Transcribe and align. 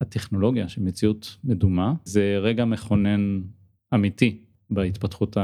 הטכנולוגיה 0.00 0.68
של 0.68 0.82
מציאות 0.82 1.36
מדומה 1.44 1.94
זה 2.04 2.38
רגע 2.42 2.64
מכונן 2.64 3.40
אמיתי 3.94 4.40
בהתפתחות 4.70 5.36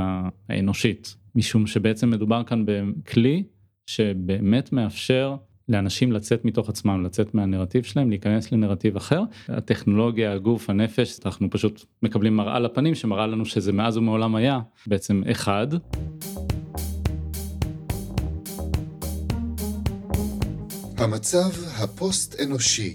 האנושית 0.48 1.16
משום 1.34 1.66
שבעצם 1.66 2.10
מדובר 2.10 2.44
כאן 2.44 2.64
בכלי 2.66 3.42
שבאמת 3.86 4.72
מאפשר 4.72 5.36
לאנשים 5.68 6.12
לצאת 6.12 6.44
מתוך 6.44 6.68
עצמם 6.68 7.04
לצאת 7.04 7.34
מהנרטיב 7.34 7.84
שלהם 7.84 8.10
להיכנס 8.10 8.52
לנרטיב 8.52 8.96
אחר 8.96 9.22
הטכנולוגיה 9.48 10.32
הגוף 10.32 10.70
הנפש 10.70 11.20
אנחנו 11.24 11.50
פשוט 11.50 11.84
מקבלים 12.02 12.36
מראה 12.36 12.58
לפנים 12.58 12.94
שמראה 12.94 13.26
לנו 13.26 13.46
שזה 13.46 13.72
מאז 13.72 13.96
ומעולם 13.96 14.34
היה 14.34 14.60
בעצם 14.86 15.22
אחד. 15.30 15.66
המצב 20.98 21.50
הפוסט 21.82 22.40
אנושי 22.40 22.94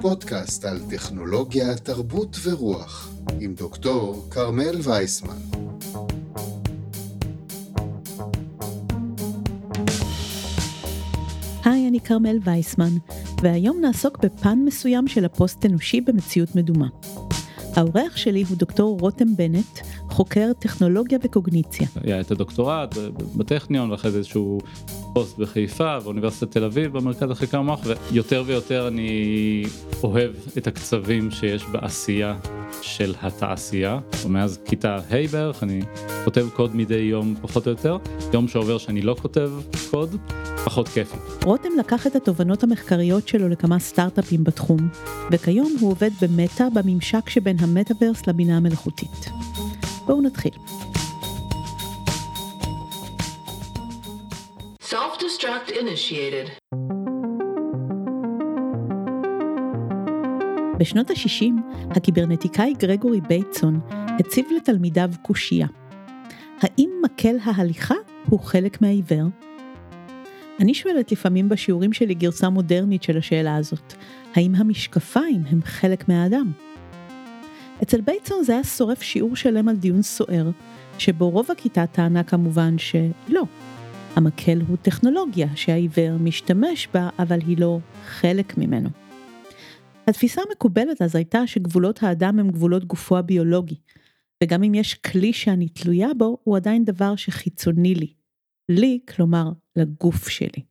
פודקאסט 0.00 0.64
על 0.64 0.80
טכנולוגיה, 0.90 1.76
תרבות 1.76 2.36
ורוח, 2.42 3.10
עם 3.40 3.54
דוקטור 3.54 4.28
כרמל 4.30 4.80
וייסמן. 4.82 5.36
היי, 11.64 11.88
אני 11.88 12.00
כרמל 12.00 12.38
וייסמן, 12.44 12.92
והיום 13.42 13.80
נעסוק 13.80 14.18
בפן 14.24 14.58
מסוים 14.64 15.08
של 15.08 15.24
הפוסט 15.24 15.66
אנושי 15.66 16.00
במציאות 16.00 16.54
מדומה. 16.54 16.88
האורח 17.76 18.16
שלי 18.16 18.44
הוא 18.48 18.56
דוקטור 18.56 18.98
רותם 19.00 19.36
בנט, 19.36 19.78
חוקר 20.18 20.52
טכנולוגיה 20.58 21.18
וקוגניציה. 21.24 21.86
היה 22.02 22.20
את 22.20 22.30
הדוקטורט 22.30 22.94
בטכניון 23.36 23.90
ואחרי 23.90 24.10
זה 24.10 24.18
איזשהו 24.18 24.60
פוסט 25.12 25.38
בחיפה 25.38 25.96
ואוניברסיטת 26.02 26.50
תל 26.50 26.64
אביב 26.64 26.92
במרכז 26.92 27.28
לחקר 27.30 27.62
מוח 27.62 27.80
ויותר 28.10 28.42
ויותר 28.46 28.88
אני 28.88 29.62
אוהב 30.02 30.30
את 30.58 30.66
הקצבים 30.66 31.30
שיש 31.30 31.64
בעשייה 31.64 32.36
של 32.82 33.14
התעשייה 33.22 33.98
ומאז 34.24 34.58
כיתה 34.64 34.96
ה' 34.96 35.26
בערך 35.32 35.62
אני 35.62 35.80
כותב 36.24 36.46
קוד 36.54 36.76
מדי 36.76 36.94
יום 36.94 37.34
פחות 37.40 37.66
או 37.66 37.70
יותר 37.70 37.96
יום 38.32 38.48
שעובר 38.48 38.78
שאני 38.78 39.02
לא 39.02 39.16
כותב 39.22 39.50
קוד 39.90 40.16
פחות 40.64 40.88
כיפי. 40.88 41.16
רותם 41.44 41.68
לקח 41.78 42.06
את 42.06 42.16
התובנות 42.16 42.62
המחקריות 42.62 43.28
שלו 43.28 43.48
לכמה 43.48 43.78
סטארט-אפים 43.78 44.44
בתחום 44.44 44.88
וכיום 45.30 45.76
הוא 45.80 45.90
עובד 45.90 46.10
במטא 46.22 46.64
בממשק 46.74 47.28
שבין 47.28 47.56
המטאוורס 47.60 48.26
לבינה 48.26 48.56
המלאכותית. 48.56 49.30
בואו 50.08 50.20
נתחיל. 50.20 50.52
Self-destruct 54.82 55.70
initiated. 55.70 56.74
בשנות 60.78 61.10
ה-60, 61.10 61.52
הקיברנטיקאי 61.90 62.74
גרגורי 62.78 63.20
בייטסון 63.20 63.80
הציב 64.18 64.46
לתלמידיו 64.56 65.10
קושייה. 65.22 65.66
האם 66.60 66.90
מקל 67.04 67.36
ההליכה 67.44 67.94
הוא 68.28 68.40
חלק 68.40 68.82
מהעיוור? 68.82 69.26
אני 70.60 70.74
שואלת 70.74 71.12
לפעמים 71.12 71.48
בשיעורים 71.48 71.92
שלי 71.92 72.14
גרסה 72.14 72.48
מודרנית 72.48 73.02
של 73.02 73.18
השאלה 73.18 73.56
הזאת, 73.56 73.94
האם 74.34 74.54
המשקפיים 74.54 75.42
הם 75.50 75.60
חלק 75.64 76.08
מהאדם? 76.08 76.52
אצל 77.82 78.00
בייטסון 78.00 78.44
זה 78.44 78.52
היה 78.52 78.64
שורף 78.64 79.02
שיעור 79.02 79.36
שלם 79.36 79.68
על 79.68 79.76
דיון 79.76 80.02
סוער, 80.02 80.50
שבו 80.98 81.30
רוב 81.30 81.50
הכיתה 81.50 81.86
טענה 81.86 82.24
כמובן 82.24 82.78
שלא. 82.78 83.42
המקל 84.16 84.60
הוא 84.68 84.76
טכנולוגיה 84.82 85.48
שהעיוור 85.54 86.16
משתמש 86.16 86.88
בה, 86.94 87.08
אבל 87.18 87.38
היא 87.46 87.58
לא 87.58 87.78
חלק 88.06 88.58
ממנו. 88.58 88.88
התפיסה 90.06 90.42
המקובלת 90.48 91.02
אז 91.02 91.16
הייתה 91.16 91.46
שגבולות 91.46 92.02
האדם 92.02 92.38
הם 92.38 92.50
גבולות 92.50 92.84
גופו 92.84 93.18
הביולוגי, 93.18 93.76
וגם 94.44 94.62
אם 94.62 94.74
יש 94.74 94.94
כלי 94.94 95.32
שאני 95.32 95.68
תלויה 95.68 96.08
בו, 96.18 96.38
הוא 96.44 96.56
עדיין 96.56 96.84
דבר 96.84 97.16
שחיצוני 97.16 97.94
לי. 97.94 98.12
לי, 98.68 99.00
כלומר, 99.08 99.50
לגוף 99.76 100.28
שלי. 100.28 100.67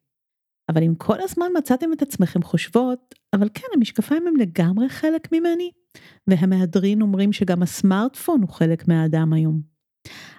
אבל 0.70 0.84
אם 0.84 0.96
כל 0.96 1.22
הזמן 1.22 1.48
מצאתם 1.58 1.94
את 1.94 2.02
עצמכם 2.02 2.44
חושבות, 2.44 3.16
אבל 3.34 3.50
כן, 3.54 3.68
המשקפיים 3.74 4.28
הם 4.28 4.36
לגמרי 4.36 4.90
חלק 4.90 5.32
ממני, 5.32 5.72
והמהדרין 6.28 7.02
אומרים 7.02 7.34
שגם 7.34 7.64
הסמארטפון 7.64 8.42
הוא 8.42 8.50
חלק 8.50 8.88
מהאדם 8.88 9.34
היום. 9.34 9.62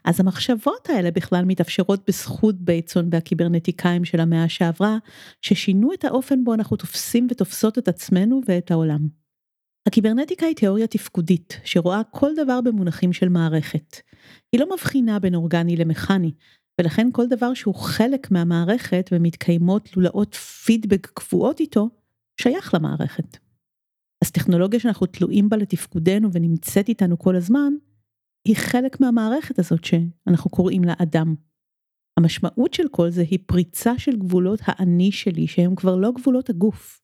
אז 0.04 0.20
המחשבות 0.20 0.88
האלה 0.88 1.10
בכלל 1.10 1.44
מתאפשרות 1.44 2.06
בזכות 2.08 2.54
בייצון 2.60 3.08
והקיברנטיקאים 3.12 4.04
של 4.04 4.20
המאה 4.20 4.48
שעברה, 4.48 4.98
ששינו 5.42 5.92
את 5.92 6.04
האופן 6.04 6.44
בו 6.44 6.54
אנחנו 6.54 6.76
תופסים 6.76 7.26
ותופסות 7.30 7.78
את 7.78 7.88
עצמנו 7.88 8.40
ואת 8.46 8.70
העולם. 8.70 9.08
הקיברנטיקה 9.86 10.46
היא 10.46 10.56
תיאוריה 10.56 10.86
תפקודית, 10.86 11.60
שרואה 11.64 12.02
כל 12.10 12.30
דבר 12.36 12.60
במונחים 12.60 13.12
של 13.12 13.28
מערכת. 13.28 13.96
היא 14.52 14.60
לא 14.60 14.66
מבחינה 14.74 15.18
בין 15.18 15.34
אורגני 15.34 15.76
למכני, 15.76 16.32
ולכן 16.80 17.08
כל 17.12 17.26
דבר 17.26 17.54
שהוא 17.54 17.74
חלק 17.74 18.30
מהמערכת 18.30 19.10
ומתקיימות 19.12 19.96
לולאות 19.96 20.34
פידבק 20.34 21.06
קבועות 21.06 21.60
איתו, 21.60 21.88
שייך 22.40 22.74
למערכת. 22.74 23.38
אז 24.24 24.30
טכנולוגיה 24.30 24.80
שאנחנו 24.80 25.06
תלויים 25.06 25.48
בה 25.48 25.56
לתפקודנו 25.56 26.32
ונמצאת 26.32 26.88
איתנו 26.88 27.18
כל 27.18 27.36
הזמן, 27.36 27.72
היא 28.48 28.56
חלק 28.56 29.00
מהמערכת 29.00 29.58
הזאת 29.58 29.84
שאנחנו 29.84 30.50
קוראים 30.50 30.84
לה 30.84 30.94
אדם. 31.02 31.34
המשמעות 32.18 32.74
של 32.74 32.88
כל 32.90 33.10
זה 33.10 33.22
היא 33.30 33.38
פריצה 33.46 33.98
של 33.98 34.16
גבולות 34.16 34.60
האני 34.62 35.12
שלי 35.12 35.46
שהם 35.46 35.74
כבר 35.74 35.96
לא 35.96 36.12
גבולות 36.12 36.50
הגוף. 36.50 37.02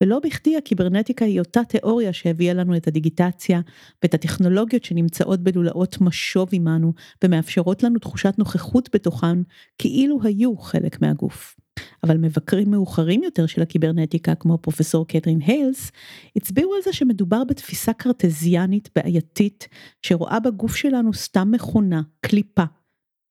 ולא 0.00 0.20
בכדי 0.24 0.56
הקיברנטיקה 0.56 1.24
היא 1.24 1.38
אותה 1.38 1.64
תיאוריה 1.64 2.12
שהביאה 2.12 2.54
לנו 2.54 2.76
את 2.76 2.88
הדיגיטציה 2.88 3.60
ואת 4.02 4.14
הטכנולוגיות 4.14 4.84
שנמצאות 4.84 5.40
בלולאות 5.40 6.00
משוב 6.00 6.48
עמנו 6.52 6.92
ומאפשרות 7.24 7.82
לנו 7.82 7.98
תחושת 7.98 8.34
נוכחות 8.38 8.88
בתוכן 8.94 9.38
כאילו 9.78 10.18
היו 10.22 10.56
חלק 10.56 11.02
מהגוף. 11.02 11.56
אבל 12.04 12.16
מבקרים 12.16 12.70
מאוחרים 12.70 13.22
יותר 13.22 13.46
של 13.46 13.62
הקיברנטיקה 13.62 14.34
כמו 14.34 14.58
פרופסור 14.58 15.06
קתרין 15.06 15.40
היילס 15.46 15.92
הצביעו 16.36 16.74
על 16.74 16.82
זה 16.84 16.92
שמדובר 16.92 17.44
בתפיסה 17.44 17.92
קרטזיאנית 17.92 18.88
בעייתית 18.96 19.68
שרואה 20.02 20.40
בגוף 20.40 20.76
שלנו 20.76 21.14
סתם 21.14 21.50
מכונה, 21.50 22.02
קליפה. 22.20 22.64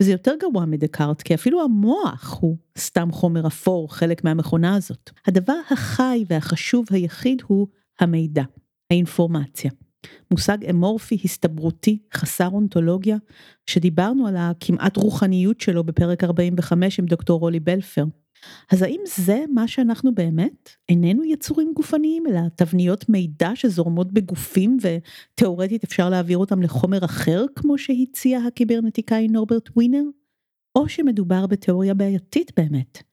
וזה 0.01 0.11
יותר 0.11 0.33
גרוע 0.39 0.65
מדקארט 0.65 1.21
כי 1.21 1.33
אפילו 1.33 1.63
המוח 1.63 2.37
הוא 2.41 2.57
סתם 2.77 3.11
חומר 3.11 3.47
אפור 3.47 3.93
חלק 3.93 4.23
מהמכונה 4.23 4.75
הזאת. 4.75 5.09
הדבר 5.27 5.59
החי 5.69 6.23
והחשוב 6.27 6.85
היחיד 6.91 7.41
הוא 7.47 7.67
המידע, 7.99 8.43
האינפורמציה. 8.91 9.71
מושג 10.31 10.57
אמורפי 10.69 11.17
הסתברותי 11.23 11.99
חסר 12.13 12.47
אונתולוגיה 12.47 13.17
שדיברנו 13.65 14.27
על 14.27 14.35
הכמעט 14.37 14.97
רוחניות 14.97 15.61
שלו 15.61 15.83
בפרק 15.83 16.23
45 16.23 16.99
עם 16.99 17.05
דוקטור 17.05 17.39
רולי 17.39 17.59
בלפר. 17.59 18.03
אז 18.71 18.81
האם 18.81 18.99
זה 19.05 19.43
מה 19.53 19.67
שאנחנו 19.67 20.15
באמת? 20.15 20.69
איננו 20.89 21.23
יצורים 21.23 21.71
גופניים, 21.75 22.23
אלא 22.27 22.41
תבניות 22.55 23.09
מידע 23.09 23.51
שזורמות 23.55 24.13
בגופים 24.13 24.77
ותאורטית 24.81 25.83
אפשר 25.83 26.09
להעביר 26.09 26.37
אותם 26.37 26.61
לחומר 26.61 27.05
אחר, 27.05 27.45
כמו 27.55 27.77
שהציע 27.77 28.39
הקיברנטיקאי 28.39 29.27
נורברט 29.27 29.69
ווינר? 29.75 30.03
או 30.75 30.89
שמדובר 30.89 31.47
בתיאוריה 31.47 31.93
בעייתית 31.93 32.51
באמת? 32.57 33.03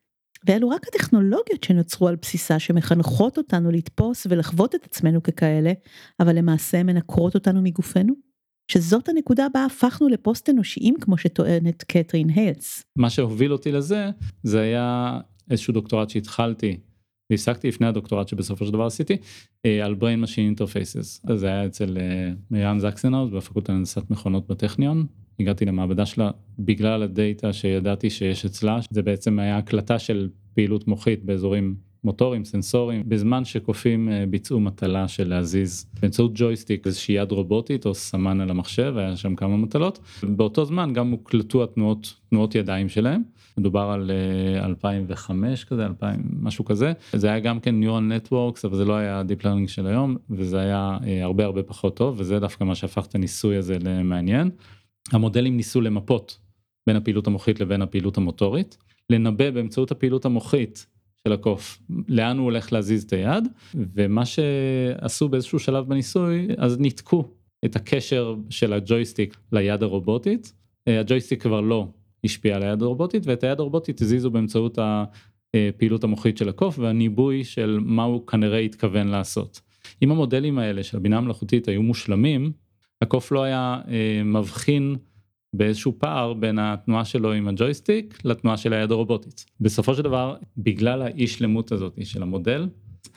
ואלו 0.46 0.68
רק 0.68 0.86
הטכנולוגיות 0.88 1.64
שנוצרו 1.64 2.08
על 2.08 2.16
בסיסה 2.16 2.58
שמחנכות 2.58 3.38
אותנו 3.38 3.70
לתפוס 3.70 4.26
ולחוות 4.30 4.74
את 4.74 4.84
עצמנו 4.84 5.22
ככאלה, 5.22 5.72
אבל 6.20 6.38
למעשה 6.38 6.82
מנקרות 6.82 7.34
אותנו 7.34 7.62
מגופנו? 7.62 8.29
שזאת 8.70 9.08
הנקודה 9.08 9.46
בה 9.54 9.64
הפכנו 9.64 10.08
לפוסט 10.08 10.50
אנושיים 10.50 10.94
כמו 11.00 11.18
שטוענת 11.18 11.84
קתרין 11.84 12.30
היילס. 12.30 12.84
מה 12.96 13.10
שהוביל 13.10 13.52
אותי 13.52 13.72
לזה 13.72 14.10
זה 14.42 14.60
היה 14.60 15.20
איזשהו 15.50 15.74
דוקטורט 15.74 16.10
שהתחלתי 16.10 16.76
והפסקתי 17.30 17.68
לפני 17.68 17.86
הדוקטורט 17.86 18.28
שבסופו 18.28 18.66
של 18.66 18.72
דבר 18.72 18.86
עשיתי 18.86 19.16
אה, 19.66 19.84
על 19.84 19.96
brain 20.00 20.24
machine 20.24 20.60
interfaces. 20.60 21.34
זה 21.36 21.46
היה 21.46 21.66
אצל 21.66 21.98
אה, 22.00 22.32
מרים 22.50 22.78
זקסנאוס 22.80 23.30
בפקולטה 23.30 23.72
להנדסת 23.72 24.10
מכונות 24.10 24.46
בטכניון. 24.48 25.06
הגעתי 25.40 25.64
למעבדה 25.64 26.06
שלה 26.06 26.30
בגלל 26.58 27.02
הדאטה 27.02 27.52
שידעתי 27.52 28.10
שיש 28.10 28.44
אצלה. 28.44 28.78
זה 28.90 29.02
בעצם 29.02 29.38
היה 29.38 29.58
הקלטה 29.58 29.98
של 29.98 30.28
פעילות 30.54 30.88
מוחית 30.88 31.24
באזורים 31.24 31.76
מוטורים, 32.04 32.44
סנסורים, 32.44 33.02
בזמן 33.08 33.44
שקופים 33.44 34.08
אה, 34.08 34.24
ביצעו 34.30 34.60
מטלה 34.60 35.08
של 35.08 35.28
להזיז 35.28 35.86
באמצעות 36.00 36.32
ג'ויסטיק 36.34 36.86
איזושהי 36.86 37.14
יד 37.14 37.32
רובוטית 37.32 37.86
או 37.86 37.94
סמן 37.94 38.40
על 38.40 38.50
המחשב, 38.50 38.94
היה 38.96 39.16
שם 39.16 39.36
כמה 39.36 39.56
מטלות. 39.56 39.98
באותו 40.22 40.64
זמן 40.64 40.92
גם 40.92 41.10
הוקלטו 41.10 41.64
התנועות, 41.64 42.14
תנועות 42.30 42.54
ידיים 42.54 42.88
שלהם. 42.88 43.22
מדובר 43.58 43.80
על 43.80 44.10
2005 44.64 45.62
אה, 45.62 45.68
כזה, 45.68 45.86
2000, 45.86 46.22
משהו 46.40 46.64
כזה. 46.64 46.92
זה 47.12 47.26
היה 47.26 47.40
גם 47.40 47.60
כן 47.60 47.74
Neural 47.82 48.28
Networks, 48.28 48.60
אבל 48.64 48.76
זה 48.76 48.84
לא 48.84 48.94
היה 48.94 49.22
Deep 49.28 49.42
Learning 49.42 49.68
של 49.68 49.86
היום, 49.86 50.16
וזה 50.30 50.60
היה 50.60 50.98
אה, 51.06 51.24
הרבה 51.24 51.44
הרבה 51.44 51.62
פחות 51.62 51.96
טוב, 51.96 52.14
וזה 52.18 52.38
דווקא 52.38 52.64
מה 52.64 52.74
שהפך 52.74 53.06
את 53.06 53.14
הניסוי 53.14 53.56
הזה 53.56 53.76
למעניין. 53.80 54.50
המודלים 55.12 55.56
ניסו 55.56 55.80
למפות 55.80 56.38
בין 56.86 56.96
הפעילות 56.96 57.26
המוחית 57.26 57.60
לבין 57.60 57.82
הפעילות 57.82 58.16
המוטורית, 58.16 58.78
לנבא 59.10 59.50
באמצעות 59.50 59.90
הפעילות 59.90 60.24
המוחית 60.24 60.86
של 61.28 61.32
הקוף, 61.32 61.78
לאן 62.08 62.38
הוא 62.38 62.44
הולך 62.44 62.72
להזיז 62.72 63.02
את 63.02 63.12
היד, 63.12 63.48
ומה 63.74 64.26
שעשו 64.26 65.28
באיזשהו 65.28 65.58
שלב 65.58 65.88
בניסוי, 65.88 66.48
אז 66.58 66.78
ניתקו 66.78 67.30
את 67.64 67.76
הקשר 67.76 68.34
של 68.50 68.72
הג'ויסטיק 68.72 69.36
ליד 69.52 69.82
הרובוטית, 69.82 70.52
הג'ויסטיק 70.86 71.42
כבר 71.42 71.60
לא 71.60 71.88
השפיע 72.24 72.56
על 72.56 72.62
היד 72.62 72.82
הרובוטית, 72.82 73.26
ואת 73.26 73.44
היד 73.44 73.60
הרובוטית 73.60 74.00
הזיזו 74.00 74.30
באמצעות 74.30 74.78
הפעילות 75.54 76.04
המוחית 76.04 76.38
של 76.38 76.48
הקוף 76.48 76.78
והניבוי 76.78 77.44
של 77.44 77.78
מה 77.82 78.02
הוא 78.02 78.26
כנראה 78.26 78.58
התכוון 78.58 79.08
לעשות. 79.08 79.60
אם 80.02 80.10
המודלים 80.10 80.58
האלה 80.58 80.82
של 80.82 80.96
הבינה 80.96 81.18
המלאכותית 81.18 81.68
היו 81.68 81.82
מושלמים, 81.82 82.52
הקוף 83.02 83.32
לא 83.32 83.42
היה 83.42 83.80
אה, 83.88 84.22
מבחין 84.24 84.96
באיזשהו 85.52 85.94
פער 85.98 86.32
בין 86.32 86.58
התנועה 86.58 87.04
שלו 87.04 87.32
עם 87.32 87.48
הג'ויסטיק 87.48 88.18
לתנועה 88.24 88.56
של 88.56 88.72
היד 88.72 88.90
הרובוטית. 88.90 89.44
בסופו 89.60 89.94
של 89.94 90.02
דבר, 90.02 90.36
בגלל 90.56 91.02
האי 91.02 91.26
שלמות 91.26 91.72
הזאת 91.72 91.98
של 92.04 92.22
המודל, 92.22 92.68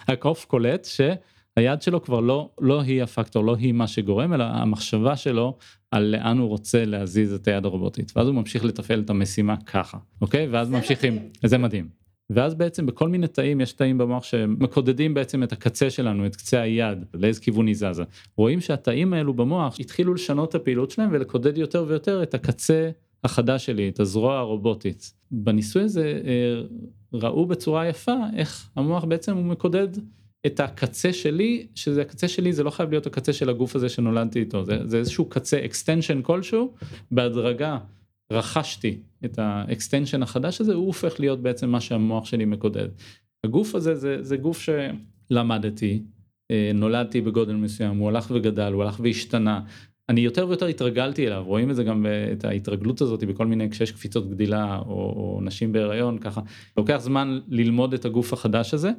הקוף 0.08 0.46
קולט 0.46 0.86
שהיד 0.86 1.82
שלו 1.82 2.02
כבר 2.02 2.20
לא, 2.20 2.50
לא 2.62 2.82
היא 2.82 3.04
הפקטור, 3.04 3.44
לא 3.44 3.56
היא 3.56 3.74
מה 3.74 3.88
שגורם, 3.88 4.34
אלא 4.34 4.44
המחשבה 4.44 5.16
שלו 5.16 5.58
על 5.92 6.04
לאן 6.04 6.38
הוא 6.38 6.48
רוצה 6.48 6.86
להזיז 6.86 7.34
את 7.34 7.48
היד 7.48 7.66
הרובוטית. 7.66 8.12
ואז 8.16 8.28
הוא 8.28 8.36
ממשיך 8.36 8.66
לתפעל 8.66 9.00
את 9.00 9.10
המשימה 9.10 9.58
ככה, 9.58 9.98
אוקיי? 10.22 10.48
ואז 10.48 10.70
ממשיכים, 10.70 11.20
זה 11.44 11.58
מדהים. 11.58 12.03
ואז 12.30 12.56
בעצם 12.56 12.86
בכל 12.86 13.10
מיני 13.10 13.28
תאים 13.28 13.62
יש 13.62 13.74
תאים 13.74 13.98
במוח 13.98 14.24
שמקודדים 14.24 15.14
בעצם 15.14 15.44
את 15.44 15.52
הקצה 15.52 15.90
שלנו, 15.90 16.26
את 16.26 16.36
קצה 16.36 16.62
היד, 16.62 17.06
לאיזה 17.14 17.42
כיוון 17.42 17.68
היא 17.68 17.76
זזה. 17.76 18.04
רואים 18.38 18.62
שהתאים 18.62 19.14
האלו 19.14 19.34
במוח 19.34 19.80
התחילו 19.80 20.14
לשנות 20.14 20.50
את 20.50 20.56
הפעילות 20.56 20.92
שלהם 20.92 21.10
ולקודד 21.12 21.58
יותר 21.58 21.86
ויותר 21.88 22.24
את 22.24 22.34
הקצה 22.34 22.90
החדש 23.24 23.66
שלי, 23.66 23.90
את 23.90 24.00
הזרוע 24.00 24.38
הרובוטית. 24.38 25.14
בניסוי 25.32 25.84
הזה 25.84 26.22
אה, 26.26 26.62
ראו 27.14 27.46
בצורה 27.46 27.88
יפה 27.88 28.16
איך 28.36 28.70
המוח 28.76 29.04
בעצם 29.04 29.38
הוא 29.38 29.46
מקודד 29.46 29.88
את 30.46 30.60
הקצה 30.60 31.14
שלי, 31.14 31.68
שזה 31.76 32.02
הקצה 32.02 32.28
שלי 32.28 32.54
זה 32.54 32.64
לא 32.64 32.70
חייב 32.70 32.90
להיות 32.90 33.08
הקצה 33.08 33.34
של 33.34 33.50
הגוף 33.50 33.76
הזה 33.76 33.90
שנולדתי 33.90 34.40
איתו, 34.40 34.66
זה, 34.66 34.78
זה 34.86 34.98
איזשהו 34.98 35.26
קצה 35.26 35.60
extension 35.60 36.22
כלשהו, 36.22 36.74
בהדרגה 37.12 37.78
רכשתי 38.34 38.98
את 39.26 39.40
ה 39.40 39.48
extension 39.48 40.24
החדש 40.24 40.62
הזה, 40.62 40.74
הוא 40.74 40.86
הופך 40.86 41.20
להיות 41.20 41.42
בעצם 41.42 41.70
מה 41.70 41.82
שהמוח 41.82 42.26
שלי 42.26 42.46
מקודד. 42.46 42.88
הגוף 43.44 43.76
הזה 43.76 43.96
זה, 43.96 44.18
זה 44.24 44.38
גוף 44.38 44.68
שלמדתי, 45.30 46.04
אה, 46.52 46.72
נולדתי 46.74 47.22
בגודל 47.22 47.56
מסוים, 47.56 47.98
הוא 47.98 48.10
הלך 48.10 48.32
וגדל, 48.36 48.74
הוא 48.74 48.84
הלך 48.84 49.00
והשתנה. 49.04 49.62
אני 50.10 50.22
יותר 50.22 50.48
ויותר 50.48 50.66
התרגלתי 50.66 51.28
אליו, 51.28 51.44
רואים 51.46 51.72
את 51.72 51.76
זה 51.76 51.84
גם 51.84 52.06
את 52.32 52.46
ההתרגלות 52.46 53.02
הזאת 53.02 53.24
בכל 53.24 53.46
מיני, 53.46 53.70
כשיש 53.70 53.92
קפיצות 53.92 54.30
גדילה 54.30 54.78
או, 54.78 54.94
או 54.94 55.40
נשים 55.44 55.72
בהיריון 55.72 56.18
ככה, 56.18 56.42
לוקח 56.78 56.98
זמן 56.98 57.40
ללמוד 57.48 57.94
את 57.94 58.06
הגוף 58.06 58.34
החדש 58.34 58.74
הזה. 58.74 58.92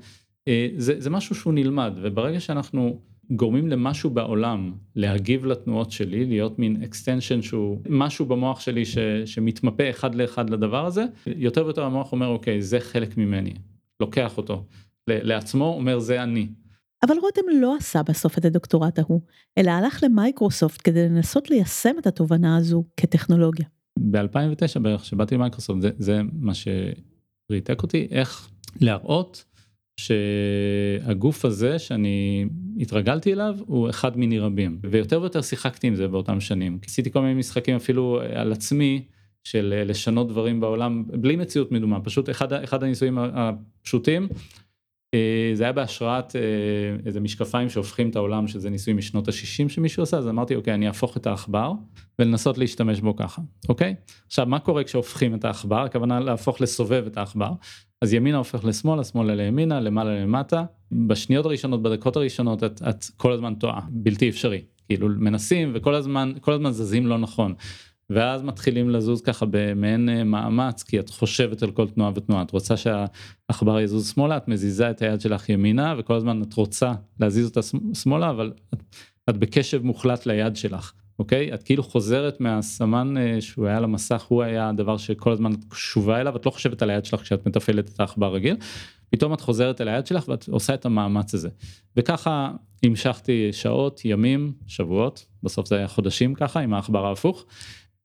אה, 0.48 0.68
זה, 0.76 1.00
זה 1.00 1.10
משהו 1.10 1.34
שהוא 1.34 1.54
נלמד 1.54 1.92
וברגע 2.02 2.40
שאנחנו 2.40 3.00
גורמים 3.30 3.68
למשהו 3.68 4.10
בעולם 4.10 4.72
להגיב 4.96 5.44
לתנועות 5.46 5.90
שלי, 5.90 6.24
להיות 6.24 6.58
מין 6.58 6.82
extension 6.82 7.42
שהוא 7.42 7.80
משהו 7.88 8.26
במוח 8.26 8.60
שלי 8.60 8.84
ש, 8.84 8.98
שמתמפה 9.24 9.90
אחד 9.90 10.14
לאחד 10.14 10.50
לדבר 10.50 10.86
הזה, 10.86 11.04
יותר 11.26 11.64
ויותר 11.64 11.84
המוח 11.84 12.12
אומר 12.12 12.26
אוקיי 12.26 12.62
זה 12.62 12.80
חלק 12.80 13.16
ממני, 13.16 13.54
לוקח 14.00 14.36
אותו 14.36 14.64
לעצמו, 15.08 15.64
אומר 15.64 15.98
זה 15.98 16.22
אני. 16.22 16.48
אבל 17.06 17.14
רותם 17.18 17.42
לא 17.60 17.76
עשה 17.76 18.02
בסוף 18.02 18.38
את 18.38 18.44
הדוקטורט 18.44 18.98
ההוא, 18.98 19.20
אלא 19.58 19.70
הלך 19.70 20.02
למייקרוסופט 20.02 20.80
כדי 20.84 21.08
לנסות 21.08 21.50
ליישם 21.50 21.94
את 21.98 22.06
התובנה 22.06 22.56
הזו 22.56 22.84
כטכנולוגיה. 22.96 23.66
ב-2009 23.98 24.78
בערך, 24.82 25.04
שבאתי 25.04 25.34
למייקרוסופט, 25.34 25.80
זה, 25.80 25.90
זה 25.98 26.20
מה 26.32 26.52
שריתק 26.54 27.82
אותי, 27.82 28.08
איך 28.10 28.50
להראות 28.80 29.44
שהגוף 30.00 31.44
הזה 31.44 31.78
שאני 31.78 32.46
התרגלתי 32.80 33.32
אליו 33.32 33.56
הוא 33.66 33.90
אחד 33.90 34.16
מיני 34.16 34.38
רבים 34.38 34.78
ויותר 34.90 35.20
ויותר 35.20 35.42
שיחקתי 35.42 35.86
עם 35.86 35.94
זה 35.94 36.08
באותם 36.08 36.40
שנים. 36.40 36.78
עשיתי 36.86 37.10
כל 37.10 37.20
מיני 37.20 37.34
משחקים 37.34 37.76
אפילו 37.76 38.20
על 38.34 38.52
עצמי 38.52 39.04
של 39.44 39.82
לשנות 39.86 40.28
דברים 40.28 40.60
בעולם 40.60 41.04
בלי 41.06 41.36
מציאות 41.36 41.72
מדומה 41.72 42.00
פשוט 42.00 42.30
אחד, 42.30 42.52
אחד 42.52 42.82
הניסויים 42.82 43.18
הפשוטים 43.18 44.28
אה, 45.14 45.50
זה 45.54 45.64
היה 45.64 45.72
בהשראת 45.72 46.36
אה, 46.36 46.40
איזה 47.06 47.20
משקפיים 47.20 47.70
שהופכים 47.70 48.10
את 48.10 48.16
העולם 48.16 48.48
שזה 48.48 48.70
ניסוי 48.70 48.94
משנות 48.94 49.28
ה-60 49.28 49.68
שמישהו 49.68 50.02
עשה 50.02 50.18
אז 50.18 50.28
אמרתי 50.28 50.54
אוקיי 50.54 50.74
אני 50.74 50.86
אהפוך 50.86 51.16
את 51.16 51.26
העכבר 51.26 51.72
ולנסות 52.18 52.58
להשתמש 52.58 53.00
בו 53.00 53.16
ככה 53.16 53.42
אוקיי? 53.68 53.94
עכשיו 54.26 54.46
מה 54.46 54.58
קורה 54.58 54.84
כשהופכים 54.84 55.34
את 55.34 55.44
העכבר? 55.44 55.84
הכוונה 55.84 56.20
להפוך 56.20 56.60
לסובב 56.60 57.04
את 57.06 57.16
העכבר 57.16 57.52
אז 58.04 58.14
ימינה 58.14 58.38
הופך 58.38 58.64
לשמאלה 58.64 59.04
שמאלה 59.04 59.34
לימינה 59.34 59.80
למעלה 59.80 60.20
למטה. 60.20 60.64
בשניות 60.92 61.46
הראשונות 61.46 61.82
בדקות 61.82 62.16
הראשונות 62.16 62.64
את, 62.64 62.82
את 62.88 63.04
כל 63.16 63.32
הזמן 63.32 63.54
טועה 63.54 63.80
בלתי 63.90 64.28
אפשרי. 64.28 64.64
כאילו 64.88 65.08
מנסים 65.08 65.72
וכל 65.74 65.94
הזמן 65.94 66.32
כל 66.40 66.52
הזמן 66.52 66.70
זזים 66.70 67.06
לא 67.06 67.18
נכון. 67.18 67.54
ואז 68.10 68.42
מתחילים 68.42 68.90
לזוז 68.90 69.20
ככה 69.20 69.46
במעין 69.50 70.08
אה, 70.08 70.24
מאמץ 70.24 70.82
כי 70.82 71.00
את 71.00 71.10
חושבת 71.10 71.62
על 71.62 71.70
כל 71.70 71.88
תנועה 71.88 72.10
ותנועה. 72.14 72.42
את 72.42 72.50
רוצה 72.50 72.76
שהעכבר 72.76 73.80
יזוז 73.80 74.08
שמאלה 74.08 74.36
את 74.36 74.48
מזיזה 74.48 74.90
את 74.90 75.02
היד 75.02 75.20
שלך 75.20 75.48
ימינה 75.48 75.94
וכל 75.98 76.14
הזמן 76.14 76.42
את 76.42 76.54
רוצה 76.54 76.92
להזיז 77.20 77.46
אותה 77.46 77.60
שמאלה 77.94 78.30
אבל 78.30 78.52
את, 78.74 78.82
את 79.30 79.36
בקשב 79.36 79.82
מוחלט 79.82 80.26
ליד 80.26 80.56
שלך 80.56 80.92
אוקיי 81.18 81.54
את 81.54 81.62
כאילו 81.62 81.82
חוזרת 81.82 82.40
מהסמן 82.40 83.16
אה, 83.16 83.40
שהוא 83.40 83.66
היה 83.66 83.76
על 83.76 83.84
המסך 83.84 84.22
הוא 84.22 84.42
היה 84.42 84.68
הדבר 84.68 84.96
שכל 84.96 85.32
הזמן 85.32 85.52
את 85.52 85.64
קשובה 85.68 86.20
אליו 86.20 86.36
את 86.36 86.46
לא 86.46 86.50
חושבת 86.50 86.82
על 86.82 86.90
היד 86.90 87.04
שלך 87.04 87.20
כשאת 87.20 87.46
מתפעלת 87.46 87.88
את 87.88 88.00
העכבר 88.00 88.34
רגיל 88.34 88.56
פתאום 89.10 89.34
את 89.34 89.40
חוזרת 89.40 89.80
אל 89.80 89.88
היד 89.88 90.06
שלך 90.06 90.28
ואת 90.28 90.48
עושה 90.48 90.74
את 90.74 90.86
המאמץ 90.86 91.34
הזה 91.34 91.48
וככה 91.96 92.50
המשכתי 92.84 93.52
שעות 93.52 94.04
ימים 94.04 94.52
שבועות 94.66 95.26
בסוף 95.42 95.68
זה 95.68 95.76
היה 95.76 95.88
חודשים 95.88 96.34
ככה 96.34 96.60
עם 96.60 96.74
העכבר 96.74 97.06
ההפוך. 97.06 97.46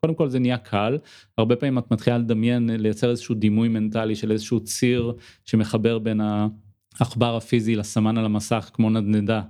קודם 0.02 0.16
כל 0.16 0.30
זה 0.30 0.40
נהיה 0.40 0.58
קל 0.58 0.98
הרבה 1.38 1.56
פעמים 1.56 1.78
את 1.78 1.92
מתחילה 1.92 2.18
לדמיין 2.18 2.70
לייצר 2.70 3.10
איזשהו 3.10 3.36
דימוי 3.36 3.68
מנטלי 3.68 4.16
של 4.16 4.32
איזשהו 4.32 4.60
ציר 4.60 5.14
שמחבר 5.46 6.00
בין 6.00 6.22
העכבר 7.00 7.36
הפיזי 7.36 7.76
לסמן 7.76 8.18
על 8.18 8.26
המסך 8.26 8.70
כמו 8.74 8.90
נדנדה. 8.90 9.42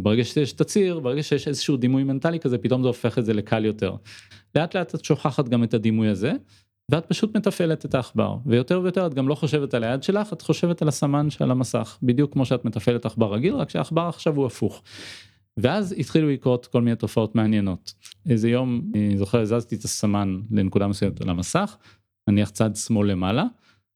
וברגע 0.00 0.24
שיש 0.24 0.52
את 0.52 0.60
הציר 0.60 1.00
ברגע 1.00 1.22
שיש 1.22 1.48
איזשהו 1.48 1.76
דימוי 1.76 2.04
מנטלי 2.04 2.40
כזה 2.40 2.58
פתאום 2.58 2.82
זה 2.82 2.88
הופך 2.88 3.18
את 3.18 3.24
זה 3.24 3.32
לקל 3.32 3.64
יותר. 3.64 3.94
לאט 4.54 4.76
לאט 4.76 4.94
את 4.94 5.04
שוכחת 5.04 5.48
גם 5.48 5.64
את 5.64 5.74
הדימוי 5.74 6.08
הזה 6.08 6.32
ואת 6.90 7.06
פשוט 7.06 7.36
מתפעלת 7.36 7.84
את 7.84 7.94
העכבר 7.94 8.36
ויותר 8.46 8.80
ויותר 8.80 9.06
את 9.06 9.14
גם 9.14 9.28
לא 9.28 9.34
חושבת 9.34 9.74
על 9.74 9.84
היד 9.84 10.02
שלך 10.02 10.32
את 10.32 10.42
חושבת 10.42 10.82
על 10.82 10.88
הסמן 10.88 11.30
שעל 11.30 11.50
המסך 11.50 11.98
בדיוק 12.02 12.32
כמו 12.32 12.44
שאת 12.44 12.64
מתפעלת 12.64 13.06
עכבר 13.06 13.34
רגיל 13.34 13.54
רק 13.54 13.70
שהעכבר 13.70 14.02
עכשיו 14.08 14.36
הוא 14.36 14.46
הפוך. 14.46 14.82
ואז 15.56 15.94
התחילו 15.98 16.30
לקרות 16.30 16.66
כל 16.66 16.82
מיני 16.82 16.96
תופעות 16.96 17.34
מעניינות. 17.34 17.94
איזה 18.28 18.50
יום, 18.50 18.82
אני 18.94 19.18
זוכר, 19.18 19.40
הזזתי 19.40 19.74
את 19.74 19.84
הסמן 19.84 20.40
לנקודה 20.50 20.86
מסוימת 20.86 21.20
על 21.20 21.28
המסך, 21.28 21.76
נניח 22.28 22.50
צד 22.50 22.76
שמאל 22.76 23.10
למעלה, 23.10 23.44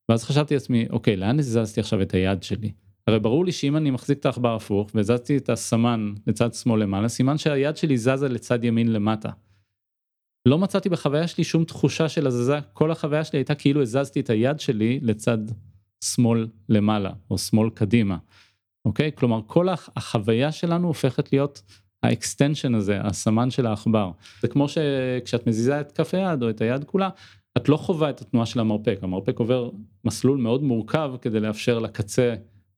ואז 0.09 0.25
חשבתי 0.25 0.55
לעצמי, 0.55 0.87
אוקיי, 0.91 1.17
לאן 1.17 1.39
הזזתי 1.39 1.81
עכשיו 1.81 2.03
את 2.03 2.15
היד 2.15 2.43
שלי? 2.43 2.84
הרי 3.07 3.19
ברור 3.19 3.45
לי 3.45 3.53
שאם 3.53 3.77
אני 3.77 3.91
מחזיק 3.91 4.19
את 4.19 4.27
העכבר 4.27 4.55
הפוך 4.55 4.91
והזזתי 4.95 5.37
את 5.37 5.49
הסמן 5.49 6.15
לצד 6.27 6.55
שמאל 6.55 6.83
למעלה, 6.83 7.09
סימן 7.09 7.39
שהיד 7.39 7.77
שלי 7.77 7.99
זזה 7.99 8.29
לצד 8.29 8.65
ימין 8.65 8.93
למטה. 8.93 9.31
לא 10.49 10.59
מצאתי 10.59 10.89
בחוויה 10.89 11.29
שלי 11.29 11.45
שום 11.45 11.65
תחושה 11.65 12.09
של 12.09 12.27
הזזה, 12.27 12.59
כל 12.73 12.91
החוויה 12.91 13.25
שלי 13.25 13.39
הייתה 13.39 13.55
כאילו 13.55 13.83
הזזתי 13.83 14.21
את 14.21 14.31
היד 14.31 14.61
שלי 14.61 15.01
לצד 15.03 15.39
שמאל 16.05 16.49
למעלה, 16.69 17.11
או 17.31 17.39
שמאל 17.39 17.71
קדימה. 17.71 18.17
אוקיי? 18.85 19.11
כלומר 19.15 19.41
כל 19.47 19.69
החוויה 19.97 20.53
שלנו 20.53 20.87
הופכת 20.87 21.33
להיות 21.33 21.63
ה 22.03 22.10
extension 22.10 22.75
הזה, 22.75 23.01
הסמן 23.01 23.51
של 23.51 23.67
העכבר. 23.67 24.11
זה 24.43 24.49
כמו 24.49 24.67
שכשאת 24.69 25.47
מזיזה 25.47 25.81
את 25.81 25.93
כף 25.93 26.15
היד 26.15 26.43
או 26.43 26.51
את 26.51 26.61
היד 26.61 26.85
כולה, 26.85 27.09
את 27.57 27.69
לא 27.69 27.77
חווה 27.77 28.11
את 28.11 28.21
התנועה 28.21 28.47
של 28.47 28.61
המרפק, 28.61 28.99
המרפק 29.03 29.39
עובר 29.39 29.71
מסלול 30.05 30.39
מאוד 30.39 30.63
מורכב 30.63 31.13
כדי 31.21 31.41
לאפשר 31.41 31.79
לקצה 31.79 32.35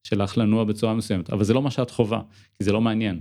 שלך 0.07 0.39
לנוע 0.39 0.65
בצורה 0.65 0.95
מסוימת, 0.95 1.31
אבל 1.31 1.45
זה 1.45 1.55
לא 1.55 1.63
מה 1.63 1.71
שאת 1.71 1.91
חווה, 1.91 2.23
כי 2.55 2.65
זה 2.65 2.73
לא 2.73 2.81
מעניין. 2.81 3.21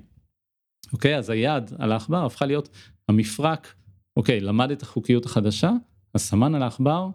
אוקיי, 0.94 1.18
אז 1.18 1.30
היד 1.30 1.72
על 1.80 1.92
העכבר 1.92 2.26
הפכה 2.26 2.46
להיות 2.46 2.70
המרפק, 3.10 3.74
אוקיי, 4.18 4.40
למד 4.40 4.72
את 4.72 4.82
החוקיות 4.82 5.26
החדשה, 5.26 5.72
הסמן 6.16 6.56
על 6.56 6.64
העכבר, 6.64 7.08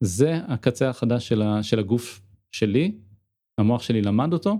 זה 0.00 0.40
הקצה 0.48 0.88
החדש 0.88 1.32
של 1.62 1.78
הגוף 1.78 2.20
שלי, 2.52 2.92
המוח 3.58 3.82
שלי 3.82 4.02
למד 4.02 4.32
אותו, 4.32 4.58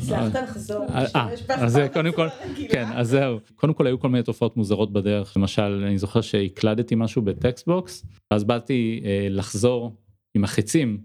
הצלחת 0.00 0.34
לחזור, 0.34 0.84
אה, 0.88 1.04
אה, 1.16 1.28
אז 1.48 1.80
קודם 1.92 2.12
כל, 2.12 2.28
כן, 2.70 2.86
אז 2.94 3.08
זהו, 3.08 3.38
קודם 3.54 3.74
כל 3.74 3.86
היו 3.86 4.00
כל 4.00 4.08
מיני 4.08 4.22
תופעות 4.22 4.56
מוזרות 4.56 4.92
בדרך, 4.92 5.36
למשל 5.36 5.84
אני 5.86 5.98
זוכר 5.98 6.20
שהקלדתי 6.20 6.94
משהו 6.94 7.22
בטקסט 7.22 7.66
בוקס, 7.66 8.06
ואז 8.30 8.44
באתי 8.44 9.02
אה, 9.04 9.26
לחזור 9.30 9.96
עם 10.34 10.44
החצים 10.44 11.00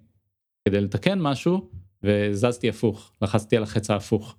כדי 0.67 0.81
לתקן 0.81 1.19
משהו, 1.21 1.69
וזזתי 2.03 2.69
הפוך, 2.69 3.11
לחצתי 3.21 3.57
על 3.57 3.63
החץ 3.63 3.89
ההפוך. 3.89 4.35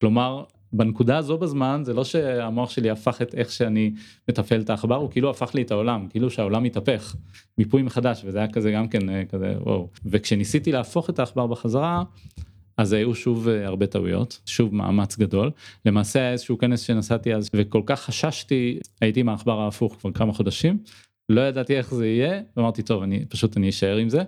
כלומר, 0.00 0.44
בנקודה 0.72 1.18
הזו 1.18 1.38
בזמן 1.38 1.82
זה 1.84 1.94
לא 1.94 2.04
שהמוח 2.04 2.70
שלי 2.70 2.90
הפך 2.90 3.22
את 3.22 3.34
איך 3.34 3.52
שאני 3.52 3.92
מתפעל 4.28 4.60
את 4.60 4.70
העכבר 4.70 4.94
הוא 4.94 5.10
כאילו 5.10 5.30
הפך 5.30 5.54
לי 5.54 5.62
את 5.62 5.70
העולם 5.70 6.06
כאילו 6.10 6.30
שהעולם 6.30 6.62
מתהפך 6.62 7.16
מיפוי 7.58 7.82
מחדש 7.82 8.22
וזה 8.24 8.38
היה 8.38 8.48
כזה 8.48 8.70
גם 8.70 8.88
כן 8.88 9.08
אה, 9.08 9.24
כזה 9.24 9.54
וואו. 9.60 9.88
וכשניסיתי 10.06 10.72
להפוך 10.72 11.10
את 11.10 11.18
העכבר 11.18 11.46
בחזרה 11.46 12.02
אז 12.76 12.92
היו 12.92 13.14
שוב 13.14 13.48
אה, 13.48 13.66
הרבה 13.66 13.86
טעויות 13.86 14.40
שוב 14.46 14.74
מאמץ 14.74 15.16
גדול. 15.18 15.50
למעשה 15.84 16.18
היה 16.18 16.32
איזשהו 16.32 16.58
כנס 16.58 16.80
שנסעתי 16.80 17.34
אז 17.34 17.48
וכל 17.54 17.82
כך 17.86 18.00
חששתי 18.00 18.78
הייתי 19.00 19.20
עם 19.20 19.28
העכבר 19.28 19.60
ההפוך 19.60 19.96
כבר 20.00 20.12
כמה 20.12 20.32
חודשים 20.32 20.78
לא 21.28 21.40
ידעתי 21.40 21.76
איך 21.76 21.94
זה 21.94 22.06
יהיה 22.06 22.40
אמרתי 22.58 22.82
טוב 22.82 23.02
אני 23.02 23.24
פשוט 23.24 23.56
אני 23.56 23.68
אשאר 23.68 23.96
עם 23.96 24.08
זה 24.08 24.22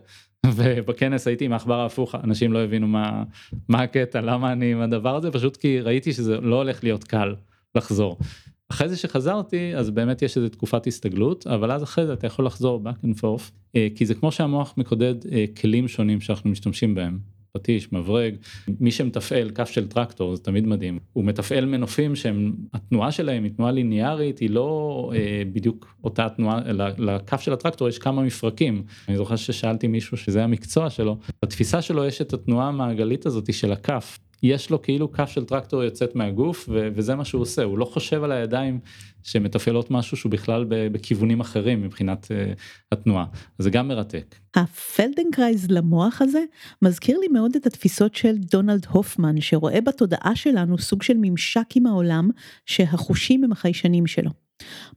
ובכנס 0.57 1.27
הייתי 1.27 1.45
עם 1.45 1.53
העכבר 1.53 1.81
ההפוך 1.81 2.15
אנשים 2.15 2.53
לא 2.53 2.59
הבינו 2.59 2.89
מה 2.89 3.23
מה 3.69 3.83
הקטע 3.83 4.21
למה 4.21 4.53
אני 4.53 4.73
עם 4.73 4.81
הדבר 4.81 5.17
הזה 5.17 5.31
פשוט 5.31 5.57
כי 5.57 5.81
ראיתי 5.81 6.13
שזה 6.13 6.41
לא 6.41 6.57
הולך 6.57 6.85
להיות 6.85 7.05
קל 7.05 7.35
לחזור. 7.75 8.19
אחרי 8.71 8.89
זה 8.89 8.97
שחזרתי 8.97 9.77
אז 9.77 9.91
באמת 9.91 10.23
יש 10.23 10.37
איזה 10.37 10.49
תקופת 10.49 10.87
הסתגלות 10.87 11.47
אבל 11.47 11.73
אז 11.73 11.83
אחרי 11.83 12.07
זה 12.07 12.13
אתה 12.13 12.27
יכול 12.27 12.47
לחזור 12.47 12.83
back 12.85 13.05
and 13.05 13.21
forth 13.21 13.53
אה, 13.77 13.89
כי 13.95 14.07
זה 14.07 14.15
כמו 14.15 14.33
שהמוח 14.33 14.75
מקודד 14.77 15.15
אה, 15.33 15.45
כלים 15.61 15.89
שונים 15.89 16.21
שאנחנו 16.21 16.51
משתמשים 16.51 16.95
בהם 16.95 17.19
פטיש, 17.53 17.93
מברג, 17.93 18.35
מי 18.81 18.91
שמתפעל 18.91 19.51
כף 19.51 19.71
של 19.71 19.89
טרקטור 19.89 20.37
זה 20.37 20.43
תמיד 20.43 20.67
מדהים, 20.67 20.99
הוא 21.13 21.25
מתפעל 21.25 21.67
מנופים 21.67 22.17
שהם, 22.17 22.53
התנועה 22.75 23.13
שלהם 23.13 23.45
היא 23.45 23.53
תנועה 23.53 23.73
ליניארית, 23.73 24.39
היא 24.39 24.51
לא 24.51 25.11
אה, 25.15 25.43
בדיוק 25.53 25.95
אותה 26.05 26.29
תנועה, 26.29 26.61
לכף 26.99 27.41
של 27.41 27.53
הטרקטור 27.53 27.89
יש 27.89 27.99
כמה 27.99 28.23
מפרקים, 28.23 28.83
אני 29.09 29.17
זוכר 29.17 29.37
ששאלתי 29.37 29.87
מישהו 29.87 30.17
שזה 30.17 30.45
המקצוע 30.45 30.91
שלו, 30.91 31.19
בתפיסה 31.45 31.83
שלו 31.83 32.05
יש 32.05 32.21
את 32.21 32.33
התנועה 32.33 32.69
המעגלית 32.69 33.27
הזאת 33.27 33.55
של 33.55 33.73
הכף, 33.73 34.19
יש 34.43 34.71
לו 34.71 34.83
כאילו 34.83 35.13
כף 35.13 35.29
של 35.29 35.45
טרקטור 35.45 35.83
יוצאת 35.83 36.15
מהגוף 36.15 36.69
ו- 36.73 36.89
וזה 36.95 37.15
מה 37.15 37.25
שהוא 37.25 37.43
עושה 37.43 37.63
הוא 37.63 37.79
לא 37.79 37.85
חושב 37.85 38.25
על 38.25 38.33
הידיים 38.33 38.81
שמתפעלות 39.23 39.91
משהו 39.91 40.17
שהוא 40.17 40.33
בכלל 40.33 40.65
בכיוונים 40.69 41.41
אחרים 41.41 41.83
מבחינת 41.83 42.25
אה, 42.25 42.59
התנועה 42.93 43.25
זה 43.59 43.71
גם 43.71 43.89
מרתק. 43.89 44.35
הפלדנקרייז 44.55 45.71
למוח 45.71 46.23
הזה 46.23 46.45
מזכיר 46.83 47.19
לי 47.19 47.29
מאוד 47.29 47.57
את 47.57 47.67
התפיסות 47.67 48.15
של 48.15 48.37
דונלד 48.37 48.87
הופמן 48.91 49.41
שרואה 49.41 49.81
בתודעה 49.81 50.37
שלנו 50.37 50.79
סוג 50.79 51.03
של 51.03 51.15
ממשק 51.21 51.67
עם 51.75 51.87
העולם 51.87 52.31
שהחושים 52.67 53.45
הם 53.45 53.53
החיישנים 53.53 54.07
שלו. 54.07 54.31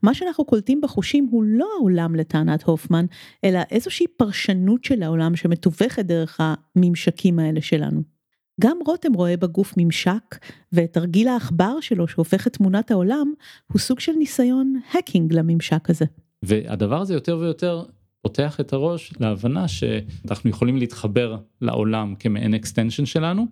מה 0.02 0.14
שאנחנו 0.14 0.44
קולטים 0.44 0.80
בחושים 0.80 1.28
הוא 1.30 1.44
לא 1.44 1.68
העולם 1.78 2.14
לטענת 2.14 2.62
הופמן 2.62 3.06
אלא 3.44 3.60
איזושהי 3.70 4.06
פרשנות 4.16 4.84
של 4.84 5.02
העולם 5.02 5.36
שמתווכת 5.36 6.04
דרך 6.04 6.40
הממשקים 6.40 7.38
האלה 7.38 7.60
שלנו. 7.60 8.11
גם 8.60 8.78
רותם 8.86 9.12
רואה 9.12 9.36
בגוף 9.36 9.74
ממשק, 9.76 10.38
ותרגיל 10.72 11.28
העכבר 11.28 11.80
שלו 11.80 12.08
שהופך 12.08 12.46
את 12.46 12.52
תמונת 12.52 12.90
העולם, 12.90 13.32
הוא 13.72 13.78
סוג 13.78 14.00
של 14.00 14.12
ניסיון 14.12 14.74
hacking 14.92 15.32
לממשק 15.32 15.90
הזה. 15.90 16.04
והדבר 16.42 17.00
הזה 17.00 17.14
יותר 17.14 17.38
ויותר 17.38 17.84
פותח 18.22 18.60
את 18.60 18.72
הראש 18.72 19.12
להבנה 19.20 19.68
שאנחנו 19.68 20.50
יכולים 20.50 20.76
להתחבר 20.76 21.36
לעולם 21.60 22.14
כמעין 22.18 22.54
extension 22.54 23.06
שלנו, 23.06 23.46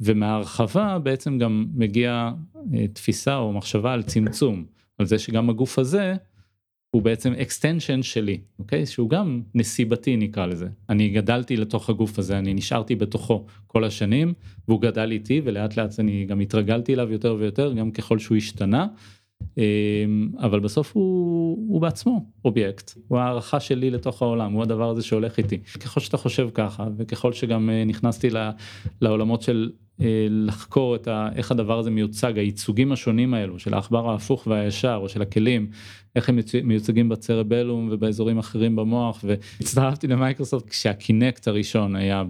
ומהרחבה 0.00 0.98
בעצם 0.98 1.38
גם 1.38 1.66
מגיעה 1.74 2.32
אה, 2.74 2.88
תפיסה 2.88 3.36
או 3.36 3.52
מחשבה 3.52 3.92
על 3.92 4.02
צמצום, 4.02 4.64
על 4.98 5.06
זה 5.06 5.18
שגם 5.18 5.50
הגוף 5.50 5.78
הזה 5.78 6.14
הוא 6.96 7.02
בעצם 7.02 7.32
extension 7.32 8.02
שלי, 8.02 8.38
אוקיי? 8.58 8.86
שהוא 8.86 9.10
גם 9.10 9.42
נסיבתי 9.54 10.16
נקרא 10.16 10.46
לזה. 10.46 10.68
אני 10.88 11.08
גדלתי 11.08 11.56
לתוך 11.56 11.90
הגוף 11.90 12.18
הזה, 12.18 12.38
אני 12.38 12.54
נשארתי 12.54 12.94
בתוכו 12.94 13.44
כל 13.66 13.84
השנים, 13.84 14.32
והוא 14.68 14.80
גדל 14.80 15.10
איתי 15.10 15.40
ולאט 15.44 15.76
לאט 15.76 16.00
אני 16.00 16.24
גם 16.24 16.40
התרגלתי 16.40 16.94
אליו 16.94 17.12
יותר 17.12 17.36
ויותר, 17.38 17.72
גם 17.72 17.90
ככל 17.90 18.18
שהוא 18.18 18.36
השתנה. 18.36 18.86
אמ, 19.58 20.28
אבל 20.38 20.60
בסוף 20.60 20.92
הוא, 20.96 21.58
הוא 21.68 21.80
בעצמו 21.80 22.26
אובייקט, 22.44 22.92
הוא 23.08 23.18
הארכה 23.18 23.60
שלי 23.60 23.90
לתוך 23.90 24.22
העולם, 24.22 24.52
הוא 24.52 24.62
הדבר 24.62 24.90
הזה 24.90 25.02
שהולך 25.02 25.38
איתי. 25.38 25.58
ככל 25.58 26.00
שאתה 26.00 26.16
חושב 26.16 26.48
ככה, 26.54 26.86
וככל 26.96 27.32
שגם 27.32 27.70
אה, 27.70 27.84
נכנסתי 27.84 28.28
לעולמות 29.00 29.42
של 29.42 29.70
אה, 30.00 30.26
לחקור 30.30 30.94
את 30.94 31.08
ה, 31.08 31.28
איך 31.34 31.50
הדבר 31.50 31.78
הזה 31.78 31.90
מיוצג, 31.90 32.38
הייצוגים 32.38 32.92
השונים 32.92 33.34
האלו 33.34 33.58
של 33.58 33.74
העכבר 33.74 34.10
ההפוך 34.10 34.46
והישר 34.46 34.98
או 35.02 35.08
של 35.08 35.22
הכלים, 35.22 35.70
איך 36.16 36.28
הם 36.28 36.38
מיוצגים 36.64 37.08
ב 37.08 37.15
cerebellum 37.15 37.88
ובאזורים 37.92 38.38
אחרים 38.38 38.76
במוח 38.76 39.24
והצטרפתי 39.24 40.06
למייקרוסופט 40.06 40.68
כשה 40.68 41.04
Kinect 41.04 41.48
הראשון 41.48 41.96
היה 41.96 42.22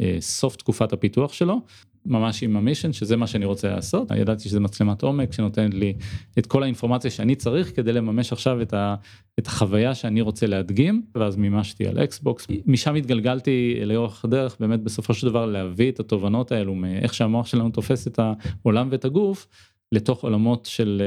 בסוף 0.00 0.56
תקופת 0.56 0.92
הפיתוח 0.92 1.32
שלו 1.32 1.60
ממש 2.08 2.42
עם 2.42 2.56
ה 2.56 2.60
mission 2.60 2.92
שזה 2.92 3.16
מה 3.16 3.26
שאני 3.26 3.44
רוצה 3.44 3.68
לעשות. 3.68 4.10
ידעתי 4.16 4.48
שזה 4.48 4.60
מצלמת 4.60 5.02
עומק 5.02 5.32
שנותנת 5.32 5.74
לי 5.74 5.94
את 6.38 6.46
כל 6.46 6.62
האינפורמציה 6.62 7.10
שאני 7.10 7.34
צריך 7.34 7.76
כדי 7.76 7.92
לממש 7.92 8.32
עכשיו 8.32 8.62
את, 8.62 8.74
ה, 8.74 8.94
את 9.38 9.46
החוויה 9.46 9.94
שאני 9.94 10.20
רוצה 10.20 10.46
להדגים. 10.46 11.02
ואז 11.14 11.36
מימשתי 11.36 11.86
על 11.86 12.04
Xbox 12.04 12.46
משם 12.66 12.94
התגלגלתי 12.94 13.80
לאורך 13.84 14.24
הדרך 14.24 14.56
באמת 14.60 14.80
בסופו 14.80 15.14
של 15.14 15.26
דבר 15.26 15.46
להביא 15.46 15.90
את 15.90 16.00
התובנות 16.00 16.52
האלו 16.52 16.74
מאיך 16.74 17.14
שהמוח 17.14 17.46
שלנו 17.46 17.70
תופס 17.70 18.06
את 18.06 18.18
העולם 18.18 18.88
ואת 18.90 19.04
הגוף 19.04 19.46
לתוך 19.92 20.24
עולמות 20.24 20.66
של 20.66 21.02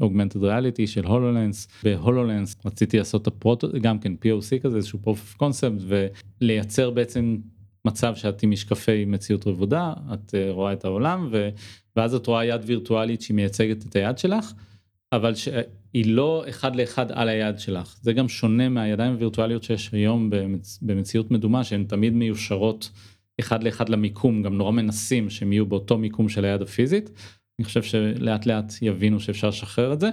augmented 0.00 0.42
uh, 0.42 0.44
reality 0.44 0.86
של 0.86 1.06
HoloLens 1.06 1.68
ב 1.84 1.92
HoloLens 1.92 2.56
רציתי 2.64 2.98
לעשות 2.98 3.26
ה 3.26 3.33
proto 3.33 3.68
גם 3.80 3.98
כן 3.98 4.12
POC 4.12 4.62
כזה 4.62 4.76
איזשהו 4.76 4.98
proof 5.02 5.25
of 5.25 5.34
concept 5.36 5.82
ולייצר 6.40 6.90
בעצם 6.90 7.36
מצב 7.84 8.14
שאת 8.14 8.42
עם 8.42 8.50
משקפי 8.50 9.04
מציאות 9.04 9.46
רבודה 9.46 9.92
את 10.14 10.34
uh, 10.34 10.50
רואה 10.50 10.72
את 10.72 10.84
העולם 10.84 11.28
ו, 11.30 11.48
ואז 11.96 12.14
את 12.14 12.26
רואה 12.26 12.44
יד 12.44 12.60
וירטואלית 12.66 13.22
שהיא 13.22 13.34
מייצגת 13.34 13.86
את 13.86 13.96
היד 13.96 14.18
שלך 14.18 14.52
אבל 15.12 15.34
שהיא 15.34 16.06
לא 16.06 16.44
אחד 16.48 16.76
לאחד 16.76 17.12
על 17.12 17.28
היד 17.28 17.58
שלך 17.58 17.96
זה 18.02 18.12
גם 18.12 18.28
שונה 18.28 18.68
מהידיים 18.68 19.12
הווירטואליות 19.12 19.62
שיש 19.62 19.90
היום 19.92 20.30
במצ, 20.30 20.78
במציאות 20.82 21.30
מדומה 21.30 21.64
שהן 21.64 21.84
תמיד 21.84 22.12
מיושרות 22.12 22.90
אחד 23.40 23.62
לאחד 23.64 23.88
למיקום 23.88 24.42
גם 24.42 24.54
נורא 24.54 24.72
מנסים 24.72 25.30
שהם 25.30 25.52
יהיו 25.52 25.66
באותו 25.66 25.98
מיקום 25.98 26.28
של 26.28 26.44
היד 26.44 26.62
הפיזית. 26.62 27.10
אני 27.58 27.64
חושב 27.64 27.82
שלאט 27.82 28.46
לאט 28.46 28.72
יבינו 28.82 29.20
שאפשר 29.20 29.48
לשחרר 29.48 29.92
את 29.92 30.00
זה 30.00 30.10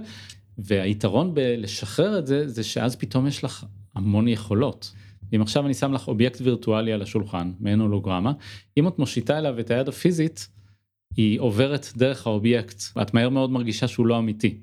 והיתרון 0.57 1.33
בלשחרר 1.33 2.19
את 2.19 2.27
זה 2.27 2.47
זה 2.47 2.63
שאז 2.63 2.95
פתאום 2.95 3.27
יש 3.27 3.43
לך 3.43 3.65
המון 3.95 4.27
יכולות. 4.27 4.91
אם 5.35 5.41
עכשיו 5.41 5.65
אני 5.65 5.73
שם 5.73 5.93
לך 5.93 6.07
אובייקט 6.07 6.41
וירטואלי 6.41 6.93
על 6.93 7.01
השולחן 7.01 7.51
מעין 7.59 7.79
הולוגרמה 7.79 8.31
אם 8.77 8.87
את 8.87 8.99
מושיטה 8.99 9.37
אליו 9.37 9.59
את 9.59 9.71
היד 9.71 9.87
הפיזית 9.87 10.47
היא 11.15 11.39
עוברת 11.39 11.87
דרך 11.95 12.27
האובייקט 12.27 12.81
ואת 12.95 13.13
מהר 13.13 13.29
מאוד 13.29 13.51
מרגישה 13.51 13.87
שהוא 13.87 14.07
לא 14.07 14.19
אמיתי. 14.19 14.57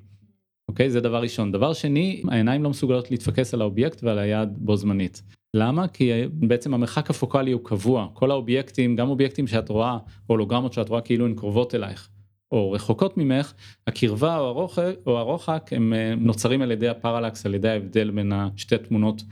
אוקיי 0.68 0.90
זה 0.90 1.00
דבר 1.00 1.22
ראשון 1.22 1.52
דבר 1.52 1.72
שני 1.72 2.22
העיניים 2.28 2.62
לא 2.62 2.70
מסוגלות 2.70 3.10
להתפקס 3.10 3.54
על 3.54 3.60
האובייקט 3.60 4.02
ועל 4.02 4.18
היד 4.18 4.48
בו 4.56 4.76
זמנית. 4.76 5.22
למה? 5.56 5.88
כי 5.88 6.10
בעצם 6.32 6.74
המרחק 6.74 7.10
הפוקאלי 7.10 7.52
הוא 7.52 7.60
קבוע 7.64 8.08
כל 8.12 8.30
האובייקטים 8.30 8.96
גם 8.96 9.08
אובייקטים 9.08 9.46
שאת 9.46 9.68
רואה 9.68 9.98
הולוגרמות 10.26 10.72
שאת 10.72 10.88
רואה 10.88 11.00
כאילו 11.00 11.26
הן 11.26 11.34
קרובות 11.34 11.74
אלייך 11.74 12.08
או 12.52 12.72
רחוקות 12.72 13.16
ממך, 13.16 13.52
הקרבה 13.86 14.38
או 14.38 14.46
הרוחק, 14.46 14.94
או 15.06 15.18
הרוחק 15.18 15.70
הם 15.72 15.92
אה, 15.92 16.14
נוצרים 16.14 16.62
על 16.62 16.70
ידי 16.70 16.88
הפרלקס, 16.88 17.46
על 17.46 17.54
ידי 17.54 17.68
ההבדל 17.68 18.10
בין 18.10 18.32
השתי 18.32 18.78
תמונות 18.78 19.22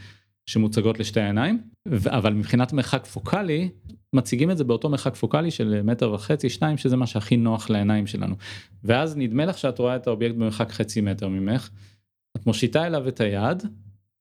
שמוצגות 0.53 0.99
לשתי 0.99 1.21
העיניים, 1.21 1.63
אבל 2.07 2.33
מבחינת 2.33 2.73
מרחק 2.73 3.07
פוקאלי, 3.07 3.69
מציגים 4.15 4.51
את 4.51 4.59
זה 4.59 4.65
באותו 4.65 4.89
מרחק 4.89 5.15
פוקאלי 5.15 5.51
של 5.51 5.83
מטר 5.85 6.13
וחצי, 6.13 6.49
שניים, 6.49 6.77
שזה 6.77 6.97
מה 6.97 7.07
שהכי 7.07 7.37
נוח 7.37 7.71
לעיניים 7.71 8.07
שלנו. 8.07 8.35
ואז 8.85 9.17
נדמה 9.17 9.47
לך 9.47 9.59
שאת 9.59 9.79
רואה 9.79 9.97
את 9.97 10.07
האובייקט 10.07 10.35
במרחק 10.35 10.73
חצי 10.73 11.01
מטר 11.01 11.29
ממך, 11.29 11.71
את 12.37 12.47
מושיטה 12.47 12.87
אליו 12.87 13.09
את 13.09 13.21
היד, 13.21 13.63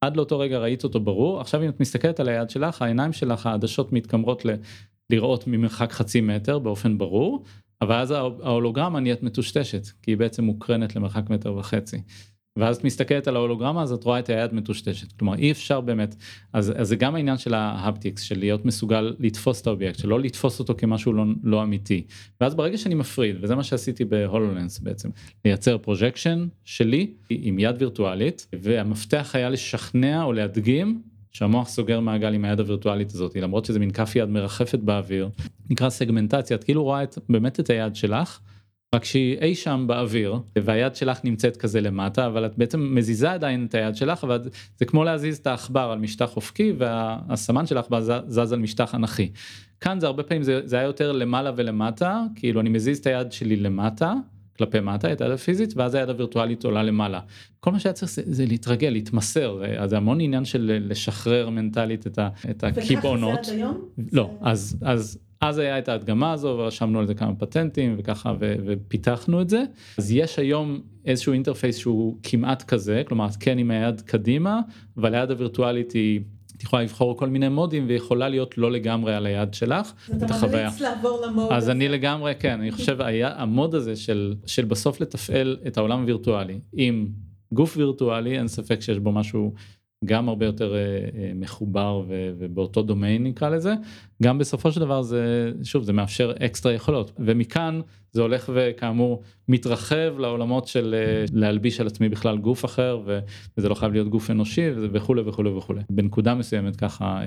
עד 0.02 0.18
לאותו 0.18 0.40
רגע 0.40 0.60
ראית 0.60 0.84
אותו 0.84 1.00
ברור, 1.00 1.42
עכשיו 1.42 1.64
אם 1.64 1.70
את 1.70 1.80
מסתכלת 1.80 2.20
על 2.20 2.30
היד 2.30 2.50
שלך, 2.50 2.82
העיניים 2.82 3.14
שלך 3.14 3.46
העדשות 3.46 3.94
מתקמרות 3.94 4.46
ל... 4.46 4.50
לראות 5.10 5.48
ממרחק 5.48 5.92
חצי 5.92 6.22
מטר 6.22 6.60
באופן 6.60 6.98
ברור, 6.98 7.44
אבל 7.82 7.96
אז 7.96 8.12
ההולוגרמה 8.12 9.00
נהיית 9.00 9.24
מטושטשת, 9.24 9.88
כי 10.02 10.12
היא 10.12 10.18
בעצם 10.18 10.44
מוקרנת 10.44 10.96
למרחק 10.96 11.30
מטר 11.30 11.54
וחצי. 11.54 12.02
ואז 12.56 12.78
את 12.78 12.84
מסתכלת 12.84 13.28
על 13.28 13.36
ההולוגרמה 13.36 13.84
אז 13.84 13.92
את 13.92 14.04
רואה 14.04 14.20
את 14.20 14.30
היד 14.30 14.54
מטושטשת. 14.54 15.12
כלומר 15.12 15.36
אי 15.36 15.52
אפשר 15.52 15.82
באמת 15.82 16.16
אז, 16.54 16.74
אז 16.78 16.88
זה 16.88 16.96
גם 16.96 17.16
העניין 17.16 17.38
של 17.38 17.54
ה 17.54 17.62
haptics 17.62 18.22
של 18.22 18.40
להיות 18.40 18.66
מסוגל 18.66 19.16
לתפוס 19.20 19.62
את 19.62 19.68
האובייקט 19.68 20.00
שלא 20.00 20.20
לתפוס 20.20 20.60
אותו 20.60 20.74
כמשהו 20.78 21.14
לא, 21.14 21.24
לא 21.44 21.64
אמיתי. 21.64 22.04
ואז 22.42 22.56
ברגע 22.56 22.78
שאני 22.78 22.96
מפריד 22.96 23.36
וזה 23.42 23.56
מה 23.56 23.64
שעשיתי 23.64 24.06
ב 24.06 24.14
HoloLens 24.14 24.80
בעצם 24.80 25.10
לייצר 25.46 25.78
projection 25.78 26.48
שלי 26.66 27.14
עם 27.30 27.60
יד 27.60 27.76
וירטואלית 27.80 28.48
והמפתח 28.62 29.32
היה 29.34 29.50
לשכנע 29.50 30.24
או 30.24 30.34
להדגים 30.34 31.02
שהמוח 31.32 31.70
סוגר 31.70 32.00
מעגל 32.00 32.34
עם 32.34 32.46
היד 32.46 32.60
הווירטואלית 32.60 33.12
הזאת 33.12 33.36
למרות 33.36 33.66
שזה 33.66 33.80
מין 33.80 33.92
כף 33.92 34.16
יד 34.16 34.30
מרחפת 34.30 34.80
באוויר 34.80 35.30
נקרא 35.70 35.90
סגמנטציה 35.90 36.58
את 36.58 36.64
כאילו 36.64 36.84
רואה 36.84 37.04
את, 37.04 37.18
באמת 37.30 37.60
את 37.60 37.70
היד 37.70 37.96
שלך 37.96 38.40
רק 38.96 39.06
שהיא 39.06 39.38
אי 39.42 39.56
שם 39.56 39.84
באוויר 39.88 40.40
והיד 40.56 40.96
שלך 40.96 41.20
נמצאת 41.24 41.58
כזה 41.58 41.82
למטה 41.82 42.28
אבל 42.28 42.46
את 42.46 42.58
בעצם 42.58 42.96
מזיזה 42.96 43.32
עדיין 43.32 43.66
את 43.70 43.76
היד 43.76 43.96
שלך 43.96 44.24
אבל 44.24 44.42
זה 44.78 44.86
כמו 44.86 45.04
להזיז 45.04 45.38
את 45.38 45.48
העכבר 45.48 45.90
על 45.92 46.00
משטח 46.00 46.36
אופקי 46.36 46.74
והסמן 46.78 47.66
שלך 47.66 47.86
זז 48.28 48.54
על 48.54 48.60
משטח 48.60 48.96
אנכי. 48.96 49.32
כאן 49.82 50.00
זה 50.00 50.08
הרבה 50.08 50.24
פעמים 50.24 50.44
זה, 50.44 50.62
זה 50.64 50.76
היה 50.76 50.86
יותר 50.86 51.12
למעלה 51.12 51.52
ולמטה 51.56 52.24
כאילו 52.36 52.62
אני 52.62 52.70
מזיז 52.70 53.00
את 53.00 53.08
היד 53.08 53.32
שלי 53.32 53.56
למטה 53.56 54.14
כלפי 54.58 54.80
מטה 54.80 55.14
את 55.14 55.22
היד 55.22 55.32
הפיזית 55.32 55.74
ואז 55.78 55.96
היד 55.96 56.10
הווירטואלית 56.10 56.64
עולה 56.64 56.84
למעלה. 56.84 57.20
כל 57.60 57.72
מה 57.72 57.80
שהיה 57.80 57.94
צריך 57.94 58.12
זה, 58.12 58.22
זה 58.26 58.46
להתרגל 58.46 58.90
להתמסר 58.90 59.62
אז 59.78 59.90
זה 59.90 59.98
המון 59.98 60.22
עניין 60.22 60.46
של 60.46 60.78
לשחרר 60.82 61.50
מנטלית 61.50 62.08
את 62.50 62.64
הקיבעונות. 62.64 63.40
וככה 63.40 63.44
זה 63.44 63.52
עד 63.52 63.58
היום? 63.58 63.86
לא 64.12 64.32
אז 64.42 64.78
אז 64.82 65.20
אז 65.42 65.58
היה 65.58 65.80
את 65.80 65.90
ההדגמה 65.90 66.32
הזו 66.32 66.48
ורשמנו 66.48 67.00
על 67.00 67.08
זה 67.08 67.14
כמה 67.14 67.36
פטנטים 67.36 67.96
וככה 67.98 68.34
ופיתחנו 68.40 69.42
את 69.42 69.50
זה 69.50 69.64
אז 69.98 70.12
יש 70.12 70.40
היום 70.40 70.82
איזשהו 71.06 71.34
אינטרפייס 71.34 71.78
שהוא 71.78 72.18
כמעט 72.24 72.64
כזה 72.64 73.04
כלומר 73.08 73.28
כן 73.40 73.58
עם 73.58 73.72
היד 73.72 74.02
קדימה 74.02 74.60
אבל 74.98 75.16
היד 75.16 75.32
הווירטואלית 75.32 75.92
היא. 75.92 76.22
את 76.58 76.64
יכולה 76.66 76.84
לבחור 76.84 77.18
כל 77.18 77.30
מיני 77.30 77.50
מודים 77.50 77.86
ויכולה 77.88 78.30
להיות 78.30 78.58
לא 78.58 78.72
לגמרי 78.72 79.16
על 79.16 79.26
היד 79.26 79.54
שלך. 79.54 79.94
אתה 80.18 80.48
ממליץ 80.48 80.82
לעבור 80.82 81.26
למוד 81.26 81.52
אז 81.52 81.64
הזה. 81.64 81.72
אני 81.72 81.90
לגמרי 81.90 82.34
כן 82.40 82.60
אני 82.60 82.72
חושב 82.72 83.02
היה 83.08 83.34
המוד 83.36 83.76
הזה 83.76 83.96
של 83.96 84.36
של 84.46 84.66
בסוף 84.66 85.02
לתפעל 85.02 85.58
את 85.68 85.78
העולם 85.78 86.00
הווירטואלי 86.00 86.60
עם 86.74 87.08
גוף 87.54 87.78
וירטואלי 87.78 88.38
אין 88.38 88.48
ספק 88.48 88.82
שיש 88.82 89.00
בו 89.00 89.12
משהו 89.12 89.54
גם 90.06 90.30
הרבה 90.30 90.46
יותר 90.46 90.76
מחובר 91.36 92.04
ובאותו 92.08 92.82
דומיין 92.82 93.24
נקרא 93.24 93.50
לזה 93.50 93.74
גם 94.24 94.38
בסופו 94.38 94.72
של 94.72 94.80
דבר 94.80 95.02
זה 95.02 95.52
שוב 95.64 95.84
זה 95.84 95.94
מאפשר 95.94 96.34
אקסטרה 96.46 96.74
יכולות. 96.74 97.12
ומכאן 97.20 97.82
זה 98.12 98.22
הולך 98.22 98.52
וכאמור 98.56 99.22
מתרחב 99.48 100.14
לעולמות 100.20 100.68
של 100.68 100.96
להלביש 101.34 101.82
על 101.82 101.88
עצמי 101.88 102.10
בכלל 102.10 102.38
גוף 102.38 102.66
אחר 102.66 103.02
וזה 103.58 103.70
לא 103.70 103.74
חייב 103.74 103.92
להיות 103.92 104.08
גוף 104.08 104.32
אנושי 104.32 104.70
וכולי 104.76 105.22
וכולי 105.22 105.50
וכולי. 105.50 105.82
בנקודה 105.90 106.36
מסוימת 106.36 106.76
ככה 106.76 107.22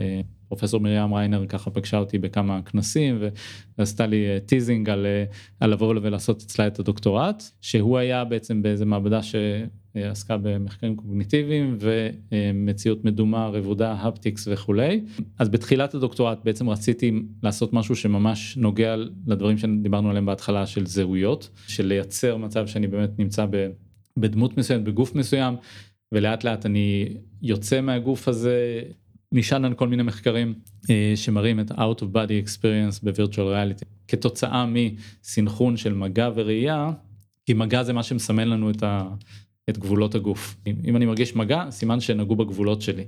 פרופסור 0.49 0.81
מרים 0.81 1.14
ריינר 1.14 1.47
ככה 1.47 1.71
פגשה 1.71 1.99
אותי 1.99 2.19
בכמה 2.19 2.62
כנסים 2.62 3.23
ועשתה 3.78 4.07
לי 4.07 4.26
teasing 4.47 4.90
על, 4.90 5.07
על 5.61 5.71
לבוא 5.71 5.95
ולעשות 6.02 6.43
אצלה 6.43 6.66
את 6.66 6.78
הדוקטורט 6.78 7.43
שהוא 7.61 7.99
היה 7.99 8.25
בעצם 8.25 8.62
באיזה 8.62 8.85
מעבדה 8.85 9.23
ש... 9.23 9.35
עסקה 9.94 10.36
במחקרים 10.36 10.96
קוגניטיביים 10.96 11.78
ומציאות 11.80 13.04
מדומה 13.04 13.46
רבודה 13.46 13.92
הפטיקס 13.92 14.48
וכולי. 14.52 15.00
אז 15.38 15.48
בתחילת 15.48 15.94
הדוקטורט 15.94 16.38
בעצם 16.44 16.70
רציתי 16.70 17.12
לעשות 17.42 17.72
משהו 17.72 17.96
שממש 17.96 18.56
נוגע 18.56 18.96
לדברים 19.26 19.58
שדיברנו 19.58 20.10
עליהם 20.10 20.26
בהתחלה 20.26 20.66
של 20.66 20.86
זהויות 20.86 21.50
של 21.68 21.86
לייצר 21.86 22.36
מצב 22.36 22.66
שאני 22.66 22.86
באמת 22.86 23.18
נמצא 23.18 23.46
בדמות 24.18 24.58
מסוימת 24.58 24.84
בגוף 24.84 25.14
מסוים 25.14 25.54
ולאט 26.12 26.44
לאט 26.44 26.66
אני 26.66 27.08
יוצא 27.42 27.80
מהגוף 27.80 28.28
הזה 28.28 28.82
נשען 29.32 29.64
על 29.64 29.74
כל 29.74 29.88
מיני 29.88 30.02
מחקרים 30.02 30.54
שמראים 31.14 31.60
את 31.60 31.70
out 31.70 32.00
of 32.00 32.04
body 32.14 32.46
experience 32.46 33.00
בווירטואל 33.02 33.46
ריאליטי 33.46 33.84
כתוצאה 34.08 34.66
מסנכרון 34.66 35.76
של 35.76 35.94
מגע 35.94 36.30
וראייה 36.34 36.90
כי 37.46 37.54
מגע 37.54 37.82
זה 37.82 37.92
מה 37.92 38.02
שמסמן 38.02 38.48
לנו 38.48 38.70
את 38.70 38.82
ה... 38.82 39.08
את 39.71 39.78
גבולות 39.78 40.14
הגוף. 40.14 40.56
אם 40.85 40.97
אני 40.97 41.06
מרגיש 41.06 41.37
מגע, 41.37 41.71
סימן 41.71 42.00
שנגעו 42.00 42.37
בגבולות 42.37 42.83
שלי. 42.83 43.04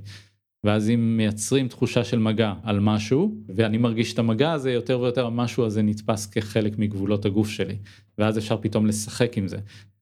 ואז 0.65 0.91
אם 0.91 1.17
מייצרים 1.17 1.69
תחושה 1.69 2.05
של 2.05 2.19
מגע 2.19 2.53
על 2.63 2.81
משהו, 2.81 3.35
ואני 3.55 3.79
מרגיש 3.79 4.13
את 4.13 4.19
המגע 4.19 4.53
הזה, 4.53 4.73
יותר 4.73 5.01
ויותר 5.01 5.27
המשהו 5.27 5.65
הזה 5.65 5.83
נתפס 5.83 6.27
כחלק 6.27 6.79
מגבולות 6.79 7.25
הגוף 7.25 7.49
שלי. 7.49 7.77
ואז 8.19 8.39
אפשר 8.39 8.57
פתאום 8.61 8.87
לשחק 8.87 9.39
עם 9.39 9.49
זה. 9.49 9.57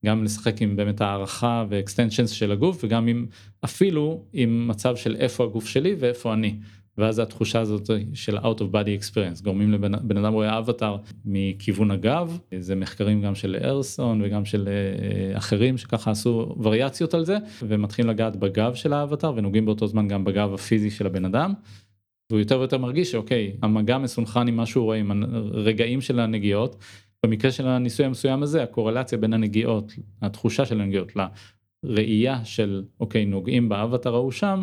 גם 0.06 0.25
לשחק 0.25 0.62
עם 0.62 0.76
באמת 0.76 1.00
הערכה 1.00 1.64
ואקסטנשנס 1.68 2.30
של 2.30 2.52
הגוף, 2.52 2.84
וגם 2.84 3.06
עם 3.06 3.26
אפילו 3.64 4.25
עם 4.32 4.68
מצב 4.68 4.96
של 4.96 5.16
איפה 5.16 5.44
הגוף 5.44 5.66
שלי 5.66 5.96
ואיפה 5.99 6.32
אני. 6.34 6.56
ואז 6.98 7.18
התחושה 7.18 7.60
הזאת 7.60 7.90
של 8.14 8.38
out 8.38 8.58
of 8.58 8.72
body 8.72 9.02
experience 9.02 9.42
גורמים 9.42 9.72
לבן 9.72 10.16
אדם 10.16 10.32
רואה 10.32 10.58
אבטאר 10.58 10.96
מכיוון 11.24 11.90
הגב 11.90 12.38
זה 12.58 12.74
מחקרים 12.74 13.22
גם 13.22 13.34
של 13.34 13.56
ארסון 13.64 14.22
וגם 14.24 14.44
של 14.44 14.68
אחרים 15.34 15.78
שככה 15.78 16.10
עשו 16.10 16.54
וריאציות 16.62 17.14
על 17.14 17.24
זה 17.24 17.38
ומתחילים 17.62 18.10
לגעת 18.10 18.36
בגב 18.36 18.74
של 18.74 18.92
האבטאר 18.92 19.32
ונוגעים 19.36 19.64
באותו 19.64 19.86
זמן 19.86 20.08
גם 20.08 20.24
בגב 20.24 20.54
הפיזי 20.54 20.90
של 20.90 21.06
הבן 21.06 21.24
אדם. 21.24 21.54
והוא 22.30 22.40
יותר 22.40 22.58
ויותר 22.58 22.78
מרגיש 22.78 23.10
שאוקיי 23.10 23.56
המגע 23.62 23.98
מסונכרן 23.98 24.48
עם 24.48 24.56
מה 24.56 24.66
שהוא 24.66 24.84
רואה 24.84 24.98
עם 24.98 25.22
הרגעים 25.52 26.00
של 26.00 26.20
הנגיעות. 26.20 26.76
במקרה 27.24 27.50
של 27.50 27.66
הניסוי 27.66 28.06
המסוים 28.06 28.42
הזה 28.42 28.62
הקורלציה 28.62 29.18
בין 29.18 29.32
הנגיעות 29.32 29.92
התחושה 30.22 30.66
של 30.66 30.80
הנגיעות 30.80 31.12
לראייה 31.84 32.44
של 32.44 32.84
אוקיי 33.00 33.24
נוגעים 33.24 33.69
באבטאר 33.69 34.14
ההוא 34.14 34.30
שם 34.30 34.62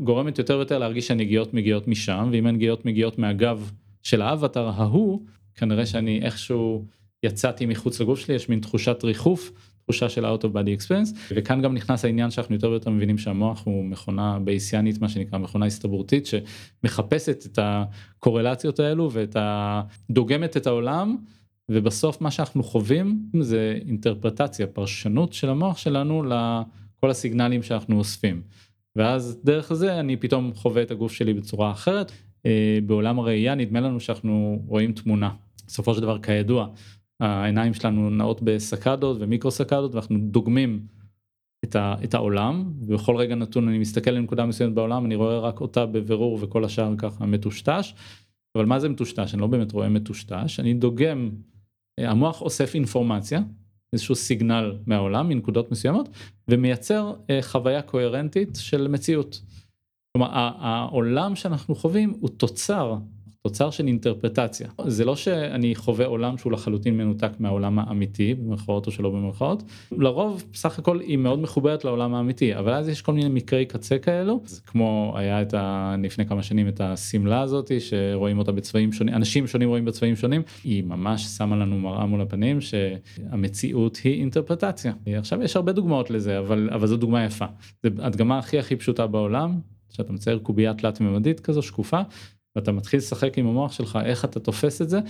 גורמת 0.00 0.38
יותר 0.38 0.56
ויותר 0.56 0.78
להרגיש 0.78 1.08
שהנגיעות 1.08 1.54
מגיעות 1.54 1.88
משם 1.88 2.28
ואם 2.32 2.46
הנגיעות 2.46 2.84
מגיעות 2.84 3.18
מהגב 3.18 3.70
של 4.02 4.22
האבטר 4.22 4.68
ההוא 4.68 5.22
כנראה 5.54 5.86
שאני 5.86 6.20
איכשהו 6.22 6.84
יצאתי 7.22 7.66
מחוץ 7.66 8.00
לגוף 8.00 8.18
שלי 8.18 8.34
יש 8.34 8.48
מין 8.48 8.60
תחושת 8.60 9.04
ריחוף 9.04 9.52
תחושה 9.84 10.08
של 10.08 10.24
out 10.24 10.38
of 10.38 10.46
body 10.46 10.80
experience 10.80 11.16
וכאן 11.30 11.62
גם 11.62 11.74
נכנס 11.74 12.04
העניין 12.04 12.30
שאנחנו 12.30 12.54
יותר 12.54 12.70
ויותר 12.70 12.90
מבינים 12.90 13.18
שהמוח 13.18 13.66
הוא 13.66 13.84
מכונה 13.84 14.38
בייסיאנית 14.38 15.00
מה 15.00 15.08
שנקרא 15.08 15.38
מכונה 15.38 15.66
הסתברותית 15.66 16.26
שמחפשת 16.26 17.46
את 17.46 17.58
הקורלציות 17.62 18.80
האלו 18.80 19.10
ואת 19.12 19.36
הדוגמת 19.40 20.56
את 20.56 20.66
העולם 20.66 21.16
ובסוף 21.68 22.20
מה 22.20 22.30
שאנחנו 22.30 22.62
חווים 22.62 23.30
זה 23.40 23.78
אינטרפרטציה 23.86 24.66
פרשנות 24.66 25.32
של 25.32 25.48
המוח 25.48 25.78
שלנו 25.78 26.22
לכל 26.22 27.10
הסיגנלים 27.10 27.62
שאנחנו 27.62 27.98
אוספים. 27.98 28.42
ואז 28.96 29.40
דרך 29.44 29.72
זה 29.72 30.00
אני 30.00 30.16
פתאום 30.16 30.54
חווה 30.54 30.82
את 30.82 30.90
הגוף 30.90 31.12
שלי 31.12 31.34
בצורה 31.34 31.70
אחרת. 31.70 32.12
בעולם 32.86 33.18
הראייה 33.18 33.54
נדמה 33.54 33.80
לנו 33.80 34.00
שאנחנו 34.00 34.62
רואים 34.66 34.92
תמונה. 34.92 35.30
בסופו 35.66 35.94
של 35.94 36.00
דבר 36.00 36.18
כידוע 36.18 36.68
העיניים 37.20 37.74
שלנו 37.74 38.10
נעות 38.10 38.42
בסקדות 38.42 39.16
ומיקרו 39.20 39.50
סקדות 39.50 39.94
ואנחנו 39.94 40.18
דוגמים 40.18 40.86
את, 41.64 41.76
ה, 41.76 41.94
את 42.04 42.14
העולם 42.14 42.72
ובכל 42.80 43.16
רגע 43.16 43.34
נתון 43.34 43.68
אני 43.68 43.78
מסתכל 43.78 44.10
לנקודה 44.10 44.46
מסוימת 44.46 44.74
בעולם 44.74 45.06
אני 45.06 45.14
רואה 45.14 45.38
רק 45.38 45.60
אותה 45.60 45.86
בבירור 45.86 46.38
וכל 46.40 46.64
השאר 46.64 46.94
ככה 46.98 47.26
מטושטש. 47.26 47.94
אבל 48.56 48.64
מה 48.64 48.78
זה 48.78 48.88
מטושטש 48.88 49.34
אני 49.34 49.40
לא 49.40 49.46
באמת 49.46 49.72
רואה 49.72 49.88
מטושטש 49.88 50.60
אני 50.60 50.74
דוגם 50.74 51.30
המוח 51.98 52.42
אוסף 52.42 52.74
אינפורמציה 52.74 53.40
איזשהו 53.92 54.14
סיגנל 54.14 54.78
מהעולם 54.86 55.28
מנקודות 55.28 55.70
מסוימות 55.70 56.08
ומייצר 56.48 57.14
חוויה 57.42 57.82
קוהרנטית 57.82 58.58
של 58.60 58.88
מציאות. 58.88 59.40
כלומר 60.12 60.28
העולם 60.32 61.36
שאנחנו 61.36 61.74
חווים 61.74 62.14
הוא 62.20 62.28
תוצר 62.28 62.96
תוצר 63.46 63.70
של 63.70 63.86
אינטרפרטציה. 63.86 64.68
זה 64.86 65.04
לא 65.04 65.16
שאני 65.16 65.74
חווה 65.74 66.06
עולם 66.06 66.38
שהוא 66.38 66.52
לחלוטין 66.52 66.96
מנותק 66.96 67.30
מהעולם 67.38 67.78
האמיתי 67.78 68.34
במרכאות 68.34 68.86
או 68.86 68.92
שלא 68.92 69.10
במרכאות. 69.10 69.62
לרוב 69.92 70.44
בסך 70.52 70.78
הכל 70.78 71.00
היא 71.00 71.16
מאוד 71.16 71.38
מחוברת 71.38 71.84
לעולם 71.84 72.14
האמיתי 72.14 72.56
אבל 72.56 72.72
אז 72.72 72.88
יש 72.88 73.02
כל 73.02 73.12
מיני 73.12 73.28
מקרי 73.28 73.66
קצה 73.66 73.98
כאלו. 73.98 74.40
זה 74.44 74.60
כמו 74.66 75.12
היה 75.16 75.42
את 75.42 75.54
ה... 75.54 75.94
לפני 76.02 76.26
כמה 76.26 76.42
שנים 76.42 76.68
את 76.68 76.80
השמלה 76.80 77.40
הזאת 77.40 77.70
שרואים 77.78 78.38
אותה 78.38 78.52
בצבעים 78.52 78.92
שונים 78.92 79.14
אנשים 79.14 79.46
שונים 79.46 79.68
רואים 79.68 79.84
בצבעים 79.84 80.16
שונים. 80.16 80.42
היא 80.64 80.84
ממש 80.84 81.24
שמה 81.24 81.56
לנו 81.56 81.78
מראה 81.78 82.06
מול 82.06 82.20
הפנים 82.20 82.60
שהמציאות 82.60 83.96
היא 83.96 84.20
אינטרפרטציה. 84.20 84.92
עכשיו 85.06 85.42
יש 85.42 85.56
הרבה 85.56 85.72
דוגמאות 85.72 86.10
לזה 86.10 86.38
אבל 86.38 86.68
אבל 86.72 86.86
זו 86.86 86.96
דוגמה 86.96 87.24
יפה. 87.24 87.46
זה 87.82 87.88
הדגמה 87.98 88.38
הכי 88.38 88.58
הכי 88.58 88.76
פשוטה 88.76 89.06
בעולם 89.06 89.60
שאתה 89.90 90.12
מצייר 90.12 90.38
קובייה 90.38 90.74
תלת 90.74 91.00
ממדית 91.00 91.40
כזו 91.40 91.62
שקופה 91.62 92.00
ואתה 92.56 92.72
מתחיל 92.72 92.98
לשחק 92.98 93.38
עם 93.38 93.46
המוח 93.46 93.72
שלך 93.72 93.98
איך 94.04 94.24
אתה 94.24 94.40
תופס 94.40 94.82
את 94.82 94.88
זה. 94.88 95.00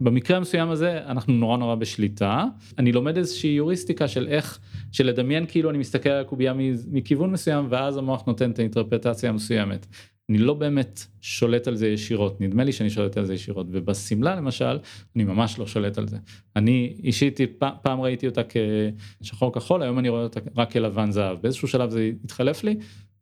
במקרה 0.00 0.36
המסוים 0.36 0.70
הזה 0.70 0.98
אנחנו 1.06 1.32
נורא 1.32 1.56
נורא 1.56 1.74
בשליטה. 1.74 2.44
אני 2.78 2.92
לומד 2.92 3.16
איזושהי 3.16 3.50
יוריסטיקה 3.50 4.08
של 4.08 4.28
איך 4.28 4.60
של 4.92 5.06
לדמיין 5.06 5.46
כאילו 5.48 5.70
אני 5.70 5.78
מסתכל 5.78 6.08
על 6.08 6.20
הקובייה 6.20 6.54
מכיוון 6.90 7.30
מסוים 7.30 7.66
ואז 7.70 7.96
המוח 7.96 8.26
נותן 8.26 8.50
את 8.50 8.58
האינטרפרטציה 8.58 9.30
המסוימת. 9.30 9.86
אני 10.30 10.38
לא 10.38 10.54
באמת 10.54 11.06
שולט 11.20 11.68
על 11.68 11.76
זה 11.76 11.88
ישירות. 11.88 12.40
נדמה 12.40 12.64
לי 12.64 12.72
שאני 12.72 12.90
שולט 12.90 13.16
על 13.16 13.24
זה 13.24 13.34
ישירות. 13.34 13.66
ובשמלה 13.70 14.34
למשל 14.34 14.78
אני 15.16 15.24
ממש 15.24 15.58
לא 15.58 15.66
שולט 15.66 15.98
על 15.98 16.08
זה. 16.08 16.16
אני 16.56 16.96
אישית 17.02 17.40
פעם 17.82 18.00
ראיתי 18.00 18.26
אותה 18.26 18.40
כשחור 19.20 19.52
כחול 19.52 19.82
היום 19.82 19.98
אני 19.98 20.08
רואה 20.08 20.22
אותה 20.22 20.40
רק 20.56 20.72
כלבן 20.72 21.10
זהב. 21.10 21.42
באיזשהו 21.42 21.68
שלב 21.68 21.90
זה 21.90 22.10
התחלף 22.24 22.64
לי 22.64 22.76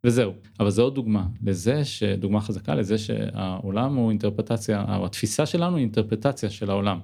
וזהו 0.07 0.33
אבל 0.61 0.71
זו 0.71 0.83
עוד 0.83 0.95
דוגמה 0.95 1.27
לזה 1.43 1.85
שדוגמה 1.85 2.41
חזקה 2.41 2.75
לזה 2.75 2.99
שהעולם 2.99 3.95
הוא 3.95 4.11
אינטרפרטציה 4.11 4.97
או 4.97 5.07
התפיסה 5.07 5.47
שלנו 5.47 5.77
היא 5.77 5.83
אינטרפרטציה 5.83 6.51
של 6.51 6.71
העולם. 6.71 6.99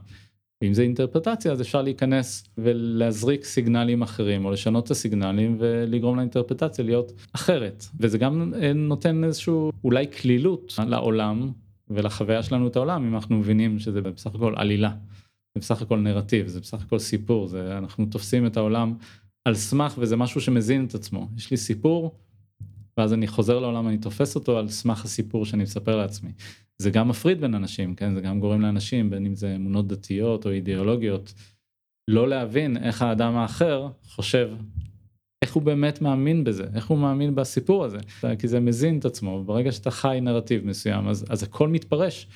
אם 0.62 0.74
זה 0.74 0.82
אינטרפרטציה 0.82 1.52
אז 1.52 1.60
אפשר 1.60 1.82
להיכנס 1.82 2.44
ולהזריק 2.58 3.44
סיגנלים 3.44 4.02
אחרים 4.02 4.44
או 4.44 4.50
לשנות 4.50 4.84
את 4.84 4.90
הסיגנלים 4.90 5.56
ולגרום 5.58 6.16
לאינטרפרטציה 6.16 6.84
להיות 6.84 7.12
אחרת 7.32 7.84
וזה 8.00 8.18
גם 8.18 8.52
נותן 8.74 9.24
איזשהו 9.24 9.72
אולי 9.84 10.06
כלילות 10.10 10.72
לעולם 10.86 11.52
ולחוויה 11.88 12.42
שלנו 12.42 12.66
את 12.66 12.76
העולם 12.76 13.06
אם 13.06 13.14
אנחנו 13.14 13.36
מבינים 13.36 13.78
שזה 13.78 14.00
בסך 14.00 14.34
הכל 14.34 14.54
עלילה. 14.56 14.90
זה 15.54 15.60
בסך 15.60 15.82
הכל 15.82 15.98
נרטיב, 15.98 16.46
זה 16.46 16.60
בסך 16.60 16.82
הכל 16.82 16.98
סיפור, 16.98 17.46
זה 17.46 17.78
אנחנו 17.78 18.06
תופסים 18.06 18.46
את 18.46 18.56
העולם 18.56 18.94
על 19.44 19.54
סמך 19.54 19.94
וזה 19.98 20.16
משהו 20.16 20.40
שמזין 20.40 20.84
את 20.84 20.94
עצמו. 20.94 21.28
יש 21.36 21.50
לי 21.50 21.56
סיפור, 21.56 22.14
ואז 22.96 23.12
אני 23.12 23.26
חוזר 23.26 23.58
לעולם, 23.58 23.88
אני 23.88 23.98
תופס 23.98 24.34
אותו 24.34 24.58
על 24.58 24.68
סמך 24.68 25.04
הסיפור 25.04 25.44
שאני 25.46 25.62
מספר 25.62 25.96
לעצמי. 25.96 26.30
זה 26.78 26.90
גם 26.90 27.08
מפריד 27.08 27.40
בין 27.40 27.54
אנשים, 27.54 27.94
כן? 27.94 28.14
זה 28.14 28.20
גם 28.20 28.40
גורם 28.40 28.60
לאנשים, 28.60 29.10
בין 29.10 29.26
אם 29.26 29.34
זה 29.34 29.56
אמונות 29.56 29.88
דתיות 29.88 30.46
או 30.46 30.50
אידיאולוגיות, 30.50 31.34
לא 32.10 32.28
להבין 32.28 32.76
איך 32.76 33.02
האדם 33.02 33.36
האחר 33.36 33.88
חושב, 34.04 34.50
איך 35.42 35.54
הוא 35.54 35.62
באמת 35.62 36.00
מאמין 36.00 36.44
בזה, 36.44 36.64
איך 36.74 36.86
הוא 36.86 36.98
מאמין 36.98 37.34
בסיפור 37.34 37.84
הזה, 37.84 37.98
כי 38.38 38.48
זה 38.48 38.60
מזין 38.60 38.98
את 38.98 39.04
עצמו, 39.04 39.44
ברגע 39.44 39.72
שאתה 39.72 39.90
חי 39.90 40.18
נרטיב 40.22 40.66
מסוים, 40.66 41.08
אז, 41.08 41.24
אז 41.28 41.42
הכל 41.42 41.68
מתפרש. 41.68 42.26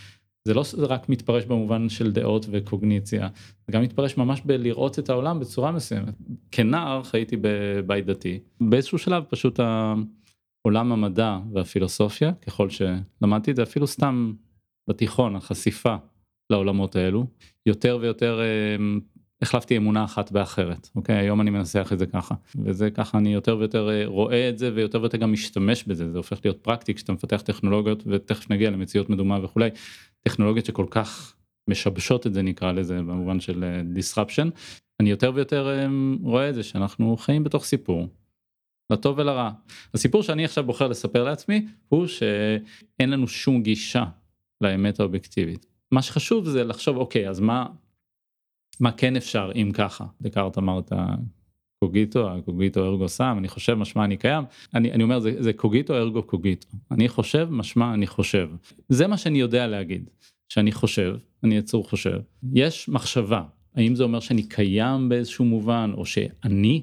זה 0.44 0.54
לא 0.54 0.64
רק 0.78 1.08
מתפרש 1.08 1.44
במובן 1.44 1.88
של 1.88 2.12
דעות 2.12 2.46
וקוגניציה, 2.50 3.28
זה 3.66 3.72
גם 3.72 3.82
מתפרש 3.82 4.16
ממש 4.16 4.42
בלראות 4.44 4.98
את 4.98 5.10
העולם 5.10 5.40
בצורה 5.40 5.72
מסוימת. 5.72 6.14
כנער 6.50 7.02
חייתי 7.02 7.36
בבית 7.40 8.06
דתי, 8.06 8.38
באיזשהו 8.60 8.98
שלב 8.98 9.24
פשוט 9.28 9.60
עולם 10.62 10.92
המדע 10.92 11.38
והפילוסופיה, 11.52 12.32
ככל 12.32 12.68
שלמדתי 12.70 13.50
את 13.50 13.56
זה, 13.56 13.62
אפילו 13.62 13.86
סתם 13.86 14.32
בתיכון, 14.88 15.36
החשיפה 15.36 15.96
לעולמות 16.50 16.96
האלו, 16.96 17.26
יותר 17.66 17.98
ויותר 18.00 18.40
אה, 18.40 18.76
החלפתי 19.42 19.76
אמונה 19.76 20.04
אחת 20.04 20.32
באחרת, 20.32 20.88
אוקיי? 20.96 21.16
היום 21.16 21.40
אני 21.40 21.50
מנסח 21.50 21.90
את 21.92 21.98
זה 21.98 22.06
ככה, 22.06 22.34
וזה 22.64 22.90
ככה 22.90 23.18
אני 23.18 23.34
יותר 23.34 23.58
ויותר 23.58 23.90
אה, 23.90 24.06
רואה 24.06 24.48
את 24.48 24.58
זה 24.58 24.70
ויותר 24.74 25.00
ויותר 25.00 25.18
גם 25.18 25.32
משתמש 25.32 25.84
בזה, 25.84 26.10
זה 26.10 26.18
הופך 26.18 26.40
להיות 26.44 26.58
פרקטי 26.62 26.94
כשאתה 26.94 27.12
מפתח 27.12 27.40
טכנולוגיות 27.40 28.02
ותכף 28.06 28.50
נגיע 28.50 28.70
למציאות 28.70 29.10
מדומה 29.10 29.44
וכולי, 29.44 29.70
טכנולוגיות 30.22 30.66
שכל 30.66 30.86
כך 30.90 31.36
משבשות 31.70 32.26
את 32.26 32.34
זה 32.34 32.42
נקרא 32.42 32.72
לזה 32.72 32.96
במובן 32.98 33.40
של 33.40 33.64
אה, 33.64 33.80
disruption, 33.80 34.50
אני 35.00 35.10
יותר 35.10 35.32
ויותר 35.34 35.86
רואה 36.22 36.48
את 36.48 36.54
זה 36.54 36.62
שאנחנו 36.62 37.16
חיים 37.16 37.44
בתוך 37.44 37.64
סיפור. 37.64 38.08
לטוב 38.90 39.18
ולרע. 39.18 39.50
הסיפור 39.94 40.22
שאני 40.22 40.44
עכשיו 40.44 40.64
בוחר 40.64 40.88
לספר 40.88 41.24
לעצמי 41.24 41.66
הוא 41.88 42.06
שאין 42.06 43.10
לנו 43.10 43.28
שום 43.28 43.62
גישה 43.62 44.04
לאמת 44.60 45.00
האובייקטיבית. 45.00 45.66
מה 45.92 46.02
שחשוב 46.02 46.48
זה 46.48 46.64
לחשוב 46.64 46.96
אוקיי 46.96 47.28
אז 47.28 47.40
מה 47.40 47.66
מה 48.80 48.92
כן 48.92 49.16
אפשר 49.16 49.50
אם 49.54 49.70
ככה? 49.74 50.04
דקארט 50.20 50.58
אמר 50.58 50.78
את 50.78 50.92
הקוגיטו 50.92 52.30
הקוגיטו 52.30 52.84
ארגו 52.84 53.08
סם 53.08 53.36
אני 53.38 53.48
חושב 53.48 53.74
משמע 53.74 54.04
אני 54.04 54.16
קיים. 54.16 54.44
אני, 54.74 54.92
אני 54.92 55.02
אומר 55.02 55.20
זה, 55.20 55.42
זה 55.42 55.52
קוגיטו 55.52 55.94
ארגו 55.94 56.22
קוגיטו. 56.22 56.68
אני 56.90 57.08
חושב 57.08 57.48
משמע 57.50 57.94
אני 57.94 58.06
חושב. 58.06 58.48
זה 58.88 59.06
מה 59.06 59.18
שאני 59.18 59.40
יודע 59.40 59.66
להגיד 59.66 60.10
שאני 60.48 60.72
חושב 60.72 61.16
אני 61.44 61.56
יצור 61.56 61.88
חושב. 61.88 62.18
יש 62.52 62.88
מחשבה 62.88 63.42
האם 63.74 63.94
זה 63.94 64.02
אומר 64.02 64.20
שאני 64.20 64.42
קיים 64.42 65.08
באיזשהו 65.08 65.44
מובן 65.44 65.90
או 65.94 66.06
שאני 66.06 66.82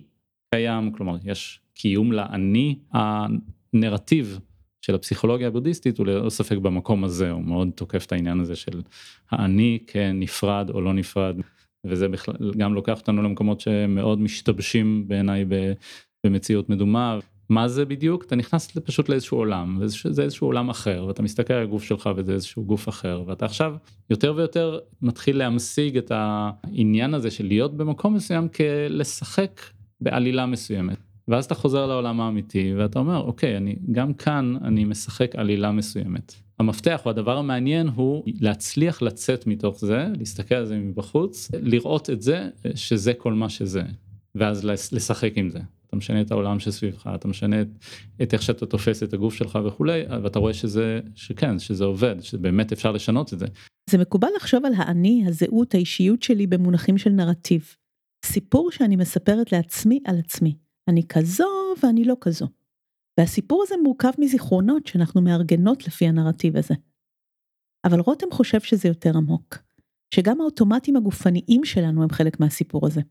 קיים? 0.54 0.92
כלומר 0.92 1.18
יש 1.24 1.60
קיום 1.78 2.12
לאני. 2.12 2.76
הנרטיב 3.74 4.40
של 4.82 4.96
הפסיכולוגיה 4.96 5.48
הבודהיסטית 5.48 5.98
הוא 5.98 6.08
ללא 6.08 6.30
ספק 6.30 6.58
במקום 6.58 7.04
הזה 7.04 7.32
הוא 7.32 7.44
מאוד 7.44 7.70
תוקף 7.76 8.06
את 8.06 8.12
העניין 8.12 8.40
הזה 8.40 8.56
של 8.56 8.82
האני 9.32 9.80
כנפרד 9.88 10.70
או 10.70 10.82
לא 10.82 10.94
נפרד 10.94 11.36
וזה 11.86 12.08
בכלל 12.08 12.36
גם 12.58 12.74
לוקח 12.74 13.00
אותנו 13.00 13.22
למקומות 13.22 13.62
שמאוד 13.62 14.20
משתבשים 14.20 15.08
בעיניי 15.08 15.46
במציאות 16.24 16.70
מדומה. 16.70 17.20
מה 17.50 17.68
זה 17.68 17.86
בדיוק? 17.86 18.24
אתה 18.24 18.36
נכנס 18.36 18.78
פשוט 18.84 19.10
לאיזשהו 19.10 19.38
עולם 19.38 19.78
וזה 19.82 20.24
איזשהו 20.24 20.48
עולם 20.48 20.70
אחר 20.70 21.06
ואתה 21.08 21.24
מסתכל 21.24 21.54
על 21.54 21.64
הגוף 21.64 21.84
שלך 21.84 22.10
וזה 22.16 22.34
איזשהו 22.34 22.66
גוף 22.66 22.90
אחר 22.90 23.24
ואתה 23.26 23.46
עכשיו 23.46 23.76
יותר 24.10 24.34
ויותר 24.36 24.80
מתחיל 25.02 25.38
להמשיג 25.38 25.98
את 25.98 26.12
העניין 26.16 27.14
הזה 27.14 27.32
של 27.32 27.48
להיות 27.48 27.78
במקום 27.78 28.16
מסוים 28.16 28.48
כלשחק 28.50 29.62
בעלילה 30.02 30.46
מסוימת. 30.46 31.07
ואז 31.28 31.46
אתה 31.46 31.56
חוזר 31.56 31.86
לעולם 31.86 32.22
האמיתי 32.22 32.74
ואתה 32.78 33.00
אומר 33.00 33.18
אוקיי 33.18 33.58
אני 33.58 33.76
גם 33.92 34.14
כאן 34.14 34.56
אני 34.62 34.86
משחק 34.86 35.36
עלילה 35.36 35.72
מסוימת. 35.72 36.34
המפתח 36.60 37.02
או 37.06 37.10
הדבר 37.10 37.38
המעניין 37.38 37.88
הוא 37.88 38.24
להצליח 38.40 39.02
לצאת 39.02 39.48
מתוך 39.48 39.80
זה 39.80 40.08
להסתכל 40.18 40.56
על 40.56 40.66
זה 40.66 40.78
מבחוץ 40.78 41.52
לראות 41.62 42.10
את 42.10 42.22
זה 42.22 42.50
שזה 42.76 43.14
כל 43.14 43.34
מה 43.34 43.50
שזה 43.50 43.84
ואז 44.36 44.66
לשחק 44.92 45.32
עם 45.36 45.50
זה. 45.50 45.60
אתה 45.88 45.96
משנה 45.96 46.22
את 46.22 46.32
העולם 46.32 46.60
שסביבך 46.60 47.10
אתה 47.16 47.28
משנה 47.28 47.62
את, 47.62 47.68
את 48.22 48.34
איך 48.34 48.42
שאתה 48.42 48.66
תופס 48.66 49.04
את 49.04 49.14
הגוף 49.14 49.34
שלך 49.34 49.60
וכולי 49.66 50.02
ואתה 50.24 50.40
רואה 50.40 50.54
שזה 50.54 51.00
שכן 51.16 51.60
שזה 51.60 51.86
עובד 51.86 52.16
שבאמת 52.22 52.72
אפשר 52.72 52.92
לשנות 52.92 53.34
את 53.34 53.40
זה. 53.40 53.46
זה 53.90 53.98
מקובל 53.98 54.28
לחשוב 54.36 54.66
על 54.66 54.74
האני 54.78 55.24
הזהות 55.28 55.74
האישיות 55.74 56.24
שלי 56.24 56.48
במונחים 56.48 56.98
של 56.98 57.10
נרטיב. 57.10 57.76
סיפור 58.26 58.72
שאני 58.72 58.96
מספרת 58.96 59.52
לעצמי 59.52 60.00
על 60.06 60.20
עצמי. 60.20 60.67
אני 60.88 61.08
כזו 61.08 61.48
ואני 61.84 62.06
לא 62.06 62.16
כזו. 62.22 62.48
והסיפור 63.20 63.64
הזה 63.64 63.76
מורכב 63.84 64.12
מזיכרונות 64.18 64.88
שאנחנו 64.88 65.22
מארגנות 65.22 65.88
לפי 65.88 66.08
הנרטיב 66.08 66.58
הזה. 66.58 66.74
אבל 67.86 68.00
רותם 68.00 68.28
חושב 68.32 68.62
שזה 68.62 68.88
יותר 68.88 69.18
עמוק. 69.18 69.58
שגם 70.14 70.42
האוטומטים 70.42 70.96
הגופניים 70.96 71.66
שלנו 71.66 72.04
הם 72.04 72.10
חלק 72.10 72.40
מהסיפור 72.40 72.88
הזה, 72.88 73.02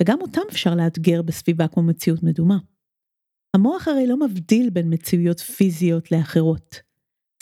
וגם 0.00 0.20
אותם 0.20 0.40
אפשר 0.50 0.74
לאתגר 0.74 1.22
בסביבה 1.22 1.68
כמו 1.68 1.82
מציאות 1.82 2.22
מדומה. 2.22 2.58
המוח 3.54 3.88
הרי 3.88 4.06
לא 4.06 4.16
מבדיל 4.20 4.70
בין 4.70 4.94
מציאויות 4.94 5.40
פיזיות 5.40 6.12
לאחרות. 6.12 6.76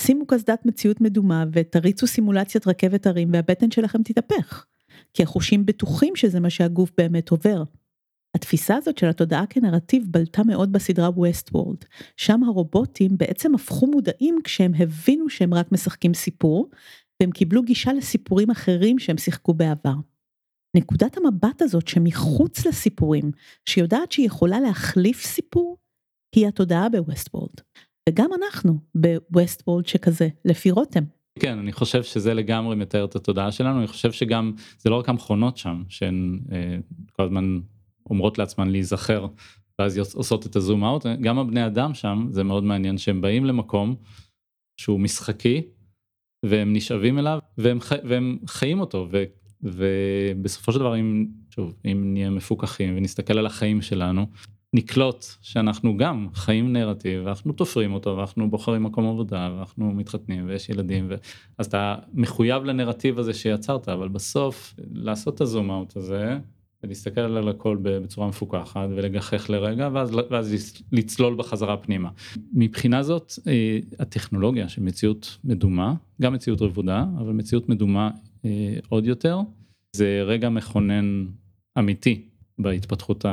שימו 0.00 0.26
קסדת 0.26 0.66
מציאות 0.66 1.00
מדומה 1.00 1.44
ותריצו 1.52 2.06
סימולציית 2.06 2.66
רכבת 2.66 3.06
הרים 3.06 3.30
והבטן 3.32 3.70
שלכם 3.70 4.02
תתהפך. 4.02 4.66
כי 5.14 5.22
החושים 5.22 5.66
בטוחים 5.66 6.16
שזה 6.16 6.40
מה 6.40 6.50
שהגוף 6.50 6.90
באמת 6.98 7.30
עובר. 7.30 7.62
התפיסה 8.34 8.76
הזאת 8.76 8.98
של 8.98 9.06
התודעה 9.06 9.46
כנרטיב 9.46 10.04
בלטה 10.10 10.42
מאוד 10.44 10.72
בסדרה 10.72 11.10
ווסטוורלד, 11.10 11.84
שם 12.16 12.44
הרובוטים 12.44 13.10
בעצם 13.16 13.54
הפכו 13.54 13.86
מודעים 13.86 14.38
כשהם 14.44 14.72
הבינו 14.78 15.28
שהם 15.28 15.54
רק 15.54 15.72
משחקים 15.72 16.14
סיפור, 16.14 16.70
והם 17.20 17.30
קיבלו 17.30 17.62
גישה 17.62 17.92
לסיפורים 17.92 18.50
אחרים 18.50 18.98
שהם 18.98 19.18
שיחקו 19.18 19.54
בעבר. 19.54 19.94
נקודת 20.76 21.16
המבט 21.16 21.62
הזאת 21.62 21.88
שמחוץ 21.88 22.66
לסיפורים, 22.66 23.30
שיודעת 23.68 24.12
שהיא 24.12 24.26
יכולה 24.26 24.60
להחליף 24.60 25.22
סיפור, 25.22 25.76
היא 26.36 26.48
התודעה 26.48 26.88
בווסטוורלד. 26.88 27.60
וגם 28.08 28.30
אנחנו 28.42 28.78
בווסטוורלד 28.94 29.86
שכזה, 29.86 30.28
לפי 30.44 30.70
רותם. 30.70 31.04
כן 31.38 31.58
אני 31.58 31.72
חושב 31.72 32.02
שזה 32.02 32.34
לגמרי 32.34 32.76
מתאר 32.76 33.04
את 33.04 33.16
התודעה 33.16 33.52
שלנו 33.52 33.78
אני 33.78 33.86
חושב 33.86 34.12
שגם 34.12 34.52
זה 34.78 34.90
לא 34.90 34.96
רק 34.96 35.08
המכונות 35.08 35.56
שם 35.56 35.82
שהן 35.88 36.40
אה, 36.52 36.76
כל 37.12 37.22
הזמן 37.22 37.58
אומרות 38.10 38.38
לעצמן 38.38 38.70
להיזכר 38.70 39.26
ואז 39.78 40.14
עושות 40.14 40.46
את 40.46 40.56
הזום 40.56 40.84
אאוט. 40.84 41.06
גם 41.06 41.38
הבני 41.38 41.66
אדם 41.66 41.94
שם 41.94 42.26
זה 42.30 42.44
מאוד 42.44 42.64
מעניין 42.64 42.98
שהם 42.98 43.20
באים 43.20 43.44
למקום 43.44 43.94
שהוא 44.80 45.00
משחקי 45.00 45.62
והם 46.44 46.72
נשאבים 46.72 47.18
אליו 47.18 47.38
והם, 47.58 47.80
חי, 47.80 47.96
והם 48.04 48.38
חיים 48.46 48.80
אותו 48.80 49.08
ו, 49.10 49.24
ובסופו 49.62 50.72
של 50.72 50.78
דבר 50.78 51.00
אם 51.00 51.26
שוב 51.50 51.74
אם 51.84 52.12
נהיה 52.12 52.30
מפוקחים 52.30 52.96
ונסתכל 52.96 53.38
על 53.38 53.46
החיים 53.46 53.82
שלנו 53.82 54.26
נקלוט 54.74 55.24
שאנחנו 55.42 55.96
גם 55.96 56.28
חיים 56.34 56.72
נרטיב 56.72 57.22
ואנחנו 57.24 57.52
תופרים 57.52 57.94
אותו 57.94 58.16
ואנחנו 58.16 58.50
בוחרים 58.50 58.82
מקום 58.82 59.06
עבודה 59.06 59.50
ואנחנו 59.56 59.92
מתחתנים 59.92 60.48
ויש 60.48 60.68
ילדים 60.68 61.06
ו... 61.08 61.14
אז 61.58 61.66
אתה 61.66 61.96
מחויב 62.14 62.64
לנרטיב 62.64 63.18
הזה 63.18 63.34
שיצרת 63.34 63.88
אבל 63.88 64.08
בסוף 64.08 64.74
לעשות 64.92 65.34
את 65.34 65.40
הזום 65.40 65.70
אאוט 65.70 65.96
הזה 65.96 66.38
ולהסתכל 66.84 67.20
על 67.20 67.48
הכל 67.48 67.78
בצורה 67.82 68.28
מפוקחת 68.28 68.88
ולגחך 68.96 69.50
לרגע 69.50 69.88
ואז, 69.92 70.16
ואז 70.30 70.54
לצלול 70.92 71.34
בחזרה 71.34 71.76
פנימה. 71.76 72.08
מבחינה 72.52 73.02
זאת 73.02 73.32
אה, 73.46 73.78
הטכנולוגיה 73.98 74.68
של 74.68 74.82
מציאות 74.82 75.38
מדומה 75.44 75.94
גם 76.22 76.32
מציאות 76.32 76.62
רבודה 76.62 77.04
אבל 77.18 77.32
מציאות 77.32 77.68
מדומה 77.68 78.10
אה, 78.44 78.76
עוד 78.88 79.06
יותר 79.06 79.38
זה 79.96 80.22
רגע 80.26 80.48
מכונן 80.48 81.26
אמיתי 81.78 82.28
בהתפתחות. 82.58 83.24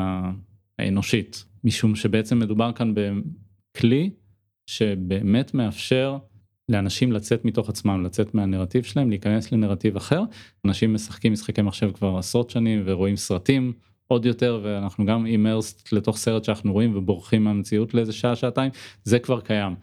האנושית, 0.81 1.45
משום 1.63 1.95
שבעצם 1.95 2.39
מדובר 2.39 2.71
כאן 2.71 2.93
בכלי 2.93 4.09
שבאמת 4.65 5.53
מאפשר 5.53 6.17
לאנשים 6.69 7.12
לצאת 7.12 7.45
מתוך 7.45 7.69
עצמם, 7.69 8.04
לצאת 8.04 8.36
מהנרטיב 8.36 8.84
שלהם, 8.84 9.10
להיכנס 9.10 9.52
לנרטיב 9.52 9.95
אחר. 9.95 10.24
אנשים 10.65 10.93
משחקים 10.93 11.34
משחקי 11.34 11.62
מחשב 11.62 11.91
כבר 11.91 12.17
עשרות 12.17 12.50
שנים 12.50 12.84
ורואים 12.86 13.15
סרטים 13.15 13.74
עוד 14.08 14.26
יותר 14.26 14.60
ואנחנו 14.63 15.06
גם 15.06 15.26
אימרסט 15.26 15.93
לתוך 15.93 16.17
סרט 16.17 16.43
שאנחנו 16.43 16.74
רואים 16.74 16.97
ובורחים 16.97 17.43
מהמציאות 17.43 17.93
לאיזה 17.93 18.13
שעה 18.13 18.36
שעתיים, 18.36 18.71
זה 19.04 19.19
כבר 19.19 19.41
קיים. 19.41 19.76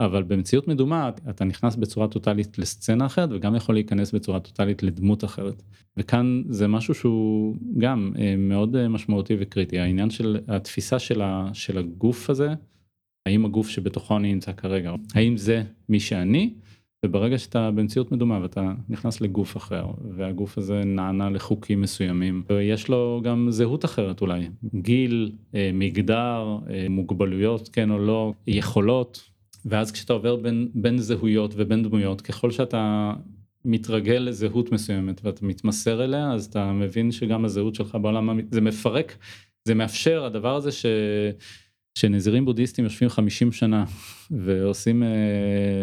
אבל 0.00 0.22
במציאות 0.22 0.68
מדומה 0.68 1.10
אתה 1.30 1.44
נכנס 1.44 1.76
בצורה 1.76 2.08
טוטאלית 2.08 2.58
לסצנה 2.58 3.06
אחרת 3.06 3.28
וגם 3.32 3.54
יכול 3.54 3.74
להיכנס 3.74 4.12
בצורה 4.12 4.40
טוטאלית 4.40 4.82
לדמות 4.82 5.24
אחרת. 5.24 5.62
וכאן 5.96 6.42
זה 6.48 6.68
משהו 6.68 6.94
שהוא 6.94 7.56
גם 7.78 8.12
אה, 8.18 8.34
מאוד 8.38 8.76
אה, 8.76 8.88
משמעותי 8.88 9.36
וקריטי 9.40 9.78
העניין 9.78 10.10
של 10.10 10.38
התפיסה 10.48 10.98
של, 10.98 11.22
של 11.52 11.78
הגוף 11.78 12.30
הזה 12.30 12.48
האם 13.26 13.44
הגוף 13.44 13.68
שבתוכו 13.68 14.16
אני 14.16 14.32
נמצא 14.32 14.52
כרגע 14.52 14.94
האם 15.14 15.36
זה 15.36 15.62
מי 15.88 16.00
שאני? 16.00 16.50
וברגע 17.04 17.38
שאתה 17.38 17.70
במציאות 17.70 18.12
מדומה 18.12 18.38
ואתה 18.42 18.72
נכנס 18.88 19.20
לגוף 19.20 19.56
אחר 19.56 19.86
והגוף 20.16 20.58
הזה 20.58 20.84
נענה 20.84 21.30
לחוקים 21.30 21.80
מסוימים 21.80 22.42
ויש 22.48 22.88
לו 22.88 23.20
גם 23.24 23.46
זהות 23.50 23.84
אחרת 23.84 24.20
אולי. 24.20 24.48
גיל 24.74 25.32
אה, 25.54 25.70
מגדר 25.74 26.58
אה, 26.70 26.86
מוגבלויות 26.90 27.68
כן 27.68 27.90
או 27.90 27.98
לא 27.98 28.32
יכולות. 28.46 29.30
ואז 29.64 29.92
כשאתה 29.92 30.12
עובר 30.12 30.36
בין 30.36 30.68
בין 30.74 30.98
זהויות 30.98 31.54
ובין 31.56 31.82
דמויות 31.82 32.20
ככל 32.20 32.50
שאתה 32.50 33.12
מתרגל 33.64 34.18
לזהות 34.18 34.72
מסוימת 34.72 35.20
ואתה 35.24 35.46
מתמסר 35.46 36.04
אליה 36.04 36.32
אז 36.32 36.44
אתה 36.46 36.72
מבין 36.72 37.12
שגם 37.12 37.44
הזהות 37.44 37.74
שלך 37.74 37.98
בעולם 38.02 38.40
זה 38.50 38.60
מפרק 38.60 39.16
זה 39.64 39.74
מאפשר 39.74 40.24
הדבר 40.24 40.56
הזה 40.56 40.72
ש... 40.72 40.86
שנזירים 41.98 42.44
בודהיסטים 42.44 42.84
יושבים 42.84 43.08
50 43.08 43.52
שנה 43.52 43.84
ועושים 44.30 45.02
אה, 45.02 45.08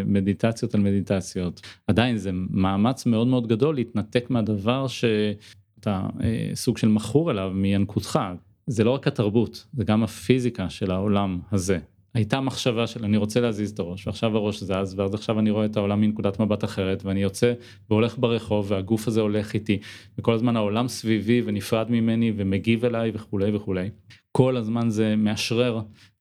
מדיטציות 0.04 0.74
על 0.74 0.80
מדיטציות 0.80 1.60
עדיין 1.86 2.16
זה 2.16 2.30
מאמץ 2.50 3.06
מאוד 3.06 3.26
מאוד 3.26 3.46
גדול 3.46 3.74
להתנתק 3.74 4.30
מהדבר 4.30 4.86
שאתה 4.86 6.08
אה, 6.22 6.50
סוג 6.54 6.78
של 6.78 6.88
מכור 6.88 7.30
אליו 7.30 7.50
מינקותך. 7.54 8.18
זה 8.66 8.84
לא 8.84 8.90
רק 8.90 9.06
התרבות 9.06 9.66
זה 9.72 9.84
גם 9.84 10.02
הפיזיקה 10.02 10.70
של 10.70 10.90
העולם 10.90 11.38
הזה 11.52 11.78
הייתה 12.14 12.40
מחשבה 12.40 12.86
של 12.86 13.04
אני 13.04 13.16
רוצה 13.16 13.40
להזיז 13.40 13.70
את 13.70 13.78
הראש 13.78 14.06
ועכשיו 14.06 14.36
הראש 14.36 14.62
זז 14.62 14.94
ואז 14.96 15.14
עכשיו 15.14 15.38
אני 15.38 15.50
רואה 15.50 15.64
את 15.64 15.76
העולם 15.76 16.00
מנקודת 16.00 16.40
מבט 16.40 16.64
אחרת 16.64 17.04
ואני 17.04 17.22
יוצא 17.22 17.52
והולך 17.90 18.18
ברחוב 18.18 18.66
והגוף 18.70 19.08
הזה 19.08 19.20
הולך 19.20 19.54
איתי 19.54 19.78
וכל 20.18 20.34
הזמן 20.34 20.56
העולם 20.56 20.88
סביבי 20.88 21.42
ונפרד 21.44 21.90
ממני 21.90 22.32
ומגיב 22.36 22.84
אליי 22.84 23.10
וכולי 23.14 23.56
וכולי. 23.56 23.90
כל 24.32 24.56
הזמן 24.56 24.90
זה 24.90 25.16
מאשרר 25.16 25.80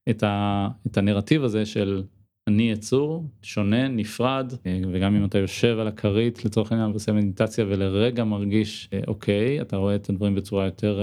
את, 0.10 0.24
ה, 0.24 0.68
את 0.88 0.98
הנרטיב 0.98 1.44
הזה 1.44 1.66
של 1.66 2.04
אני 2.48 2.72
יצור 2.72 3.30
שונה 3.42 3.88
נפרד 3.88 4.54
וגם 4.92 5.16
אם 5.16 5.26
אתה 5.26 5.38
יושב 5.38 5.78
על 5.80 5.88
הכרית 5.88 6.46
לצורך 6.46 6.72
העניין 6.72 6.90
ועושה 6.92 7.12
מדיטציה 7.12 7.66
ולרגע 7.68 8.24
מרגיש 8.24 8.90
אוקיי 9.08 9.62
אתה 9.62 9.78
רואה 9.78 9.96
את 9.96 10.10
הדברים 10.10 10.36
בצורה 10.36 10.66
יותר 10.66 11.00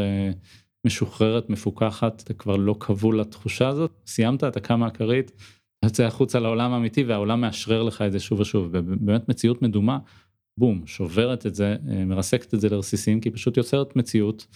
משוחררת 0.86 1.50
מפוקחת 1.50 2.22
אתה 2.22 2.34
כבר 2.34 2.56
לא 2.56 2.76
כבול 2.80 3.20
לתחושה 3.20 3.68
הזאת. 3.68 3.90
סיימת 4.06 4.44
אתה 4.44 4.60
קם 4.60 4.80
מהכרית 4.80 5.32
יוצא 5.84 6.04
החוצה 6.04 6.38
לעולם 6.38 6.72
האמיתי 6.72 7.04
והעולם 7.04 7.40
מאשרר 7.40 7.82
לך 7.82 8.02
את 8.02 8.12
זה 8.12 8.20
שוב 8.20 8.40
ושוב. 8.40 8.68
ובאמת 8.72 9.28
מציאות 9.28 9.62
מדומה 9.62 9.98
בום 10.58 10.82
שוברת 10.86 11.46
את 11.46 11.54
זה 11.54 11.76
מרסקת 12.06 12.54
את 12.54 12.60
זה 12.60 12.68
לרסיסים 12.68 13.20
כי 13.20 13.30
פשוט 13.30 13.56
יוצרת 13.56 13.96
מציאות 13.96 14.46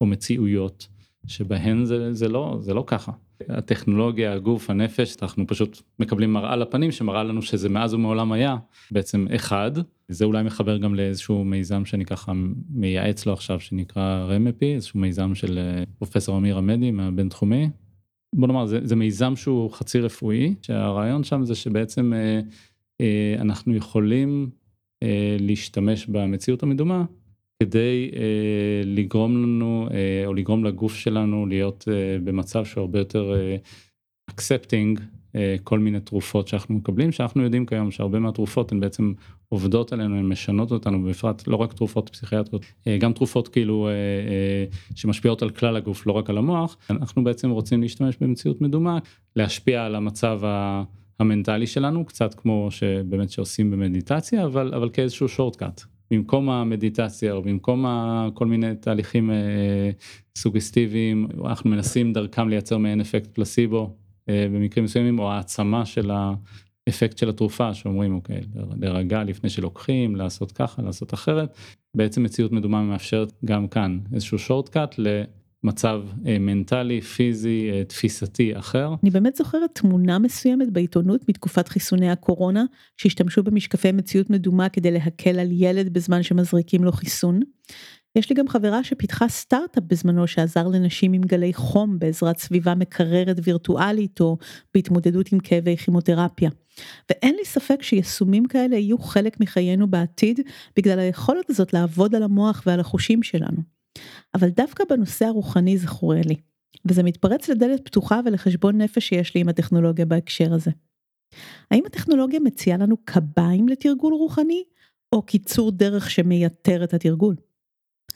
או 0.00 0.06
מציאויות 0.06 0.88
שבהן 1.26 1.84
זה, 1.84 2.12
זה 2.12 2.28
לא 2.28 2.58
זה 2.60 2.74
לא 2.74 2.84
ככה 2.86 3.12
הטכנולוגיה 3.48 4.32
הגוף 4.32 4.70
הנפש 4.70 5.16
אנחנו 5.22 5.46
פשוט 5.46 5.82
מקבלים 5.98 6.32
מראה 6.32 6.56
לפנים 6.56 6.92
שמראה 6.92 7.24
לנו 7.24 7.42
שזה 7.42 7.68
מאז 7.68 7.94
ומעולם 7.94 8.32
היה 8.32 8.56
בעצם 8.90 9.26
אחד 9.34 9.70
זה 10.08 10.24
אולי 10.24 10.42
מחבר 10.42 10.78
גם 10.78 10.94
לאיזשהו 10.94 11.44
מיזם 11.44 11.84
שאני 11.84 12.04
ככה 12.04 12.32
מייעץ 12.70 13.26
לו 13.26 13.32
עכשיו 13.32 13.60
שנקרא 13.60 14.24
רמפי 14.28 14.74
איזשהו 14.74 15.00
מיזם 15.00 15.34
של 15.34 15.58
אה, 15.58 15.82
פרופסור 15.98 16.38
אמיר 16.38 16.58
עמדי 16.58 16.90
מהבינתחומי. 16.90 17.68
בוא 18.34 18.48
נאמר 18.48 18.66
זה, 18.66 18.80
זה 18.82 18.96
מיזם 18.96 19.36
שהוא 19.36 19.70
חצי 19.70 20.00
רפואי 20.00 20.54
שהרעיון 20.62 21.24
שם 21.24 21.44
זה 21.44 21.54
שבעצם 21.54 22.12
אה, 22.12 22.40
אה, 23.00 23.36
אנחנו 23.40 23.74
יכולים 23.74 24.50
אה, 25.02 25.36
להשתמש 25.40 26.06
במציאות 26.06 26.62
המדומה 26.62 27.04
כדי 27.62 28.10
אה, 28.16 28.82
לגרום 28.84 29.42
לנו 29.42 29.88
אה, 29.90 30.26
או 30.26 30.34
לגרום 30.34 30.64
לגוף 30.64 30.94
שלנו 30.94 31.46
להיות 31.46 31.84
אה, 31.88 32.18
במצב 32.24 32.64
שהוא 32.64 32.80
הרבה 32.80 32.98
יותר 32.98 33.32
accepting 34.30 35.00
כל 35.64 35.78
מיני 35.78 36.00
תרופות 36.00 36.48
שאנחנו 36.48 36.74
מקבלים 36.74 37.12
שאנחנו 37.12 37.42
יודעים 37.42 37.66
כיום 37.66 37.90
שהרבה 37.90 38.18
מהתרופות 38.18 38.72
הן 38.72 38.80
בעצם 38.80 39.12
עובדות 39.48 39.92
עלינו 39.92 40.18
הן 40.18 40.28
משנות 40.28 40.72
אותנו 40.72 41.02
בפרט 41.02 41.46
לא 41.46 41.56
רק 41.56 41.72
תרופות 41.72 42.08
פסיכיאטריות 42.08 42.64
גם 42.98 43.12
תרופות 43.12 43.48
כאילו 43.48 43.88
שמשפיעות 44.94 45.42
על 45.42 45.50
כלל 45.50 45.76
הגוף 45.76 46.06
לא 46.06 46.12
רק 46.12 46.30
על 46.30 46.38
המוח 46.38 46.76
אנחנו 46.90 47.24
בעצם 47.24 47.50
רוצים 47.50 47.82
להשתמש 47.82 48.16
במציאות 48.20 48.60
מדומה 48.60 48.98
להשפיע 49.36 49.84
על 49.84 49.94
המצב. 49.94 50.40
המנטלי 51.20 51.66
שלנו 51.66 52.04
קצת 52.04 52.34
כמו 52.34 52.68
שבאמת 52.70 53.30
שעושים 53.30 53.70
במדיטציה 53.70 54.44
אבל 54.44 54.74
אבל 54.74 54.90
כאיזשהו 54.92 55.28
שורטקאט 55.28 55.80
במקום 56.14 56.50
המדיטציה 56.50 57.32
או 57.32 57.42
במקום 57.42 57.86
כל 58.34 58.46
מיני 58.46 58.74
תהליכים 58.74 59.30
אה, 59.30 59.90
סוגסטיביים 60.38 61.28
אנחנו 61.44 61.70
מנסים 61.70 62.12
דרכם 62.12 62.48
לייצר 62.48 62.78
מעין 62.78 63.00
אפקט 63.00 63.34
פלסיבו 63.34 63.96
אה, 64.28 64.46
במקרים 64.54 64.84
מסוימים 64.84 65.18
או 65.18 65.32
העצמה 65.32 65.86
של 65.86 66.10
האפקט 66.10 67.18
של 67.18 67.28
התרופה 67.28 67.74
שאומרים 67.74 68.14
אוקיי 68.14 68.40
להירגע 68.80 69.24
לפני 69.24 69.50
שלוקחים 69.50 70.16
לעשות 70.16 70.52
ככה 70.52 70.82
לעשות 70.82 71.14
אחרת. 71.14 71.56
בעצם 71.96 72.22
מציאות 72.22 72.52
מדומה 72.52 72.82
מאפשרת 72.82 73.32
גם 73.44 73.68
כאן 73.68 73.98
איזשהו 74.12 74.38
שורטקאט 74.38 74.94
מצב 75.64 76.02
אה, 76.26 76.38
מנטלי 76.38 77.00
פיזי 77.00 77.70
אה, 77.72 77.84
תפיסתי 77.84 78.58
אחר. 78.58 78.94
אני 79.02 79.10
באמת 79.10 79.36
זוכרת 79.36 79.70
תמונה 79.72 80.18
מסוימת 80.18 80.70
בעיתונות 80.70 81.28
מתקופת 81.28 81.68
חיסוני 81.68 82.10
הקורונה 82.10 82.64
שהשתמשו 82.96 83.42
במשקפי 83.42 83.92
מציאות 83.92 84.30
מדומה 84.30 84.68
כדי 84.68 84.90
להקל 84.90 85.38
על 85.38 85.48
ילד 85.50 85.92
בזמן 85.92 86.22
שמזריקים 86.22 86.84
לו 86.84 86.92
חיסון. 86.92 87.40
יש 88.16 88.30
לי 88.30 88.36
גם 88.36 88.48
חברה 88.48 88.84
שפיתחה 88.84 89.28
סטארט-אפ 89.28 89.84
בזמנו 89.86 90.26
שעזר 90.26 90.68
לנשים 90.68 91.12
עם 91.12 91.22
גלי 91.22 91.54
חום 91.54 91.98
בעזרת 91.98 92.38
סביבה 92.38 92.74
מקררת 92.74 93.36
וירטואלית 93.42 94.20
או 94.20 94.36
בהתמודדות 94.74 95.32
עם 95.32 95.38
כאבי 95.40 95.76
כימותרפיה. 95.76 96.50
ואין 97.10 97.34
לי 97.34 97.44
ספק 97.44 97.82
שיישומים 97.82 98.46
כאלה 98.46 98.76
יהיו 98.76 98.98
חלק 98.98 99.40
מחיינו 99.40 99.86
בעתיד 99.86 100.40
בגלל 100.76 100.98
היכולת 100.98 101.50
הזאת 101.50 101.72
לעבוד 101.72 102.14
על 102.14 102.22
המוח 102.22 102.62
ועל 102.66 102.80
החושים 102.80 103.22
שלנו. 103.22 103.73
אבל 104.34 104.48
דווקא 104.48 104.84
בנושא 104.90 105.24
הרוחני 105.24 105.78
זה 105.78 105.88
חורה 105.88 106.20
לי, 106.24 106.36
וזה 106.84 107.02
מתפרץ 107.02 107.48
לדלת 107.48 107.84
פתוחה 107.84 108.20
ולחשבון 108.24 108.80
נפש 108.80 109.08
שיש 109.08 109.34
לי 109.34 109.40
עם 109.40 109.48
הטכנולוגיה 109.48 110.06
בהקשר 110.06 110.54
הזה. 110.54 110.70
האם 111.70 111.82
הטכנולוגיה 111.86 112.40
מציעה 112.40 112.78
לנו 112.78 112.96
קביים 113.04 113.68
לתרגול 113.68 114.14
רוחני, 114.14 114.64
או 115.12 115.22
קיצור 115.22 115.70
דרך 115.70 116.10
שמייתר 116.10 116.84
את 116.84 116.94
התרגול? 116.94 117.36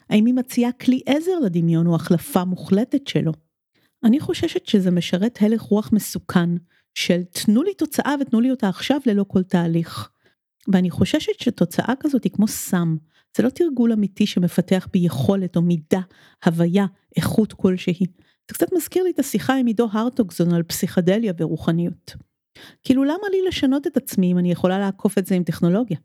האם 0.09 0.25
היא 0.25 0.33
מציעה 0.33 0.71
כלי 0.71 1.01
עזר 1.05 1.39
לדמיון 1.45 1.87
או 1.87 1.95
החלפה 1.95 2.43
מוחלטת 2.43 3.07
שלו? 3.07 3.31
אני 4.03 4.19
חוששת 4.19 4.65
שזה 4.65 4.91
משרת 4.91 5.37
הלך 5.41 5.61
רוח 5.61 5.89
מסוכן 5.93 6.49
של 6.93 7.23
תנו 7.23 7.63
לי 7.63 7.73
תוצאה 7.73 8.15
ותנו 8.21 8.41
לי 8.41 8.51
אותה 8.51 8.69
עכשיו 8.69 8.99
ללא 9.05 9.25
כל 9.27 9.43
תהליך. 9.43 10.09
ואני 10.67 10.89
חוששת 10.89 11.39
שתוצאה 11.39 11.93
כזאת 11.99 12.23
היא 12.23 12.31
כמו 12.31 12.47
סם, 12.47 12.95
זה 13.37 13.43
לא 13.43 13.49
תרגול 13.49 13.91
אמיתי 13.91 14.25
שמפתח 14.25 14.87
ביכולת 14.93 15.55
או 15.55 15.61
מידה, 15.61 16.01
הוויה, 16.45 16.85
איכות 17.17 17.53
כלשהי. 17.53 18.05
זה 18.49 18.53
קצת 18.53 18.67
מזכיר 18.73 19.03
לי 19.03 19.09
את 19.09 19.19
השיחה 19.19 19.55
עם 19.55 19.65
עידו 19.65 19.87
הרטוגזון 19.91 20.53
על 20.53 20.63
פסיכדליה 20.63 21.33
ורוחניות. 21.37 22.15
כאילו 22.83 23.03
למה 23.03 23.29
לי 23.31 23.37
לשנות 23.47 23.87
את 23.87 23.97
עצמי 23.97 24.31
אם 24.31 24.37
אני 24.37 24.51
יכולה 24.51 24.79
לעקוף 24.79 25.17
את 25.17 25.25
זה 25.25 25.35
עם 25.35 25.43
טכנולוגיה? 25.43 25.97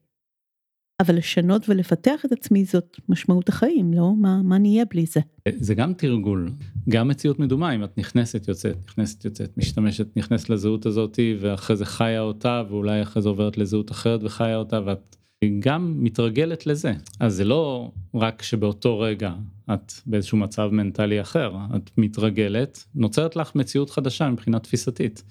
אבל 1.00 1.16
לשנות 1.16 1.68
ולפתח 1.68 2.24
את 2.24 2.32
עצמי 2.32 2.64
זאת 2.64 2.96
משמעות 3.08 3.48
החיים, 3.48 3.94
לא? 3.94 4.12
מה, 4.16 4.42
מה 4.42 4.58
נהיה 4.58 4.84
בלי 4.84 5.06
זה? 5.06 5.20
זה 5.48 5.74
גם 5.74 5.94
תרגול, 5.94 6.50
גם 6.88 7.08
מציאות 7.08 7.38
מדומה, 7.38 7.74
אם 7.74 7.84
את 7.84 7.98
נכנסת 7.98 8.48
יוצאת, 8.48 8.76
נכנסת 8.86 9.24
יוצאת, 9.24 9.58
משתמשת, 9.58 10.16
נכנסת 10.16 10.50
לזהות 10.50 10.86
הזאתי 10.86 11.36
ואחרי 11.40 11.76
זה 11.76 11.84
חיה 11.84 12.20
אותה 12.20 12.62
ואולי 12.68 13.02
אחרי 13.02 13.22
זה 13.22 13.28
עוברת 13.28 13.58
לזהות 13.58 13.90
אחרת 13.90 14.20
וחיה 14.22 14.56
אותה 14.56 14.80
ואת 14.86 15.16
גם 15.58 15.94
מתרגלת 15.98 16.66
לזה. 16.66 16.92
אז 17.20 17.34
זה 17.34 17.44
לא 17.44 17.92
רק 18.14 18.42
שבאותו 18.42 18.98
רגע 18.98 19.34
את 19.74 19.92
באיזשהו 20.06 20.38
מצב 20.38 20.68
מנטלי 20.72 21.20
אחר, 21.20 21.56
את 21.76 21.90
מתרגלת, 21.98 22.84
נוצרת 22.94 23.36
לך 23.36 23.54
מציאות 23.54 23.90
חדשה 23.90 24.30
מבחינה 24.30 24.58
תפיסתית, 24.58 25.22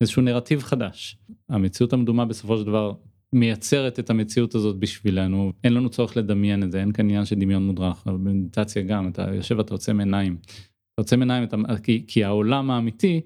איזשהו 0.00 0.22
נרטיב 0.22 0.62
חדש. 0.62 1.18
המציאות 1.48 1.92
המדומה 1.92 2.24
בסופו 2.24 2.58
של 2.58 2.64
דבר 2.64 2.92
מייצרת 3.32 3.98
את 3.98 4.10
המציאות 4.10 4.54
הזאת 4.54 4.76
בשבילנו, 4.78 5.52
אין 5.64 5.74
לנו 5.74 5.88
צורך 5.88 6.16
לדמיין 6.16 6.62
את 6.62 6.72
זה, 6.72 6.80
אין 6.80 6.92
כאן 6.92 7.04
עניין 7.04 7.24
של 7.24 7.36
דמיון 7.36 7.66
מודרך, 7.66 8.02
אבל 8.06 8.16
במדיטציה 8.16 8.82
גם, 8.82 9.08
אתה 9.08 9.26
יושב 9.34 9.58
ואתה 9.58 9.74
עוצם 9.74 10.00
עיניים. 10.00 10.36
אתה 10.42 11.02
עוצם 11.02 11.20
עיניים, 11.20 11.44
אתה, 11.44 11.56
כי, 11.82 12.04
כי 12.06 12.24
העולם 12.24 12.70
האמיתי 12.70 13.20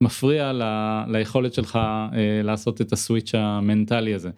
מפריע 0.00 0.52
ל, 0.52 0.62
ליכולת 1.08 1.54
שלך 1.54 1.76
אה, 1.76 2.40
לעשות 2.42 2.80
את 2.80 2.92
הסוויץ' 2.92 3.34
המנטלי 3.34 4.14
הזה. 4.14 4.30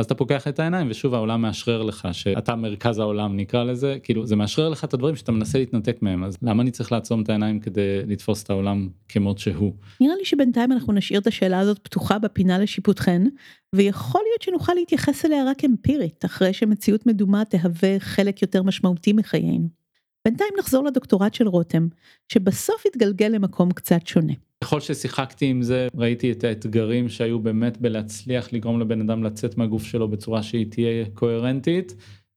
אז 0.00 0.06
אתה 0.06 0.14
פוקח 0.14 0.48
את 0.48 0.58
העיניים 0.58 0.86
ושוב 0.90 1.14
העולם 1.14 1.42
מאשרר 1.42 1.82
לך 1.82 2.08
שאתה 2.12 2.56
מרכז 2.56 2.98
העולם 2.98 3.36
נקרא 3.36 3.64
לזה 3.64 3.98
כאילו 4.02 4.26
זה 4.26 4.36
מאשרר 4.36 4.68
לך 4.68 4.84
את 4.84 4.94
הדברים 4.94 5.16
שאתה 5.16 5.32
מנסה 5.32 5.58
להתנתק 5.58 5.98
מהם 6.02 6.24
אז 6.24 6.36
למה 6.42 6.62
אני 6.62 6.70
צריך 6.70 6.92
לעצום 6.92 7.22
את 7.22 7.28
העיניים 7.28 7.60
כדי 7.60 8.02
לתפוס 8.06 8.42
את 8.42 8.50
העולם 8.50 8.88
כמות 9.08 9.38
שהוא. 9.38 9.72
נראה 10.00 10.14
לי 10.18 10.24
שבינתיים 10.24 10.72
אנחנו 10.72 10.92
נשאיר 10.92 11.20
את 11.20 11.26
השאלה 11.26 11.58
הזאת 11.58 11.78
פתוחה 11.78 12.18
בפינה 12.18 12.58
לשיפוטכן 12.58 13.22
ויכול 13.74 14.20
להיות 14.30 14.42
שנוכל 14.42 14.72
להתייחס 14.74 15.24
אליה 15.24 15.44
רק 15.50 15.64
אמפירית 15.64 16.24
אחרי 16.24 16.52
שמציאות 16.52 17.06
מדומה 17.06 17.44
תהווה 17.44 17.98
חלק 17.98 18.42
יותר 18.42 18.62
משמעותי 18.62 19.12
מחיינו. 19.12 19.79
בינתיים 20.24 20.50
נחזור 20.58 20.84
לדוקטורט 20.84 21.34
של 21.34 21.48
רותם, 21.48 21.88
שבסוף 22.32 22.82
התגלגל 22.86 23.28
למקום 23.28 23.72
קצת 23.72 24.06
שונה. 24.06 24.32
ככל 24.64 24.80
ששיחקתי 24.80 25.46
עם 25.46 25.62
זה 25.62 25.88
ראיתי 25.96 26.32
את 26.32 26.44
האתגרים 26.44 27.08
שהיו 27.08 27.38
באמת 27.38 27.78
בלהצליח 27.78 28.52
לגרום 28.52 28.80
לבן 28.80 29.00
אדם 29.00 29.24
לצאת 29.24 29.58
מהגוף 29.58 29.84
שלו 29.84 30.08
בצורה 30.08 30.42
שהיא 30.42 30.66
תהיה 30.70 31.06
קוהרנטית 31.14 31.94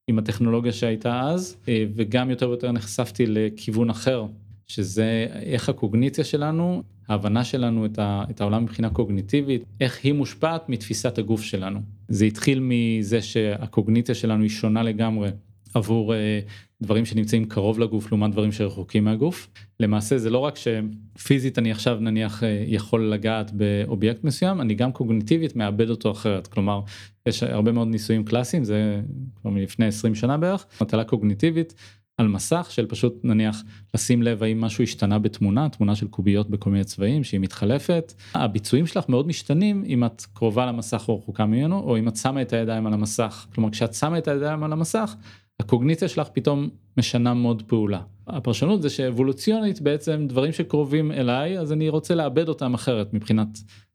עם 0.08 0.20
הטכנולוגיה 0.20 0.72
שהייתה 0.72 1.22
אז 1.22 1.58
אה, 1.68 1.86
וגם 1.96 2.30
יותר 2.30 2.50
ויותר 2.50 2.72
נחשפתי 2.72 3.26
לכיוון 3.28 3.90
אחר 3.90 4.26
שזה 4.68 5.28
איך 5.32 5.70
הקוגניציה 5.70 6.24
שלנו 6.24 6.84
ההבנה 7.08 7.44
שלנו 7.44 7.86
את, 7.86 8.42
העולם 8.42 8.64
מבחינה 8.64 8.90
קוגניטיבית 8.90 9.64
איך 9.82 10.00
היא 10.04 10.14
מושפעת 10.14 10.70
מתפיסת 10.70 11.18
הגוף 11.18 11.42
שלנו 11.42 11.80
זה 12.08 12.26
התחיל 12.26 12.60
מזה 12.62 13.22
שהקוגניציה 13.22 14.16
שלנו 14.16 14.42
היא 14.42 14.50
שונה 14.50 14.84
לגמרי 14.84 15.30
עבור 15.74 16.14
אה, 16.14 16.40
דברים 16.82 17.06
שנמצאים 17.06 17.46
קרוב 17.46 17.80
לגוף 17.80 18.12
לעומת 18.12 18.32
דברים 18.32 18.52
שרחוקים 18.52 19.04
מהגוף. 19.04 19.48
למעשה 19.80 20.18
זה 20.18 20.30
לא 20.30 20.38
רק 20.38 20.56
שפיזית 20.56 21.60
אני 21.60 21.72
עכשיו 21.72 21.98
נניח 22.00 22.44
אה, 22.44 22.64
יכול 22.68 23.10
לגעת 23.10 23.52
באובייקט 23.52 24.24
מסוים, 24.24 24.62
אני 24.62 24.76
גם 24.76 24.92
קוגניטיבית 24.92 25.56
מאבד 25.56 25.90
אותו 25.90 26.12
אחרת. 26.12 26.48
כלומר, 26.48 26.82
יש 27.26 27.44
הרבה 27.44 27.72
מאוד 27.72 27.88
ניסויים 27.88 28.24
קלאסיים, 28.24 28.64
זה 28.64 29.02
כבר 29.42 29.52
מלפני 29.52 29.86
20 29.86 30.16
שנה 30.16 30.38
בערך, 30.38 30.66
מטלה 30.82 31.04
קוגניטיבית 31.04 31.74
על 32.18 32.28
מסך 32.28 32.68
של 32.70 32.86
פשוט 32.86 33.20
נניח 33.24 33.64
לשים 33.94 34.24
לב 34.24 34.44
האם 34.44 34.62
משהו 34.62 34.84
השתנה 34.84 35.20
בתמונה, 35.20 35.70
תמונה 35.70 35.96
של 35.96 36.08
קוביות 36.08 36.50
בכל 36.50 36.70
מיני 36.70 36.84
צבעים 36.84 37.24
שהיא 37.24 37.40
מתחלפת. 37.40 38.14
הביצועים 38.34 38.88
שלך 38.88 39.10
מאוד 39.10 39.28
משתנים 39.28 39.84
אם 39.88 40.06
את 40.06 40.26
קרובה 40.34 40.66
למסך 40.66 41.06
או 41.08 41.18
רחוקה 41.18 41.46
ממנו, 41.46 41.80
או 41.80 41.98
אם 41.98 42.08
את 42.08 42.16
שמה 42.16 42.42
את 42.42 42.54
הידיים 42.54 42.88
על 42.88 42.94
המסך. 42.94 43.48
כלומר, 43.56 43.70
כשאת 43.70 43.94
שמה 43.94 44.18
את 44.18 44.28
הידיים 44.28 44.64
על 44.64 44.74
המסך, 44.74 45.16
הקוגניציה 45.60 46.08
שלך 46.08 46.28
פתאום 46.34 46.70
משנה 46.98 47.34
מאוד 47.34 47.64
פעולה. 47.68 48.02
הפרשנות 48.28 48.82
זה 48.82 48.90
שאבולוציונית 48.90 49.82
בעצם 49.82 50.26
דברים 50.30 50.52
שקרובים 50.52 51.12
אליי 51.12 51.60
אז 51.60 51.72
אני 51.72 51.90
רוצה 51.90 52.16
לאבד 52.16 52.50
אותם 52.50 52.74
אחרת 52.74 53.14
מבחינת 53.14 53.48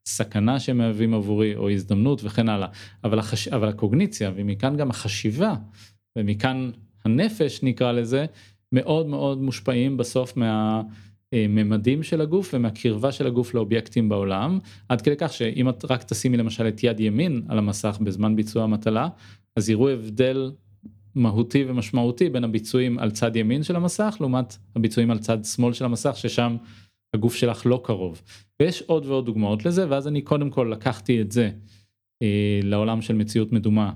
סכנה 0.09 0.61
שהם 0.61 0.79
מהווים 0.79 1.14
עבורי 1.14 1.57
או 1.57 1.71
הזדמנות 1.71 2.21
וכן 2.25 2.49
הלאה. 2.49 2.68
אבל, 3.05 3.18
החש... 3.18 3.49
אבל 3.49 3.68
הקוגניציה 3.68 4.33
ומכאן 4.37 4.77
גם 4.77 4.90
החשיבה 4.90 5.55
ומכאן 6.18 6.71
הנפש 7.05 7.62
נקרא 7.62 7.92
לזה 7.92 8.27
מאוד 8.73 9.07
מאוד 9.07 9.42
מושפעים 9.42 9.97
בסוף 9.97 10.37
מה... 10.37 10.83
ממדים 11.35 12.03
של 12.03 12.21
הגוף 12.21 12.55
ומהקרבה 12.55 13.12
של 13.12 13.27
הגוף 13.27 13.55
לאובייקטים 13.55 14.09
בעולם 14.09 14.59
עד 14.88 15.01
כדי 15.01 15.14
כך 15.18 15.33
שאם 15.33 15.68
את 15.68 15.85
רק 15.90 16.03
תשימי 16.03 16.37
למשל 16.37 16.68
את 16.68 16.83
יד 16.83 17.01
ימין 17.01 17.42
על 17.49 17.59
המסך 17.59 17.99
בזמן 18.01 18.37
ביצוע 18.37 18.64
המטלה 18.64 19.09
אז 19.57 19.71
יראו 19.71 19.88
הבדל 19.88 20.53
מהותי 21.18 21.64
ומשמעותי 21.68 22.31
בין 22.31 22.44
הביצועים 22.44 22.98
על 22.98 23.11
צד 23.11 23.37
ימין 23.37 23.62
של 23.62 23.76
המסך 23.76 24.16
לעומת 24.20 24.57
הביצועים 24.76 25.11
על 25.11 25.18
צד 25.18 25.44
שמאל 25.44 25.72
של 25.72 25.85
המסך 25.85 26.16
ששם 26.16 26.57
הגוף 27.14 27.35
שלך 27.35 27.66
לא 27.66 27.81
קרוב. 27.85 28.22
ויש 28.61 28.83
עוד 28.83 29.07
ועוד 29.07 29.26
דוגמאות 29.26 29.64
לזה 29.66 29.90
ואז 29.90 30.09
אני 30.09 30.22
קודם 30.22 30.50
כל 30.50 30.70
לקחתי 30.72 31.20
את 31.20 31.33
זה 31.33 31.50
אה, 32.22 32.61
לעולם 32.62 33.02
של 33.02 33.14
מציאות 33.14 33.52
מדומה 33.52 33.92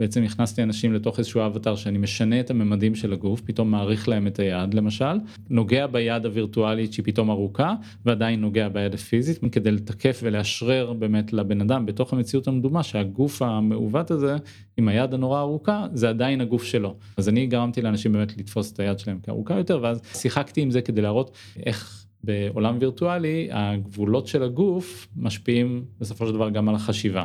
בעצם 0.00 0.22
הכנסתי 0.22 0.62
אנשים 0.62 0.92
לתוך 0.92 1.18
איזשהו 1.18 1.46
אבטר 1.46 1.76
שאני 1.76 1.98
משנה 1.98 2.40
את 2.40 2.50
הממדים 2.50 2.94
של 2.94 3.12
הגוף, 3.12 3.40
פתאום 3.40 3.70
מעריך 3.70 4.08
להם 4.08 4.26
את 4.26 4.38
היד 4.38 4.74
למשל, 4.74 5.18
נוגע 5.50 5.86
ביד 5.86 6.26
הווירטואלית 6.26 6.92
שהיא 6.92 7.04
פתאום 7.04 7.30
ארוכה 7.30 7.74
ועדיין 8.04 8.40
נוגע 8.40 8.68
ביד 8.68 8.94
הפיזית 8.94 9.38
כדי 9.52 9.70
לתקף 9.70 10.20
ולאשרר 10.22 10.92
באמת 10.92 11.32
לבן 11.32 11.60
אדם 11.60 11.86
בתוך 11.86 12.12
המציאות 12.12 12.48
המדומה 12.48 12.82
שהגוף 12.82 13.42
המעוות 13.42 14.10
הזה 14.10 14.36
עם 14.76 14.88
היד 14.88 15.14
הנורא 15.14 15.40
ארוכה 15.40 15.86
זה 15.92 16.08
עדיין 16.08 16.40
הגוף 16.40 16.64
שלו. 16.64 16.94
אז 17.16 17.28
אני 17.28 17.46
גרמתי 17.46 17.82
לאנשים 17.82 18.12
באמת 18.12 18.38
לתפוס 18.38 18.72
את 18.72 18.80
היד 18.80 18.98
שלהם 18.98 19.18
כארוכה 19.22 19.54
יותר 19.54 19.78
ואז 19.82 20.00
שיחקתי 20.14 20.60
עם 20.60 20.70
זה 20.70 20.82
כדי 20.82 21.00
להראות 21.00 21.30
איך 21.66 22.06
בעולם 22.24 22.76
וירטואלי 22.80 23.48
הגבולות 23.52 24.26
של 24.26 24.42
הגוף 24.42 25.08
משפיעים 25.16 25.84
בסופו 26.00 26.26
של 26.26 26.34
דבר 26.34 26.50
גם 26.50 26.68
על 26.68 26.74
החשיבה. 26.74 27.24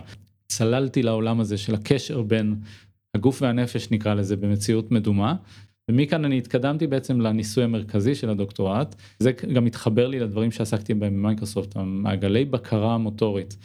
צללתי 0.52 1.04
לעולם 1.04 1.40
הזה 1.40 1.58
של 1.58 1.76
הקשר 1.76 2.22
בין 2.22 2.56
הגוף 3.16 3.42
והנפש 3.42 3.92
נקרא 3.92 4.14
לזה 4.14 4.36
במציאות 4.36 4.92
מדומה. 4.92 5.36
ומכאן 5.90 6.26
אני 6.26 6.38
התקדמתי 6.38 6.88
בעצם 6.88 7.22
לניסוי 7.22 7.64
המרכזי 7.64 8.16
של 8.16 8.30
הדוקטורט 8.30 8.96
זה 9.20 9.32
גם 9.32 9.66
מתחבר 9.66 10.08
לי 10.08 10.20
לדברים 10.20 10.52
שעסקתי 10.52 10.94
בהם 10.94 11.14
במייקרוסופט 11.14 11.78
המעגלי 11.78 12.46
בקרה 12.46 12.98
מוטורית. 12.98 13.58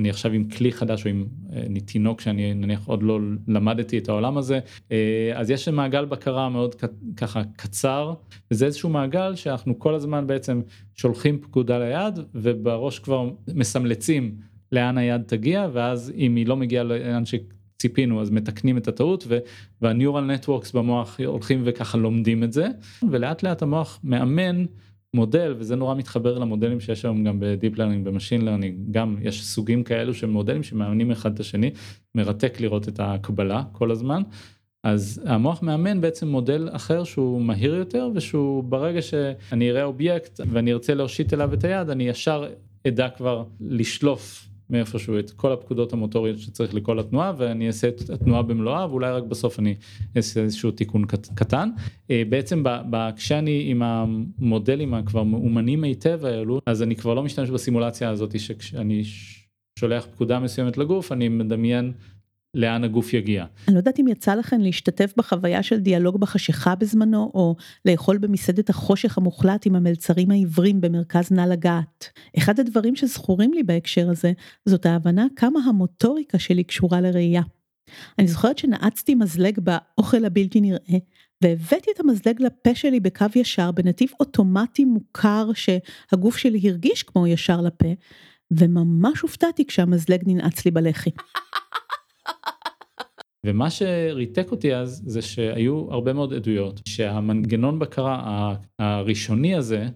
אני 0.00 0.10
עכשיו 0.10 0.32
עם 0.32 0.44
כלי 0.44 0.72
חדש 0.72 1.04
או 1.04 1.10
עם 1.10 1.26
אני 1.52 1.80
אה, 1.80 1.84
תינוק 1.84 2.20
שאני 2.20 2.54
נניח 2.54 2.86
עוד 2.86 3.02
לא 3.02 3.18
למדתי 3.48 3.98
את 3.98 4.08
העולם 4.08 4.38
הזה 4.38 4.60
אה, 4.92 5.32
אז 5.34 5.50
יש 5.50 5.68
מעגל 5.68 6.04
בקרה 6.04 6.48
מאוד 6.48 6.74
ככה 7.16 7.42
קצר 7.56 8.14
וזה 8.50 8.66
איזשהו 8.66 8.88
מעגל 8.88 9.34
שאנחנו 9.34 9.78
כל 9.78 9.94
הזמן 9.94 10.26
בעצם 10.26 10.60
שולחים 10.94 11.38
פקודה 11.40 11.78
ליד 11.78 12.18
ובראש 12.34 12.98
כבר 12.98 13.30
מסמלצים 13.54 14.36
לאן 14.74 14.98
היד 14.98 15.22
תגיע 15.26 15.68
ואז 15.72 16.12
אם 16.16 16.36
היא 16.36 16.46
לא 16.46 16.56
מגיעה 16.56 16.84
לאן 16.84 17.22
שציפינו 17.24 18.22
אז 18.22 18.30
מתקנים 18.30 18.76
את 18.76 18.88
הטעות 18.88 19.26
וה 19.82 19.92
neural 19.92 20.24
networks 20.24 20.72
במוח 20.72 21.20
הולכים 21.26 21.62
וככה 21.64 21.98
לומדים 21.98 22.44
את 22.44 22.52
זה 22.52 22.68
ולאט 23.10 23.42
לאט 23.42 23.62
המוח 23.62 24.00
מאמן 24.04 24.64
מודל 25.14 25.54
וזה 25.58 25.76
נורא 25.76 25.94
מתחבר 25.94 26.38
למודלים 26.38 26.80
שיש 26.80 27.04
היום 27.04 27.24
גם 27.24 27.36
ב 27.40 27.48
deep 27.48 27.78
learning 27.78 28.04
ב 28.04 28.09
machine 28.09 28.44
learning 28.44 28.78
גם 28.90 29.16
יש 29.22 29.44
סוגים 29.44 29.82
כאלו 29.82 30.14
של 30.14 30.26
מודלים 30.26 30.62
שמאמנים 30.62 31.10
אחד 31.10 31.34
את 31.34 31.40
השני 31.40 31.70
מרתק 32.14 32.60
לראות 32.60 32.88
את 32.88 33.00
ההקבלה 33.00 33.62
כל 33.72 33.90
הזמן. 33.90 34.22
אז 34.84 35.22
המוח 35.26 35.62
מאמן 35.62 36.00
בעצם 36.00 36.28
מודל 36.28 36.68
אחר 36.72 37.04
שהוא 37.04 37.42
מהיר 37.42 37.74
יותר 37.74 38.08
ושהוא 38.14 38.64
ברגע 38.64 39.02
שאני 39.02 39.70
אראה 39.70 39.84
אובייקט 39.84 40.40
ואני 40.50 40.72
ארצה 40.72 40.94
להושיט 40.94 41.34
אליו 41.34 41.54
את 41.54 41.64
היד 41.64 41.90
אני 41.90 42.08
ישר 42.08 42.44
אדע 42.88 43.08
כבר 43.08 43.44
לשלוף 43.60 44.48
מאיפשהו 44.70 45.18
את 45.18 45.30
כל 45.30 45.52
הפקודות 45.52 45.92
המוטוריות 45.92 46.38
שצריך 46.38 46.74
לכל 46.74 46.98
התנועה 46.98 47.32
ואני 47.36 47.66
אעשה 47.66 47.88
את 47.88 48.10
התנועה 48.10 48.42
במלואה 48.42 48.90
ואולי 48.90 49.10
רק 49.10 49.22
בסוף 49.22 49.58
אני 49.58 49.74
אעשה 50.16 50.40
איזשהו 50.40 50.70
תיקון 50.70 51.04
קטן. 51.34 51.68
אה, 52.10 52.22
בעצם 52.28 52.62
כשאני 53.16 53.64
עם 53.66 53.82
המודלים 53.82 54.94
הכבר 54.94 55.22
מאומנים 55.22 55.84
היטב 55.84 56.24
האלו 56.24 56.60
אז 56.66 56.82
אני 56.82 56.96
כבר 56.96 57.14
לא 57.14 57.22
משתמש 57.22 57.50
בסימולציה 57.50 58.10
הזאת 58.10 58.40
שכשאני 58.40 59.02
שולח 59.78 60.06
פקודה 60.06 60.38
מסוימת 60.38 60.78
לגוף 60.78 61.12
אני 61.12 61.28
מדמיין 61.28 61.92
לאן 62.54 62.84
הגוף 62.84 63.14
יגיע. 63.14 63.44
אני 63.68 63.74
לא 63.74 63.80
יודעת 63.80 64.00
אם 64.00 64.08
יצא 64.08 64.34
לכם 64.34 64.60
להשתתף 64.60 65.12
בחוויה 65.16 65.62
של 65.62 65.80
דיאלוג 65.80 66.20
בחשיכה 66.20 66.74
בזמנו, 66.74 67.30
או 67.34 67.56
לאכול 67.84 68.18
במסעדת 68.18 68.70
החושך 68.70 69.18
המוחלט 69.18 69.66
עם 69.66 69.74
המלצרים 69.74 70.30
העיוורים 70.30 70.80
במרכז 70.80 71.32
נא 71.32 71.40
לגעת. 71.40 72.08
אחד 72.38 72.60
הדברים 72.60 72.96
שזכורים 72.96 73.52
לי 73.52 73.62
בהקשר 73.62 74.10
הזה, 74.10 74.32
זאת 74.66 74.86
ההבנה 74.86 75.26
כמה 75.36 75.60
המוטוריקה 75.68 76.38
שלי 76.38 76.64
קשורה 76.64 77.00
לראייה. 77.00 77.42
אני 78.18 78.28
זוכרת 78.28 78.58
שנעצתי 78.58 79.14
מזלג 79.14 79.58
באוכל 79.58 80.24
הבלתי 80.24 80.60
נראה, 80.60 80.98
והבאתי 81.42 81.90
את 81.94 82.00
המזלג 82.00 82.42
לפה 82.42 82.74
שלי 82.74 83.00
בקו 83.00 83.26
ישר 83.34 83.72
בנתיב 83.72 84.08
אוטומטי 84.20 84.84
מוכר 84.84 85.50
שהגוף 85.54 86.36
שלי 86.36 86.68
הרגיש 86.68 87.02
כמו 87.02 87.26
ישר 87.26 87.60
לפה, 87.60 87.88
וממש 88.50 89.20
הופתעתי 89.20 89.66
כשהמזלג 89.66 90.22
ננעץ 90.26 90.64
לי 90.64 90.70
בלחי. 90.70 91.10
ומה 93.44 93.70
שריתק 93.70 94.50
אותי 94.50 94.74
אז 94.74 95.02
זה 95.06 95.22
שהיו 95.22 95.86
הרבה 95.90 96.12
מאוד 96.12 96.32
עדויות 96.32 96.80
שהמנגנון 96.88 97.78
בקרה 97.78 98.54
הראשוני 98.78 99.54
הזה 99.54 99.88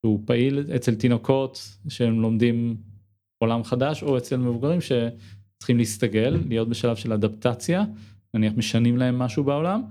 הוא 0.00 0.20
פעיל 0.24 0.64
אצל 0.76 0.94
תינוקות 0.94 1.68
שהם 1.88 2.20
לומדים 2.20 2.76
עולם 3.38 3.64
חדש 3.64 4.02
או 4.02 4.18
אצל 4.18 4.36
מבוגרים 4.36 4.80
שצריכים 4.80 5.78
להסתגל 5.78 6.38
להיות 6.48 6.68
בשלב 6.68 6.96
של 6.96 7.12
אדפטציה 7.12 7.84
נניח 8.34 8.52
משנים 8.56 8.96
להם 8.96 9.18
משהו 9.18 9.44
בעולם 9.44 9.82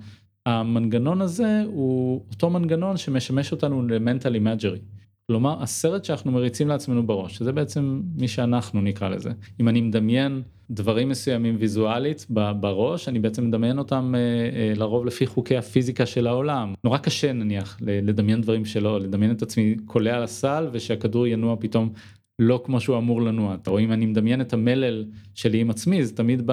המנגנון 0.46 1.22
הזה 1.22 1.64
הוא 1.66 2.26
אותו 2.32 2.50
מנגנון 2.50 2.98
שמשמש 2.98 3.52
אותנו 3.52 3.88
ל 3.88 3.94
mental 3.94 4.34
imagery. 4.34 4.80
כלומר 5.28 5.64
הסרט 5.64 6.06
שאנחנו 6.06 6.32
מריצים 6.32 6.68
לעצמנו 6.68 7.08
בראש 7.08 7.36
שזה 7.36 7.52
בעצם 7.52 8.02
מי 8.16 8.28
שאנחנו 8.28 8.82
נקרא 8.82 9.10
לזה 9.10 9.32
אם 9.60 9.70
אני 9.70 9.82
מדמיין 9.82 10.42
דברים 10.72 11.10
מסוימים 11.10 11.56
ויזואלית 11.60 12.26
בראש 12.30 13.10
אני 13.10 13.20
בעצם 13.20 13.48
מדמיין 13.48 13.80
אותם 13.80 14.16
אה, 14.16 14.20
אה, 14.20 14.74
לרוב 14.76 15.06
לפי 15.06 15.28
חוקי 15.28 15.58
הפיזיקה 15.58 16.06
של 16.06 16.28
העולם. 16.28 16.74
נורא 16.84 16.98
קשה 16.98 17.34
נניח 17.34 17.78
לדמיין 17.82 18.42
דברים 18.42 18.66
שלא 18.66 19.00
לדמיין 19.00 19.32
את 19.32 19.42
עצמי 19.42 19.76
קולע 19.86 20.16
על 20.16 20.24
הסל 20.24 20.68
ושהכדור 20.72 21.28
ינוע 21.28 21.56
פתאום 21.60 21.90
לא 22.40 22.62
כמו 22.66 22.82
שהוא 22.82 22.98
אמור 22.98 23.22
לנוע. 23.22 23.56
או 23.68 23.80
אם 23.80 23.92
אני 23.92 24.06
מדמיין 24.06 24.42
את 24.42 24.54
המלל 24.54 25.06
שלי 25.36 25.62
עם 25.62 25.70
עצמי 25.70 26.06
זה 26.06 26.16
תמיד 26.16 26.42
ב... 26.46 26.52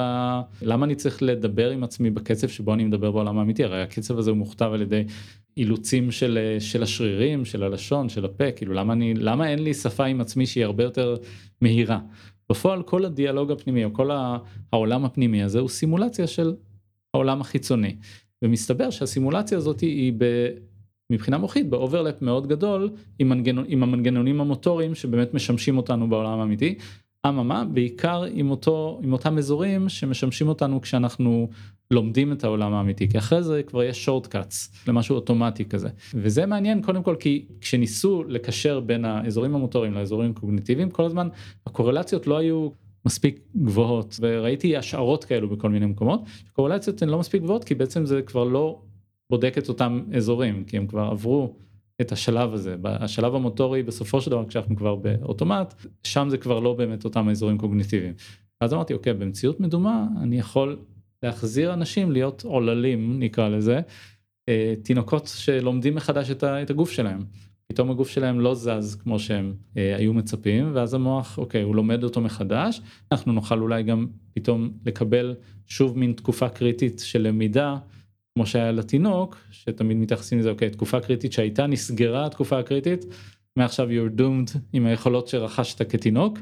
למה 0.63 0.87
אני 0.87 0.95
צריך 0.95 1.23
לדבר 1.23 1.71
עם 1.71 1.85
עצמי 1.85 2.11
בקצב 2.11 2.49
שבו 2.49 2.75
אני 2.75 2.85
מדבר 2.85 3.11
בעולם 3.11 3.39
האמיתי? 3.39 3.65
הרי 3.65 3.83
הקצב 3.83 4.19
הזה 4.19 4.31
הוא 4.31 4.39
מוכתב 4.39 4.71
על 4.73 4.83
ידי 4.83 5.05
אילוצים 5.57 6.11
של, 6.11 6.39
אה, 6.41 6.61
של 6.61 6.83
השרירים 6.83 7.45
של 7.45 7.63
הלשון 7.63 8.09
של 8.09 8.25
הפה 8.25 8.51
כאילו 8.51 8.75
למה 8.75 8.93
אני 8.93 9.15
למה 9.15 9.49
אין 9.49 9.59
לי 9.59 9.75
שפה 9.75 10.05
עם 10.05 10.21
עצמי 10.21 10.47
שהיא 10.47 10.65
הרבה 10.65 10.85
יותר 10.85 11.17
מהירה. 11.61 11.99
בפועל 12.51 12.83
כל 12.83 13.05
הדיאלוג 13.05 13.51
הפנימי 13.53 13.85
או 13.85 13.93
כל 13.93 14.11
העולם 14.73 15.05
הפנימי 15.05 15.43
הזה 15.43 15.61
הוא 15.61 15.69
סימולציה 15.69 16.27
של 16.27 16.55
העולם 17.15 17.41
החיצוני. 17.41 17.97
ומסתבר 18.43 18.91
שהסימולציה 18.91 19.59
הזאת 19.59 19.81
היא 19.81 20.13
מבחינה 21.11 21.39
מוחית 21.39 21.71
ב 21.71 21.77
overlap 21.77 22.23
מאוד 22.23 22.47
גדול 22.47 22.91
עם, 23.19 23.29
מנגנון, 23.29 23.65
עם 23.69 23.83
המנגנונים 23.83 24.41
המוטוריים 24.41 24.95
שבאמת 24.95 25.35
משמשים 25.35 25.77
אותנו 25.77 26.09
בעולם 26.09 26.41
האמיתי. 26.41 26.79
אממה 27.29 27.65
בעיקר 27.65 28.25
עם 28.33 28.51
אותו 28.51 29.01
עם 29.03 29.13
אותם 29.13 29.39
אזורים 29.39 29.89
שמשמשים 29.89 30.49
אותנו 30.49 30.81
כשאנחנו 30.81 31.49
לומדים 31.91 32.33
את 32.33 32.45
העולם 32.45 32.75
האמיתי 32.75 33.09
כי 33.09 33.19
אחרי 33.19 33.43
זה 33.43 33.63
כבר 33.63 33.83
יש 33.83 34.05
שורט 34.05 34.27
קאטס 34.27 34.73
למשהו 34.89 35.15
אוטומטי 35.15 35.65
כזה. 35.65 35.89
וזה 36.15 36.47
מעניין 36.47 36.83
קודם 36.83 37.03
כל 37.03 37.17
כי 37.21 37.45
כשניסו 37.61 38.25
לקשר 38.29 38.81
בין 38.81 39.05
האזורים 39.05 39.55
המוטוריים 39.55 39.95
לאזורים 39.95 40.35
קוגניטיביים 40.35 40.91
כל 40.91 41.05
הזמן 41.05 41.29
הקורלציות 41.67 42.27
לא 42.27 42.37
היו 42.37 42.69
מספיק 43.07 43.41
גבוהות. 43.57 44.17
וראיתי 44.21 44.77
השערות 44.77 45.25
כאלו 45.25 45.49
בכל 45.49 45.71
מיני 45.71 45.87
מקומות. 45.87 46.21
קורלציות 46.53 47.03
הן 47.03 47.09
לא 47.09 47.19
מספיק 47.19 47.43
גבוהות 47.43 47.65
כי 47.65 47.75
בעצם 47.75 48.07
זה 48.07 48.23
כבר 48.23 48.45
לא 48.45 48.81
בודק 49.31 49.59
את 49.59 49.69
אותם 49.69 50.03
אזורים 50.17 50.65
כי 50.65 50.77
הם 50.77 50.87
כבר 50.87 51.03
עברו 51.03 51.57
את 52.01 52.13
השלב 52.13 52.55
הזה 52.55 52.77
השלב 52.85 53.35
המוטורי 53.35 53.83
בסופו 53.83 54.21
של 54.21 54.31
דבר 54.31 54.47
כשאנחנו 54.47 54.77
כבר 54.77 54.95
באוטומט 54.95 55.75
שם 56.05 56.27
זה 56.31 56.39
כבר 56.39 56.61
לא 56.61 56.73
באמת 56.73 57.05
אותם 57.05 57.29
אזורים 57.29 57.59
קוגניטיביים. 57.59 58.15
אז 58.61 58.75
אמרתי 58.75 58.95
אוקיי 58.95 59.15
במציאות 59.15 59.61
מדומה 59.61 60.07
אני 60.23 60.39
יכול 60.39 60.79
להחזיר 61.23 61.75
אנשים 61.75 62.13
להיות 62.13 62.45
עוללים 62.45 63.19
נקרא 63.19 63.49
לזה 63.49 63.81
אה, 64.49 64.75
תינוקות 64.83 65.33
שלומדים 65.37 65.95
מחדש 65.95 66.31
את 66.31 66.71
הגוף 66.71 66.91
שלהם. 66.91 67.21
פתאום 67.69 67.91
הגוף 67.91 68.09
שלהם 68.09 68.41
לא 68.41 68.55
זז 68.55 68.95
כמו 69.03 69.19
שהם 69.19 69.55
אה, 69.77 69.97
היו 69.97 70.15
מצפים 70.15 70.71
ואז 70.75 70.95
המוח 70.95 71.39
אוקיי 71.39 71.63
הוא 71.63 71.77
לומד 71.77 72.05
אותו 72.05 72.21
מחדש 72.21 72.81
אנחנו 73.13 73.33
נוכל 73.33 73.61
אולי 73.61 73.83
גם 73.83 74.07
פתאום 74.35 74.71
לקבל 74.87 75.35
שוב 75.67 75.99
מין 75.99 76.13
תקופה 76.13 76.49
קריטית 76.49 76.99
של 76.99 77.23
למידה 77.23 77.77
כמו 78.37 78.47
שהיה 78.47 78.73
לתינוק 78.73 79.37
שתמיד 79.51 79.97
מתייחסים 79.97 80.39
לזה 80.39 80.51
אוקיי 80.51 80.71
תקופה 80.71 81.01
קריטית 81.01 81.33
שהייתה 81.33 81.67
נסגרה 81.67 82.27
התקופה 82.27 82.59
הקריטית 82.59 83.05
מעכשיו 83.57 83.89
you're 83.89 84.21
doomed 84.21 84.59
עם 84.73 84.87
היכולות 84.87 85.29
שרכשת 85.29 85.91
כתינוק. 85.91 86.39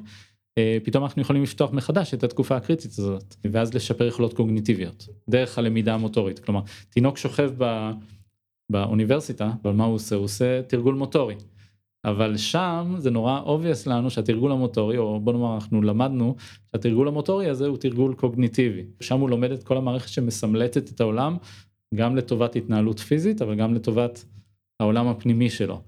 אה, 0.58 0.78
פתאום 0.84 1.04
אנחנו 1.04 1.22
יכולים 1.22 1.42
לפתוח 1.42 1.72
מחדש 1.72 2.14
את 2.14 2.24
התקופה 2.24 2.56
הקריטית 2.56 2.90
הזאת 2.90 3.34
ואז 3.50 3.74
לשפר 3.74 4.06
יכולות 4.06 4.34
קוגניטיביות 4.34 5.08
דרך 5.28 5.58
הלמידה 5.58 5.94
המוטורית 5.94 6.38
כלומר 6.38 6.60
תינוק 6.88 7.18
שוכב 7.18 7.50
ב, 7.58 7.90
באוניברסיטה 8.70 9.50
אבל 9.64 9.72
מה 9.72 9.84
הוא 9.84 9.94
עושה 9.94 10.16
הוא 10.16 10.24
עושה 10.24 10.62
תרגול 10.62 10.94
מוטורי. 10.94 11.34
אבל 12.04 12.36
שם 12.36 12.94
זה 12.98 13.10
נורא 13.10 13.40
obvious 13.46 13.90
לנו 13.90 14.10
שהתרגול 14.10 14.52
המוטורי 14.52 14.98
או 14.98 15.20
בוא 15.20 15.32
נאמר 15.32 15.54
אנחנו 15.54 15.82
למדנו 15.82 16.36
שהתרגול 16.72 17.08
המוטורי 17.08 17.48
הזה 17.48 17.66
הוא 17.66 17.76
תרגול 17.76 18.14
קוגניטיבי 18.14 18.82
שם 19.00 19.20
הוא 19.20 19.30
לומד 19.30 19.50
את 19.50 19.64
כל 19.64 19.76
המערכת 19.76 20.08
שמסמלטת 20.08 20.90
את 20.90 21.00
העולם 21.00 21.36
גם 21.94 22.16
לטובת 22.16 22.56
התנהלות 22.56 22.98
פיזית 22.98 23.42
אבל 23.42 23.54
גם 23.54 23.74
לטובת 23.74 24.24
העולם 24.80 25.08
הפנימי 25.08 25.50
שלו. 25.50 25.82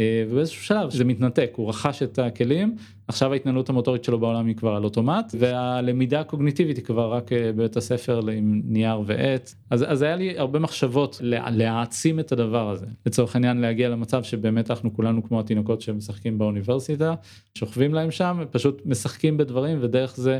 אה, 0.00 0.24
ובאיזשהו 0.30 0.64
שלב 0.64 0.90
זה 0.90 1.04
מתנתק 1.04 1.50
הוא 1.56 1.68
רכש 1.68 2.02
את 2.02 2.18
הכלים 2.18 2.76
עכשיו 3.08 3.32
ההתנהלות 3.32 3.68
המוטורית 3.68 4.04
שלו 4.04 4.18
בעולם 4.18 4.46
היא 4.46 4.56
כבר 4.56 4.74
על 4.74 4.84
אוטומט 4.84 5.34
והלמידה 5.38 6.20
הקוגניטיבית 6.20 6.76
היא 6.76 6.84
כבר 6.84 7.12
רק 7.12 7.32
אה, 7.32 7.52
בבית 7.52 7.76
הספר 7.76 8.30
עם 8.30 8.62
נייר 8.64 9.02
ועט 9.06 9.54
אז, 9.70 9.84
אז 9.88 10.02
היה 10.02 10.16
לי 10.16 10.38
הרבה 10.38 10.58
מחשבות 10.58 11.20
להעצים 11.24 12.20
את 12.20 12.32
הדבר 12.32 12.70
הזה 12.70 12.86
לצורך 13.06 13.34
העניין 13.34 13.60
להגיע 13.60 13.88
למצב 13.88 14.22
שבאמת 14.22 14.70
אנחנו 14.70 14.94
כולנו 14.94 15.22
כמו 15.22 15.40
התינוקות 15.40 15.80
שמשחקים 15.80 16.38
באוניברסיטה 16.38 17.14
שוכבים 17.54 17.94
להם 17.94 18.10
שם 18.10 18.44
פשוט 18.50 18.82
משחקים 18.86 19.36
בדברים 19.36 19.78
ודרך 19.80 20.16
זה 20.16 20.38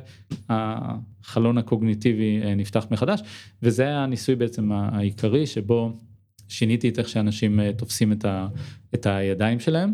החלון 0.49 1.59
הקוגניטיבי 1.59 2.41
אה, 2.43 2.55
נפתח 2.55 2.87
מחדש 2.91 3.21
וזה 3.63 3.97
הניסוי 3.97 4.35
בעצם 4.35 4.73
העיקרי 4.73 5.47
שבו. 5.47 5.93
שיניתי 6.51 6.89
את 6.89 6.99
איך 6.99 7.09
שאנשים 7.09 7.73
תופסים 7.73 8.13
את, 8.13 8.25
ה, 8.25 8.49
את 8.95 9.07
הידיים 9.07 9.61
שלהם. 9.61 9.93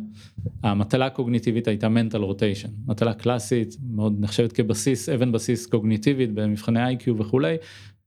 המטלה 0.62 1.06
הקוגניטיבית 1.06 1.68
הייתה 1.68 1.86
mental 1.86 2.20
rotation, 2.20 2.70
מטלה 2.86 3.14
קלאסית, 3.14 3.76
מאוד 3.90 4.16
נחשבת 4.20 4.52
כבסיס, 4.52 5.08
אבן 5.08 5.32
בסיס 5.32 5.66
קוגניטיבית 5.66 6.32
במבחני 6.32 6.84
איי-קיו 6.84 7.18
וכולי, 7.18 7.56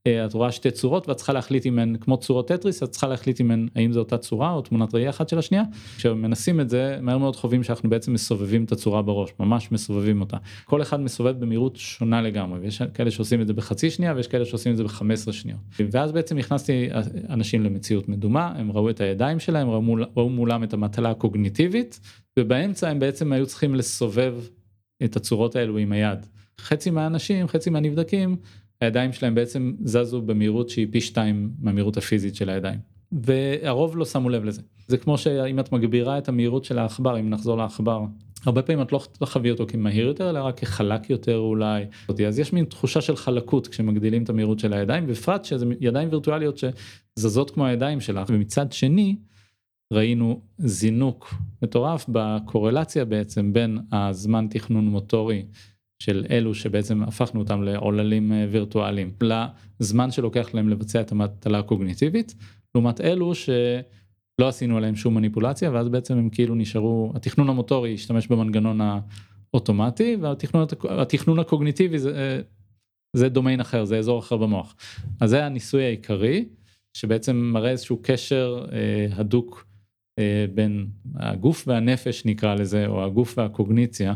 את 0.07 0.33
רואה 0.33 0.51
שתי 0.51 0.71
צורות 0.71 1.09
ואת 1.09 1.17
צריכה 1.17 1.33
להחליט 1.33 1.65
אם 1.65 1.79
הן 1.79 1.95
כמו 2.01 2.17
צורות 2.17 2.47
טטריס 2.47 2.83
את 2.83 2.89
צריכה 2.89 3.07
להחליט 3.07 3.41
אם 3.41 3.51
הן 3.51 3.67
האם 3.75 3.91
זו 3.91 3.99
אותה 3.99 4.17
צורה 4.17 4.51
או 4.51 4.61
תמונת 4.61 4.95
ראייה 4.95 5.09
אחת 5.09 5.29
של 5.29 5.39
השנייה. 5.39 5.63
כשמנסים 5.97 6.59
את 6.59 6.69
זה 6.69 6.97
מהר 7.01 7.17
מאוד 7.17 7.35
חווים 7.35 7.63
שאנחנו 7.63 7.89
בעצם 7.89 8.13
מסובבים 8.13 8.63
את 8.63 8.71
הצורה 8.71 9.01
בראש 9.01 9.29
ממש 9.39 9.71
מסובבים 9.71 10.21
אותה. 10.21 10.37
כל 10.65 10.81
אחד 10.81 10.99
מסובב 10.99 11.39
במהירות 11.39 11.75
שונה 11.75 12.21
לגמרי 12.21 12.59
ויש 12.59 12.81
כאלה 12.81 13.11
שעושים 13.11 13.41
את 13.41 13.47
זה 13.47 13.53
בחצי 13.53 13.89
שנייה 13.89 14.13
ויש 14.15 14.27
כאלה 14.27 14.45
שעושים 14.45 14.71
את 14.71 14.77
זה 14.77 14.83
ב-15 14.83 15.31
שניות. 15.31 15.59
ואז 15.91 16.11
בעצם 16.11 16.37
הכנסתי 16.37 16.89
אנשים 17.29 17.63
למציאות 17.63 18.09
מדומה 18.09 18.53
הם 18.55 18.71
ראו 18.71 18.89
את 18.89 19.01
הידיים 19.01 19.39
שלהם 19.39 19.69
ראו, 19.69 19.81
מול, 19.81 20.05
ראו 20.17 20.29
מולם 20.29 20.63
את 20.63 20.73
המטלה 20.73 21.09
הקוגניטיבית 21.09 21.99
ובאמצע 22.39 22.89
הם 22.89 22.99
בעצם 22.99 23.31
היו 23.31 23.45
צריכים 23.45 23.75
לסובב 23.75 24.35
את 25.03 25.15
הצורות 25.15 25.55
האלו 25.55 25.77
עם 25.77 25.91
היד. 25.91 26.25
חצי 26.59 26.89
מהאנשים 26.89 27.47
חצי 27.47 27.69
מהנבדקים 27.69 28.35
הידיים 28.81 29.13
שלהם 29.13 29.35
בעצם 29.35 29.73
זזו 29.83 30.21
במהירות 30.21 30.69
שהיא 30.69 30.87
פי 30.91 31.01
שתיים 31.01 31.51
מהמהירות 31.59 31.97
הפיזית 31.97 32.35
של 32.35 32.49
הידיים. 32.49 32.79
והרוב 33.11 33.97
לא 33.97 34.05
שמו 34.05 34.29
לב 34.29 34.43
לזה. 34.43 34.61
זה 34.87 34.97
כמו 34.97 35.17
שאם 35.17 35.59
את 35.59 35.71
מגבירה 35.71 36.17
את 36.17 36.29
המהירות 36.29 36.65
של 36.65 36.79
העכבר, 36.79 37.19
אם 37.19 37.29
נחזור 37.29 37.57
לעכבר, 37.57 38.03
הרבה 38.45 38.61
פעמים 38.61 38.81
את 38.81 38.91
לא 38.91 39.01
תחווי 39.11 39.51
אותו 39.51 39.65
כמהיר 39.67 40.07
יותר, 40.07 40.29
אלא 40.29 40.39
רק 40.39 40.59
כחלק 40.59 41.09
יותר 41.09 41.37
אולי. 41.37 41.85
אז 42.27 42.39
יש 42.39 42.53
מין 42.53 42.65
תחושה 42.65 43.01
של 43.01 43.15
חלקות 43.15 43.67
כשמגדילים 43.67 44.23
את 44.23 44.29
המהירות 44.29 44.59
של 44.59 44.73
הידיים, 44.73 45.07
בפרט 45.07 45.45
שזה 45.45 45.65
ידיים 45.79 46.09
וירטואליות 46.11 46.57
שזזות 46.57 47.51
כמו 47.51 47.65
הידיים 47.65 48.01
שלך. 48.01 48.29
ומצד 48.29 48.71
שני, 48.71 49.15
ראינו 49.93 50.41
זינוק 50.57 51.33
מטורף 51.61 52.05
בקורלציה 52.09 53.05
בעצם 53.05 53.53
בין 53.53 53.77
הזמן 53.91 54.47
תכנון 54.49 54.87
מוטורי 54.87 55.45
של 56.03 56.25
אלו 56.29 56.55
שבעצם 56.55 57.03
הפכנו 57.03 57.39
אותם 57.39 57.63
לעוללים 57.63 58.31
אה, 58.31 58.47
וירטואליים. 58.51 59.11
לזמן 59.79 60.11
שלוקח 60.11 60.53
להם 60.53 60.69
לבצע 60.69 61.01
את 61.01 61.11
המטלה 61.11 61.59
הקוגניטיבית 61.59 62.35
לעומת 62.75 63.01
אלו 63.01 63.35
שלא 63.35 64.47
עשינו 64.47 64.77
עליהם 64.77 64.95
שום 64.95 65.15
מניפולציה 65.15 65.71
ואז 65.71 65.89
בעצם 65.89 66.17
הם 66.17 66.29
כאילו 66.29 66.55
נשארו 66.55 67.11
התכנון 67.15 67.49
המוטורי 67.49 67.93
השתמש 67.93 68.27
במנגנון 68.27 68.79
האוטומטי 69.53 70.17
והתכנון 70.83 71.39
הקוגניטיבי 71.39 71.99
זה, 71.99 72.15
אה, 72.15 72.41
זה 73.13 73.29
דומיין 73.29 73.59
אחר 73.59 73.85
זה 73.85 73.97
אזור 73.97 74.19
אחר 74.19 74.37
במוח. 74.37 74.75
אז 75.21 75.29
זה 75.29 75.45
הניסוי 75.45 75.83
העיקרי 75.83 76.45
שבעצם 76.93 77.35
מראה 77.35 77.71
איזשהו 77.71 77.99
קשר 78.01 78.65
אה, 78.71 79.07
הדוק 79.11 79.65
אה, 80.19 80.45
בין 80.53 80.87
הגוף 81.15 81.67
והנפש 81.67 82.25
נקרא 82.25 82.55
לזה 82.55 82.87
או 82.87 83.05
הגוף 83.05 83.37
והקוגניציה 83.37 84.13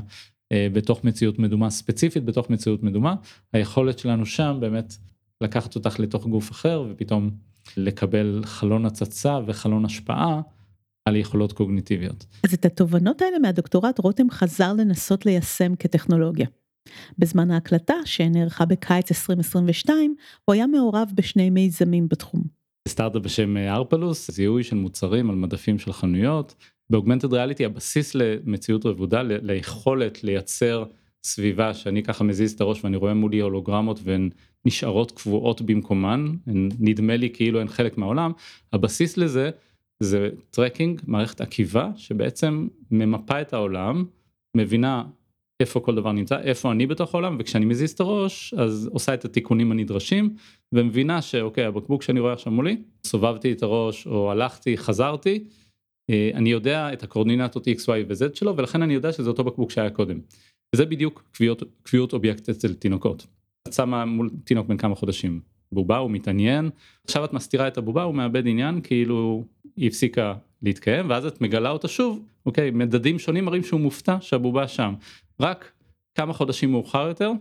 בתוך 0.74 1.04
מציאות 1.04 1.40
מדומה 1.40 1.70
ספציפית 1.70 2.26
בתוך 2.26 2.50
מציאות 2.50 2.84
מדומה 2.84 3.16
היכולת 3.54 4.00
שלנו 4.00 4.26
שם 4.26 4.58
באמת 4.60 4.94
לקחת 5.42 5.76
אותך 5.76 6.00
לתוך 6.00 6.28
גוף 6.28 6.52
אחר 6.52 6.86
ופתאום 6.90 7.32
לקבל 7.78 8.42
חלון 8.46 8.86
הצצה 8.86 9.40
וחלון 9.48 9.86
השפעה 9.86 10.42
על 11.06 11.16
יכולות 11.16 11.54
קוגניטיביות. 11.54 12.26
אז 12.44 12.54
את 12.54 12.66
התובנות 12.66 13.22
האלה 13.22 13.40
מהדוקטורט 13.40 14.00
רותם 14.00 14.30
חזר 14.30 14.74
לנסות 14.74 15.26
ליישם 15.26 15.76
כטכנולוגיה. 15.76 16.48
בזמן 17.18 17.52
ההקלטה 17.52 17.94
שנערכה 18.06 18.66
בקיץ 18.66 19.12
2022 19.12 20.16
הוא 20.46 20.54
היה 20.54 20.68
מעורב 20.68 21.12
בשני 21.16 21.50
מיזמים 21.50 22.08
בתחום. 22.08 22.44
סטארט-אפ 22.88 23.22
בשם 23.22 23.58
ארפלוס 23.58 24.32
זיהוי 24.32 24.64
של 24.64 24.76
מוצרים 24.76 25.30
על 25.30 25.36
מדפים 25.36 25.80
של 25.80 25.94
חנויות 25.94 26.56
באוגמנטד 26.90 27.34
ריאליטי 27.34 27.66
הבסיס 27.66 28.16
למציאות 28.16 28.86
רבודה 28.86 29.22
ליכולת 29.24 30.24
לייצר 30.24 30.84
סביבה 31.24 31.74
שאני 31.74 32.04
ככה 32.04 32.24
מזיז 32.24 32.52
את 32.52 32.62
הראש 32.62 32.84
ואני 32.84 32.98
רואה 32.98 33.14
מולי 33.14 33.40
הולוגרמות 33.40 34.00
והן 34.04 34.30
נשארות 34.66 35.12
קבועות 35.12 35.62
במקומן 35.62 36.26
נדמה 36.80 37.18
לי 37.18 37.30
כאילו 37.30 37.62
הן 37.62 37.68
חלק 37.68 37.98
מהעולם 37.98 38.32
הבסיס 38.74 39.18
לזה 39.18 39.50
זה 40.00 40.30
tracking 40.50 41.02
מערכת 41.08 41.42
עקיבה 41.42 41.90
שבעצם 41.96 42.68
ממפה 42.92 43.42
את 43.42 43.54
העולם 43.54 44.06
מבינה 44.58 45.04
איפה 45.60 45.80
כל 45.80 45.96
דבר 45.96 46.12
נמצא 46.12 46.40
איפה 46.40 46.72
אני 46.72 46.88
בתוך 46.88 47.16
העולם 47.16 47.38
וכשאני 47.40 47.66
מזיז 47.66 47.92
את 47.92 48.00
הראש 48.00 48.54
אז 48.54 48.90
עושה 48.94 49.14
את 49.14 49.26
התיקונים 49.26 49.72
הנדרשים 49.72 50.36
ומבינה 50.74 51.22
שאוקיי 51.22 51.66
הבקבוק 51.66 52.04
שאני 52.04 52.20
רואה 52.20 52.34
עכשיו 52.34 52.54
מולי 52.54 52.78
סובבתי 53.06 53.52
את 53.52 53.64
הראש 53.64 54.08
או 54.08 54.32
הלכתי 54.32 54.78
חזרתי 54.78 55.44
אני 56.34 56.52
יודע 56.52 56.94
את 56.94 57.04
הקורדינטות 57.04 57.68
x, 57.68 57.72
y 57.72 58.08
ו-z 58.08 58.36
שלו 58.36 58.58
ולכן 58.58 58.82
אני 58.82 58.94
יודע 58.94 59.12
שזה 59.12 59.30
אותו 59.30 59.44
בקבוק 59.44 59.72
שהיה 59.72 59.90
קודם. 59.90 60.20
וזה 60.76 60.86
בדיוק 60.86 61.24
קביעות, 61.32 61.64
קביעות 61.84 62.14
אובייקט 62.14 62.50
אצל 62.50 62.74
תינוקות. 62.74 63.28
את 63.68 63.74
שמה 63.74 64.06
מול 64.06 64.30
תינוק 64.44 64.68
בן 64.68 64.78
כמה 64.78 64.96
חודשים. 64.96 65.42
בובה 65.72 65.98
הוא 65.98 66.12
מתעניין. 66.12 66.70
עכשיו 67.06 67.26
את 67.26 67.34
מסתירה 67.34 67.68
את 67.68 67.78
הבובה 67.78 68.04
הוא 68.04 68.16
מאבד 68.16 68.48
עניין 68.48 68.82
כאילו 68.82 69.46
היא 69.78 69.88
הפסיקה 69.88 70.34
להתקיים 70.62 71.10
ואז 71.10 71.26
את 71.26 71.42
מגלה 71.42 71.70
אותה 71.70 71.88
שוב 71.88 72.26
אוקיי 72.46 72.72
מדדים 72.72 73.20
שונים 73.20 73.46
מראים 73.46 73.64
שהוא 73.64 73.80
מופתע 73.80 74.18
שהבובה 74.22 74.68
שם. 74.68 74.94
רק 75.40 75.72
כמה 76.16 76.34
חודשים 76.34 76.72
מאוחר 76.72 77.08
יותר 77.08 77.32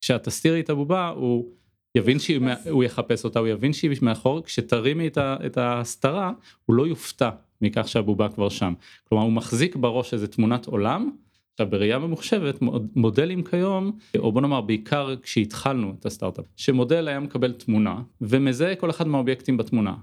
כשאת 0.00 0.24
תסתירי 0.24 0.60
את 0.60 0.70
הבובה 0.70 1.08
הוא 1.08 1.46
יבין 1.94 2.18
שהוא 2.18 2.84
יחפש. 2.84 3.24
אותה 3.24 3.38
הוא 3.38 3.48
יבין 3.48 3.72
שהיא 3.72 3.90
מאחור. 4.02 4.44
כשתרימי 4.44 5.08
את 5.18 5.56
ההסתרה 5.56 6.32
הוא 6.64 6.76
לא 6.76 6.86
יופתע 6.86 7.30
מכך 7.62 7.88
שהבובה 7.88 8.28
כבר 8.28 8.48
שם. 8.48 8.74
כלומר 9.08 9.24
הוא 9.24 9.32
מחזיק 9.32 9.76
בראש 9.76 10.14
איזה 10.14 10.26
תמונת 10.26 10.66
עולם. 10.66 11.10
עכשיו 11.52 11.70
בראייה 11.70 11.98
ממוחשבת 11.98 12.58
מודלים 12.96 13.44
כיום 13.44 13.92
או 14.18 14.32
בוא 14.32 14.40
נאמר 14.40 14.60
בעיקר 14.60 15.14
כשהתחלנו 15.22 15.94
את 16.00 16.06
הסטארט-אפ 16.06 16.44
שמודל 16.56 17.08
היה 17.08 17.20
מקבל 17.20 17.52
תמונה 17.52 18.02
ומזהה 18.20 18.74
כל 18.74 18.90
אחד 18.90 19.08
מהאובייקטים 19.08 19.56
בתמונה 19.56 19.94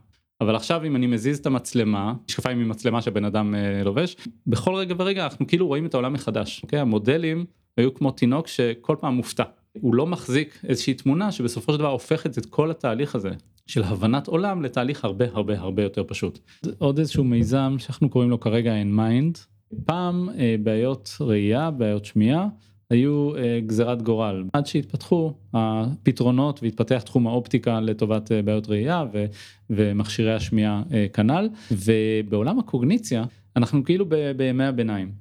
אבל 0.41 0.55
עכשיו 0.55 0.85
אם 0.85 0.95
אני 0.95 1.07
מזיז 1.07 1.39
את 1.39 1.45
המצלמה, 1.45 2.13
משקפיים 2.29 2.59
עם 2.59 2.69
מצלמה 2.69 3.01
שבן 3.01 3.25
אדם 3.25 3.55
אה, 3.55 3.83
לובש, 3.83 4.15
בכל 4.47 4.75
רגע 4.75 4.95
ורגע 4.97 5.23
אנחנו 5.23 5.47
כאילו 5.47 5.67
רואים 5.67 5.85
את 5.85 5.93
העולם 5.93 6.13
מחדש, 6.13 6.63
אוקיי? 6.63 6.79
המודלים 6.79 7.45
היו 7.77 7.93
כמו 7.93 8.11
תינוק 8.11 8.47
שכל 8.47 8.95
פעם 8.99 9.13
מופתע. 9.13 9.43
הוא 9.81 9.95
לא 9.95 10.07
מחזיק 10.07 10.59
איזושהי 10.67 10.93
תמונה 10.93 11.31
שבסופו 11.31 11.73
של 11.73 11.79
דבר 11.79 11.91
הופכת 11.91 12.37
את 12.37 12.45
כל 12.45 12.71
התהליך 12.71 13.15
הזה 13.15 13.31
של 13.67 13.83
הבנת 13.83 14.27
עולם 14.27 14.61
לתהליך 14.61 15.05
הרבה 15.05 15.25
הרבה 15.31 15.59
הרבה 15.59 15.83
יותר 15.83 16.03
פשוט. 16.07 16.39
עוד 16.77 16.99
איזשהו 16.99 17.23
מיזם 17.23 17.75
שאנחנו 17.77 18.09
קוראים 18.09 18.29
לו 18.29 18.39
כרגע 18.39 18.75
In 18.75 18.95
Mind. 18.95 19.37
פעם 19.85 20.29
אה, 20.29 20.55
בעיות 20.63 21.17
ראייה, 21.21 21.71
בעיות 21.71 22.05
שמיעה. 22.05 22.47
היו 22.89 23.35
אה, 23.35 23.59
גזירת 23.65 24.01
גורל 24.01 24.43
עד 24.53 24.65
שהתפתחו 24.65 25.33
הפתרונות 25.53 26.63
והתפתח 26.63 27.01
תחום 27.01 27.27
האופטיקה 27.27 27.79
לטובת 27.79 28.31
אה, 28.31 28.41
בעיות 28.41 28.69
ראייה 28.69 29.05
ו, 29.13 29.25
ומכשירי 29.69 30.33
השמיעה 30.33 30.83
כנ"ל 31.13 31.49
ובעולם 31.71 32.59
הקוגניציה 32.59 33.23
אנחנו 33.55 33.83
כאילו 33.83 34.05
ב, 34.09 34.31
בימי 34.37 34.65
הביניים 34.65 35.11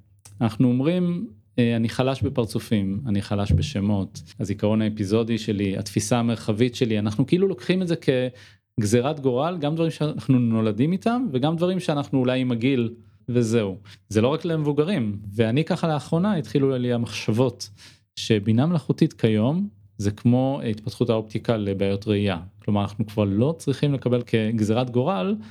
אנחנו 0.40 0.68
אומרים 0.68 1.26
אני 1.58 1.88
חלש 1.88 2.22
בפרצופים 2.22 3.00
אני 3.06 3.22
חלש 3.22 3.52
בשמות 3.52 4.22
הזיכרון 4.40 4.82
האפיזודי 4.82 5.38
שלי 5.38 5.78
התפיסה 5.78 6.18
המרחבית 6.18 6.74
שלי 6.74 6.98
אנחנו 6.98 7.26
כאילו 7.26 7.48
לוקחים 7.48 7.82
את 7.82 7.88
זה 7.88 7.94
כגזירת 7.96 9.20
גורל 9.20 9.56
גם 9.60 9.74
דברים 9.74 9.90
שאנחנו 9.90 10.38
נולדים 10.38 10.92
איתם 10.92 11.26
וגם 11.32 11.56
דברים 11.56 11.80
שאנחנו 11.80 12.18
אולי 12.18 12.40
עם 12.40 12.52
הגיל. 12.52 12.90
וזהו. 13.28 13.76
זה 14.08 14.20
לא 14.20 14.28
רק 14.28 14.44
למבוגרים, 14.44 15.18
ואני 15.34 15.64
ככה 15.64 15.88
לאחרונה 15.88 16.34
התחילו 16.34 16.78
לי 16.78 16.92
המחשבות 16.92 17.70
שבינה 18.16 18.66
מלאכותית 18.66 19.12
כיום 19.12 19.68
זה 19.98 20.10
כמו 20.10 20.60
התפתחות 20.70 21.10
האופטיקה 21.10 21.56
לבעיות 21.56 22.08
ראייה. 22.08 22.38
כלומר 22.64 22.82
אנחנו 22.82 23.06
כבר 23.06 23.24
לא 23.24 23.54
צריכים 23.58 23.94
לקבל 23.94 24.22
כגזירת 24.22 24.90
גורל 24.90 25.36
אה, 25.40 25.46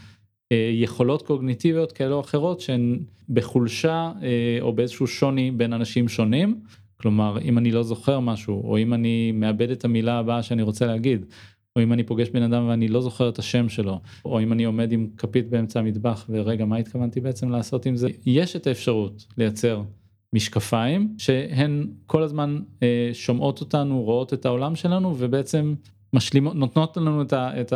יכולות 0.74 1.22
קוגניטיביות 1.22 1.92
כאלה 1.92 2.16
או 2.16 2.20
אחרות 2.20 2.60
שהן 2.60 3.00
בחולשה 3.30 4.12
אה, 4.22 4.58
או 4.62 4.74
באיזשהו 4.74 5.08
שוני 5.08 5.52
בין 5.52 5.74
אנשים 5.74 6.08
שונים. 6.08 6.60
כלומר 6.98 7.42
אם 7.42 7.58
אני 7.58 7.72
לא 7.72 7.84
זוכר 7.84 8.20
משהו 8.20 8.62
או 8.64 8.78
אם 8.78 8.94
אני 8.94 9.32
מאבד 9.32 9.72
את 9.72 9.86
המילה 9.86 10.20
הבאה 10.20 10.44
שאני 10.44 10.62
רוצה 10.62 10.86
להגיד 10.86 11.26
או 11.76 11.82
אם 11.82 11.94
אני 11.94 12.04
פוגש 12.04 12.30
בן 12.30 12.44
אדם 12.44 12.68
ואני 12.68 12.88
לא 12.88 13.02
זוכר 13.02 13.30
את 13.30 13.40
השם 13.40 13.70
שלו, 13.70 14.00
או 14.26 14.42
אם 14.42 14.54
אני 14.54 14.64
עומד 14.64 14.92
עם 14.92 15.08
כפית 15.18 15.50
באמצע 15.50 15.80
המטבח 15.80 16.26
ורגע 16.30 16.66
מה 16.66 16.78
התכוונתי 16.78 17.20
בעצם 17.20 17.50
לעשות 17.50 17.86
עם 17.86 17.96
זה, 17.96 18.10
יש 18.26 18.56
את 18.56 18.68
האפשרות 18.68 19.26
לייצר 19.38 19.82
משקפיים 20.34 21.16
שהן 21.18 21.88
כל 22.06 22.24
הזמן 22.24 22.60
אה, 22.84 23.10
שומעות 23.14 23.62
אותנו, 23.62 24.02
רואות 24.02 24.34
את 24.34 24.46
העולם 24.46 24.76
שלנו 24.76 25.16
ובעצם 25.18 25.74
משלימות, 26.14 26.56
נותנות 26.56 26.98
לנו 26.98 27.22
את, 27.22 27.34
ה, 27.34 27.62
את 27.62 27.74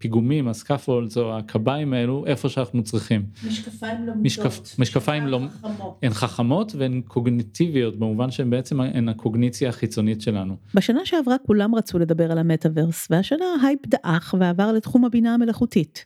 הפיגומים, 0.00 0.48
ה 0.48 0.55
scaffolds 0.55 1.16
או 1.16 1.38
הקביים 1.38 1.92
האלו 1.92 2.26
איפה 2.26 2.48
שאנחנו 2.48 2.82
צריכים. 2.82 3.26
משקפיים 3.46 4.06
לא 4.06 4.12
משקפ, 4.14 4.78
משקפיים 4.78 5.26
לא, 5.26 5.40
חכמות. 5.60 5.98
הן 6.02 6.10
חכמות 6.10 6.74
והן 6.74 7.00
קוגניטיביות 7.06 7.96
במובן 7.96 8.30
שהן 8.30 8.50
בעצם 8.50 8.80
הן 8.80 9.08
הקוגניציה 9.08 9.68
החיצונית 9.68 10.20
שלנו. 10.20 10.56
בשנה 10.74 11.00
שעברה 11.04 11.36
כולם 11.46 11.74
רצו 11.74 11.98
לדבר 11.98 12.32
על 12.32 12.38
המטאוורס 12.38 13.06
והשנה 13.10 13.44
הייפ 13.62 13.80
דעך 13.86 14.34
ועבר 14.38 14.72
לתחום 14.72 15.04
הבינה 15.04 15.34
המלאכותית. 15.34 16.04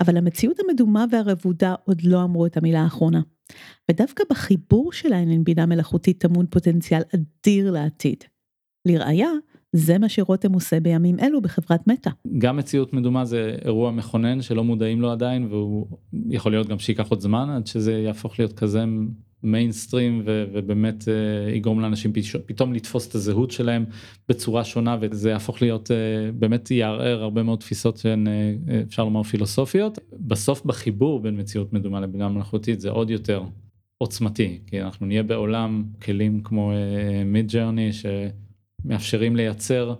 אבל 0.00 0.16
המציאות 0.16 0.56
המדומה 0.60 1.04
והרבודה 1.10 1.74
עוד 1.84 2.02
לא 2.02 2.24
אמרו 2.24 2.46
את 2.46 2.56
המילה 2.56 2.82
האחרונה. 2.82 3.20
ודווקא 3.90 4.24
בחיבור 4.30 4.92
שלהן 4.92 5.30
עם 5.30 5.44
בינה 5.44 5.66
מלאכותית 5.66 6.18
טמון 6.18 6.46
פוטנציאל 6.50 7.02
אדיר 7.14 7.70
לעתיד. 7.70 8.24
לראיה, 8.88 9.30
זה 9.76 9.98
מה 9.98 10.08
שרותם 10.08 10.52
עושה 10.52 10.80
בימים 10.80 11.18
אלו 11.20 11.40
בחברת 11.42 11.86
מטא. 11.86 12.10
גם 12.38 12.56
מציאות 12.56 12.92
מדומה 12.92 13.24
זה 13.24 13.56
אירוע 13.64 13.90
מכונן 13.90 14.42
שלא 14.42 14.64
מודעים 14.64 15.00
לו 15.00 15.10
עדיין 15.12 15.46
והוא 15.50 15.86
יכול 16.30 16.52
להיות 16.52 16.66
גם 16.66 16.78
שייקח 16.78 17.08
עוד 17.08 17.20
זמן 17.20 17.50
עד 17.50 17.66
שזה 17.66 17.92
יהפוך 17.92 18.38
להיות 18.38 18.52
כזה 18.52 18.84
מיינסטרים 19.42 20.22
ובאמת 20.24 21.02
uh, 21.02 21.50
יגרום 21.54 21.80
לאנשים 21.80 22.12
פתאום 22.46 22.72
לתפוס 22.72 23.08
את 23.08 23.14
הזהות 23.14 23.50
שלהם 23.50 23.84
בצורה 24.28 24.64
שונה 24.64 24.96
וזה 25.00 25.30
יהפוך 25.30 25.62
להיות 25.62 25.90
uh, 25.90 26.32
באמת 26.38 26.70
יערער 26.70 27.22
הרבה 27.22 27.42
מאוד 27.42 27.58
תפיסות 27.58 27.96
שהן 27.96 28.26
uh, 28.26 28.70
אפשר 28.88 29.04
לומר 29.04 29.22
פילוסופיות. 29.22 29.98
בסוף 30.12 30.64
בחיבור 30.64 31.20
בין 31.20 31.40
מציאות 31.40 31.72
מדומה 31.72 32.00
לבינה 32.00 32.28
מלאכותית 32.28 32.80
זה 32.80 32.90
עוד 32.90 33.10
יותר 33.10 33.42
עוצמתי 33.98 34.58
כי 34.66 34.82
אנחנו 34.82 35.06
נהיה 35.06 35.22
בעולם 35.22 35.84
כלים 36.02 36.40
כמו 36.44 36.72
מיד 37.26 37.50
uh, 37.50 37.52
ג'רני. 37.52 37.90
מאפשרים 38.86 39.36
לייצר 39.36 39.94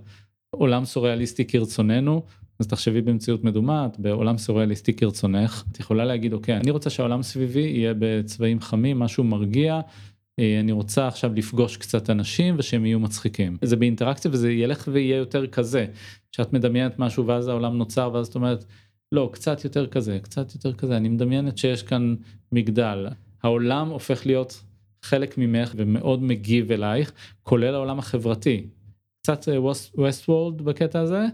עולם 0.51 0.85
סוריאליסטי 0.85 1.45
כרצוננו. 1.45 2.23
אז 2.61 2.67
תחשבי 2.67 3.01
במציאות 3.01 3.45
מדומה, 3.45 3.87
את 3.87 3.99
בעולם 3.99 4.39
סוריאליסטי 4.39 4.95
כרצונך, 4.97 5.65
את 5.73 5.81
יכולה 5.81 6.05
להגיד 6.05 6.33
אוקיי, 6.33 6.57
אני 6.57 6.71
רוצה 6.71 6.91
שהעולם 6.91 7.23
סביבי 7.23 7.61
יהיה 7.61 7.95
בצבעים 7.99 8.61
חמים, 8.61 8.99
משהו 8.99 9.25
מרגיע, 9.25 9.81
אה, 10.39 10.61
אני 10.61 10.73
רוצה 10.73 11.09
עכשיו 11.09 11.33
לפגוש 11.35 11.77
קצת 11.77 12.11
אנשים 12.11 12.55
ושהם 12.59 12.87
יהיו 12.87 13.01
מצחיקים. 13.01 13.57
זה 13.63 13.77
באינטראקציה 13.77 14.31
וזה 14.35 14.53
ילך 14.53 14.89
ויהיה 14.93 15.17
יותר 15.17 15.47
כזה, 15.47 15.87
שאת 16.33 16.53
מדמיינת 16.53 16.99
משהו 16.99 17.27
ואז 17.27 17.49
העולם 17.49 17.79
נוצר 17.79 18.11
ואז 18.15 18.27
את 18.27 18.35
אומרת, 18.35 18.65
לא, 19.13 19.31
קצת 19.33 19.65
יותר 19.65 19.87
כזה, 19.87 20.19
קצת 20.23 20.55
יותר 20.55 20.73
כזה, 20.73 20.97
אני 20.97 21.09
מדמיינת 21.09 21.59
שיש 21.59 21.83
כאן 21.83 22.15
מגדל. 22.53 23.07
העולם 23.43 23.89
הופך 23.89 24.27
להיות 24.27 24.63
חלק 25.03 25.39
ממך 25.39 25.73
ומאוד 25.77 26.23
מגיב 26.23 26.73
אלייך, 26.73 27.13
כולל 27.43 27.75
העולם 27.75 27.99
החברתי. 27.99 28.67
קצת 29.27 29.49
ווסט 29.95 30.29
וורלד 30.29 30.63
בקטע 30.63 31.01
הזה, 31.01 31.27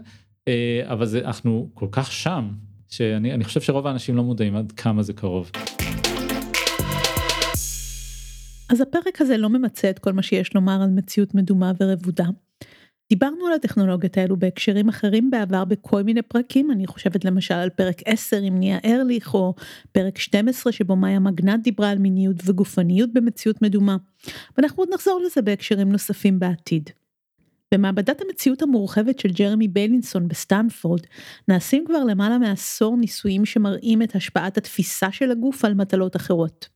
אה, 0.47 0.81
אבל 0.85 1.05
זה, 1.05 1.19
אנחנו 1.19 1.69
כל 1.73 1.87
כך 1.91 2.11
שם, 2.11 2.49
שאני 2.89 3.43
חושב 3.43 3.61
שרוב 3.61 3.87
האנשים 3.87 4.15
לא 4.15 4.23
מודעים 4.23 4.55
עד 4.55 4.71
כמה 4.71 5.03
זה 5.03 5.13
קרוב. 5.13 5.51
אז 8.69 8.81
הפרק 8.81 9.21
הזה 9.21 9.37
לא 9.37 9.49
ממצה 9.49 9.89
את 9.89 9.99
כל 9.99 10.13
מה 10.13 10.21
שיש 10.21 10.55
לומר 10.55 10.81
על 10.83 10.89
מציאות 10.89 11.35
מדומה 11.35 11.71
ורבודה. 11.79 12.25
דיברנו 13.09 13.47
על 13.47 13.53
הטכנולוגיות 13.53 14.17
האלו 14.17 14.37
בהקשרים 14.37 14.89
אחרים 14.89 15.31
בעבר 15.31 15.65
בכל 15.65 16.03
מיני 16.03 16.21
פרקים, 16.21 16.71
אני 16.71 16.87
חושבת 16.87 17.25
למשל 17.25 17.53
על 17.53 17.69
פרק 17.69 18.01
10 18.05 18.37
עם 18.37 18.57
ניה 18.57 18.77
ארליך, 18.85 19.33
או 19.33 19.53
פרק 19.91 20.17
12 20.17 20.71
שבו 20.71 20.95
מאיה 20.95 21.19
מגנט 21.19 21.63
דיברה 21.63 21.89
על 21.89 21.97
מיניות 21.97 22.35
וגופניות 22.45 23.13
במציאות 23.13 23.61
מדומה, 23.61 23.97
ואנחנו 24.57 24.83
עוד 24.83 24.89
נחזור 24.93 25.21
לזה 25.25 25.41
בהקשרים 25.41 25.91
נוספים 25.91 26.39
בעתיד. 26.39 26.89
במעבדת 27.73 28.21
המציאות 28.21 28.61
המורחבת 28.61 29.19
של 29.19 29.29
ג'רמי 29.29 29.67
ביילינסון 29.67 30.27
בסטנפורד, 30.27 31.01
נעשים 31.47 31.85
כבר 31.85 32.03
למעלה 32.03 32.37
מעשור 32.37 32.97
ניסויים 32.97 33.45
שמראים 33.45 34.01
את 34.01 34.15
השפעת 34.15 34.57
התפיסה 34.57 35.11
של 35.11 35.31
הגוף 35.31 35.65
על 35.65 35.73
מטלות 35.73 36.15
אחרות. 36.15 36.69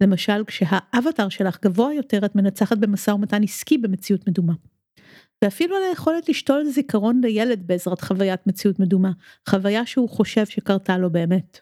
למשל, 0.00 0.44
כשהאבטר 0.46 1.28
שלך 1.28 1.58
גבוה 1.62 1.94
יותר, 1.94 2.24
את 2.24 2.34
מנצחת 2.34 2.78
במשא 2.78 3.10
ומתן 3.10 3.42
עסקי 3.42 3.78
במציאות 3.78 4.28
מדומה. 4.28 4.52
ואפילו 5.44 5.76
על 5.76 5.82
היכולת 5.88 6.28
לשתול 6.28 6.64
זיכרון 6.64 7.20
לילד 7.24 7.66
בעזרת 7.66 8.00
חוויית 8.00 8.46
מציאות 8.46 8.78
מדומה, 8.78 9.10
חוויה 9.48 9.86
שהוא 9.86 10.08
חושב 10.08 10.46
שקרתה 10.46 10.98
לו 10.98 11.10
באמת. 11.10 11.60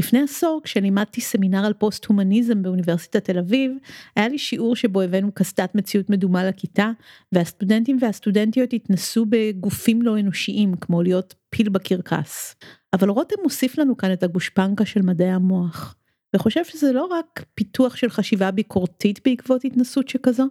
לפני 0.00 0.22
עשור, 0.22 0.60
כשלימדתי 0.64 1.20
סמינר 1.20 1.66
על 1.66 1.72
פוסט-הומניזם 1.72 2.62
באוניברסיטת 2.62 3.24
תל 3.24 3.38
אביב, 3.38 3.72
היה 4.16 4.28
לי 4.28 4.38
שיעור 4.38 4.76
שבו 4.76 5.00
הבאנו 5.00 5.32
קסדת 5.34 5.74
מציאות 5.74 6.10
מדומה 6.10 6.44
לכיתה, 6.44 6.90
והסטודנטים 7.32 7.98
והסטודנטיות 8.00 8.72
התנסו 8.72 9.26
בגופים 9.28 10.02
לא 10.02 10.18
אנושיים, 10.18 10.74
כמו 10.76 11.02
להיות 11.02 11.34
פיל 11.50 11.68
בקרקס. 11.68 12.56
אבל 12.92 13.08
רותם 13.08 13.36
מוסיף 13.42 13.78
לנו 13.78 13.96
כאן 13.96 14.12
את 14.12 14.22
הגושפנקה 14.22 14.84
של 14.84 15.02
מדעי 15.02 15.30
המוח. 15.30 15.96
וחושב 16.36 16.64
שזה 16.64 16.92
לא 16.92 17.04
רק 17.04 17.44
פיתוח 17.54 17.96
של 17.96 18.10
חשיבה 18.10 18.50
ביקורתית 18.50 19.20
בעקבות 19.24 19.64
התנסות 19.64 20.08
שכזו, 20.08 20.46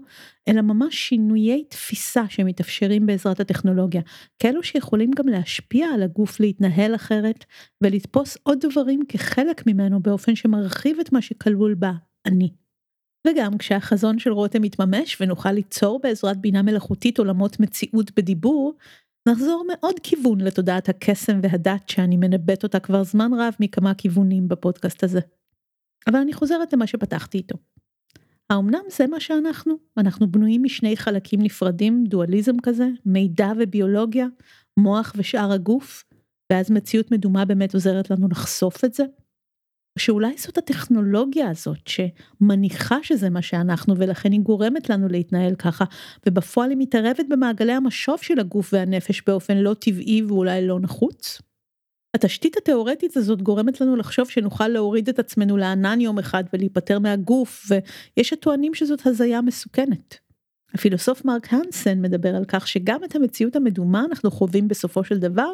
אלא 0.47 0.61
ממש 0.61 0.95
שינויי 0.95 1.63
תפיסה 1.63 2.23
שמתאפשרים 2.29 3.05
בעזרת 3.05 3.39
הטכנולוגיה, 3.39 4.01
כאלו 4.39 4.63
שיכולים 4.63 5.11
גם 5.15 5.27
להשפיע 5.27 5.87
על 5.87 6.03
הגוף 6.03 6.39
להתנהל 6.39 6.95
אחרת 6.95 7.45
ולתפוס 7.83 8.37
עוד 8.43 8.65
דברים 8.65 9.01
כחלק 9.09 9.67
ממנו 9.67 9.99
באופן 9.99 10.35
שמרחיב 10.35 10.99
את 10.99 11.13
מה 11.13 11.21
שכלול 11.21 11.73
בה, 11.73 11.91
אני. 12.25 12.49
וגם 13.27 13.57
כשהחזון 13.57 14.19
של 14.19 14.31
רותם 14.31 14.63
יתממש 14.63 15.17
ונוכל 15.21 15.51
ליצור 15.51 15.99
בעזרת 16.03 16.37
בינה 16.37 16.61
מלאכותית 16.61 17.17
עולמות 17.19 17.59
מציאות 17.59 18.11
בדיבור, 18.15 18.73
נחזור 19.29 19.65
מעוד 19.67 19.99
כיוון 20.03 20.41
לתודעת 20.41 20.89
הקסם 20.89 21.39
והדת 21.43 21.89
שאני 21.89 22.17
מנבט 22.17 22.63
אותה 22.63 22.79
כבר 22.79 23.03
זמן 23.03 23.31
רב 23.33 23.53
מכמה 23.59 23.93
כיוונים 23.93 24.47
בפודקאסט 24.47 25.03
הזה. 25.03 25.19
אבל 26.09 26.19
אני 26.19 26.33
חוזרת 26.33 26.73
למה 26.73 26.87
שפתחתי 26.87 27.37
איתו. 27.37 27.57
האמנם 28.49 28.81
זה 28.97 29.07
מה 29.07 29.19
שאנחנו? 29.19 29.73
אנחנו 29.97 30.31
בנויים 30.31 30.63
משני 30.63 30.97
חלקים 30.97 31.41
נפרדים, 31.41 32.03
דואליזם 32.07 32.55
כזה, 32.63 32.87
מידע 33.05 33.51
וביולוגיה, 33.57 34.27
מוח 34.79 35.13
ושאר 35.17 35.51
הגוף, 35.51 36.03
ואז 36.51 36.71
מציאות 36.71 37.11
מדומה 37.11 37.45
באמת 37.45 37.73
עוזרת 37.73 38.09
לנו 38.09 38.27
לחשוף 38.27 38.85
את 38.85 38.93
זה? 38.93 39.03
שאולי 39.99 40.37
זאת 40.37 40.57
הטכנולוגיה 40.57 41.49
הזאת 41.49 41.87
שמניחה 41.87 42.97
שזה 43.03 43.29
מה 43.29 43.41
שאנחנו 43.41 43.97
ולכן 43.97 44.31
היא 44.31 44.41
גורמת 44.41 44.89
לנו 44.89 45.07
להתנהל 45.07 45.55
ככה 45.55 45.85
ובפועל 46.25 46.69
היא 46.69 46.77
מתערבת 46.77 47.25
במעגלי 47.29 47.73
המשוב 47.73 48.17
של 48.21 48.39
הגוף 48.39 48.73
והנפש 48.73 49.23
באופן 49.27 49.57
לא 49.57 49.73
טבעי 49.79 50.23
ואולי 50.23 50.67
לא 50.67 50.79
נחוץ? 50.79 51.41
התשתית 52.13 52.57
התאורטית 52.57 53.17
הזאת 53.17 53.41
גורמת 53.41 53.81
לנו 53.81 53.95
לחשוב 53.95 54.29
שנוכל 54.29 54.67
להוריד 54.67 55.09
את 55.09 55.19
עצמנו 55.19 55.57
לענן 55.57 56.01
יום 56.01 56.19
אחד 56.19 56.43
ולהיפטר 56.53 56.99
מהגוף 56.99 57.69
ויש 57.69 58.33
הטוענים 58.33 58.73
שזאת 58.73 59.05
הזיה 59.05 59.41
מסוכנת. 59.41 60.17
הפילוסוף 60.73 61.25
מרק 61.25 61.53
הנסן 61.53 62.01
מדבר 62.01 62.35
על 62.35 62.45
כך 62.47 62.67
שגם 62.67 63.03
את 63.03 63.15
המציאות 63.15 63.55
המדומה 63.55 64.05
אנחנו 64.09 64.31
חווים 64.31 64.67
בסופו 64.67 65.03
של 65.03 65.19
דבר 65.19 65.51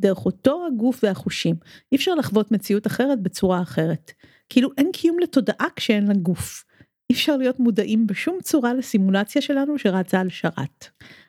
דרך 0.00 0.26
אותו 0.26 0.66
הגוף 0.66 1.00
והחושים. 1.02 1.54
אי 1.92 1.96
אפשר 1.96 2.14
לחוות 2.14 2.52
מציאות 2.52 2.86
אחרת 2.86 3.22
בצורה 3.22 3.62
אחרת. 3.62 4.12
כאילו 4.48 4.70
אין 4.78 4.90
קיום 4.92 5.18
לתודעה 5.18 5.66
כשאין 5.76 6.06
לה 6.06 6.14
גוף. 6.14 6.64
אי 7.10 7.14
אפשר 7.14 7.36
להיות 7.36 7.60
מודעים 7.60 8.06
בשום 8.06 8.38
צורה 8.42 8.74
לסימולציה 8.74 9.42
שלנו 9.42 9.78
שרצה 9.78 10.20
על 10.20 10.28
שרת. 10.28 10.88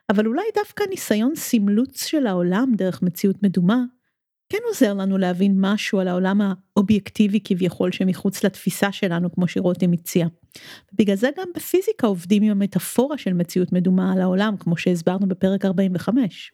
אבל 0.09 0.27
אולי 0.27 0.43
דווקא 0.55 0.83
ניסיון 0.89 1.35
סמלוץ 1.35 2.05
של 2.05 2.27
העולם 2.27 2.71
דרך 2.75 3.01
מציאות 3.01 3.43
מדומה 3.43 3.83
כן 4.49 4.57
עוזר 4.67 4.93
לנו 4.93 5.17
להבין 5.17 5.55
משהו 5.57 5.99
על 5.99 6.07
העולם 6.07 6.41
האובייקטיבי 6.41 7.39
כביכול 7.43 7.91
שמחוץ 7.91 8.43
לתפיסה 8.43 8.91
שלנו 8.91 9.31
כמו 9.31 9.47
שרותם 9.47 9.91
הציע. 9.91 10.27
בגלל 10.93 11.15
זה 11.15 11.29
גם 11.37 11.47
בפיזיקה 11.55 12.07
עובדים 12.07 12.43
עם 12.43 12.51
המטאפורה 12.51 13.17
של 13.17 13.33
מציאות 13.33 13.71
מדומה 13.71 14.13
על 14.13 14.21
העולם 14.21 14.55
כמו 14.59 14.77
שהסברנו 14.77 15.27
בפרק 15.27 15.65
45. 15.65 16.51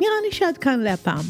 נראה 0.00 0.20
לי 0.26 0.32
שעד 0.32 0.58
כאן 0.58 0.80
להפעם. 0.80 1.24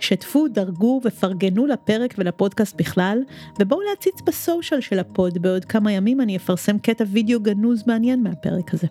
שתפו, 0.00 0.48
דרגו 0.48 1.00
ופרגנו 1.04 1.66
לפרק 1.66 2.14
ולפודקאסט 2.18 2.76
בכלל, 2.76 3.18
ובואו 3.60 3.80
להציץ 3.80 4.20
ב 4.26 4.34
social 4.34 4.80
של 4.80 4.98
ה 4.98 5.07
pod, 5.07 5.42
בעוד 5.42 5.64
כמה 5.64 5.92
ימים 5.92 6.20
אני 6.20 6.36
אפרסם 6.36 6.78
קטע 6.78 7.04
וידאו 7.08 7.40
גנוז 7.40 7.82
מעניין 7.86 8.22
מהפרק 8.22 8.74
הזה. 8.74 8.86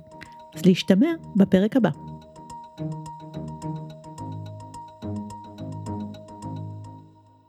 אז 0.56 0.66
להשתמע 0.66 1.10
בפרק 1.36 1.76
הבא. 1.76 1.90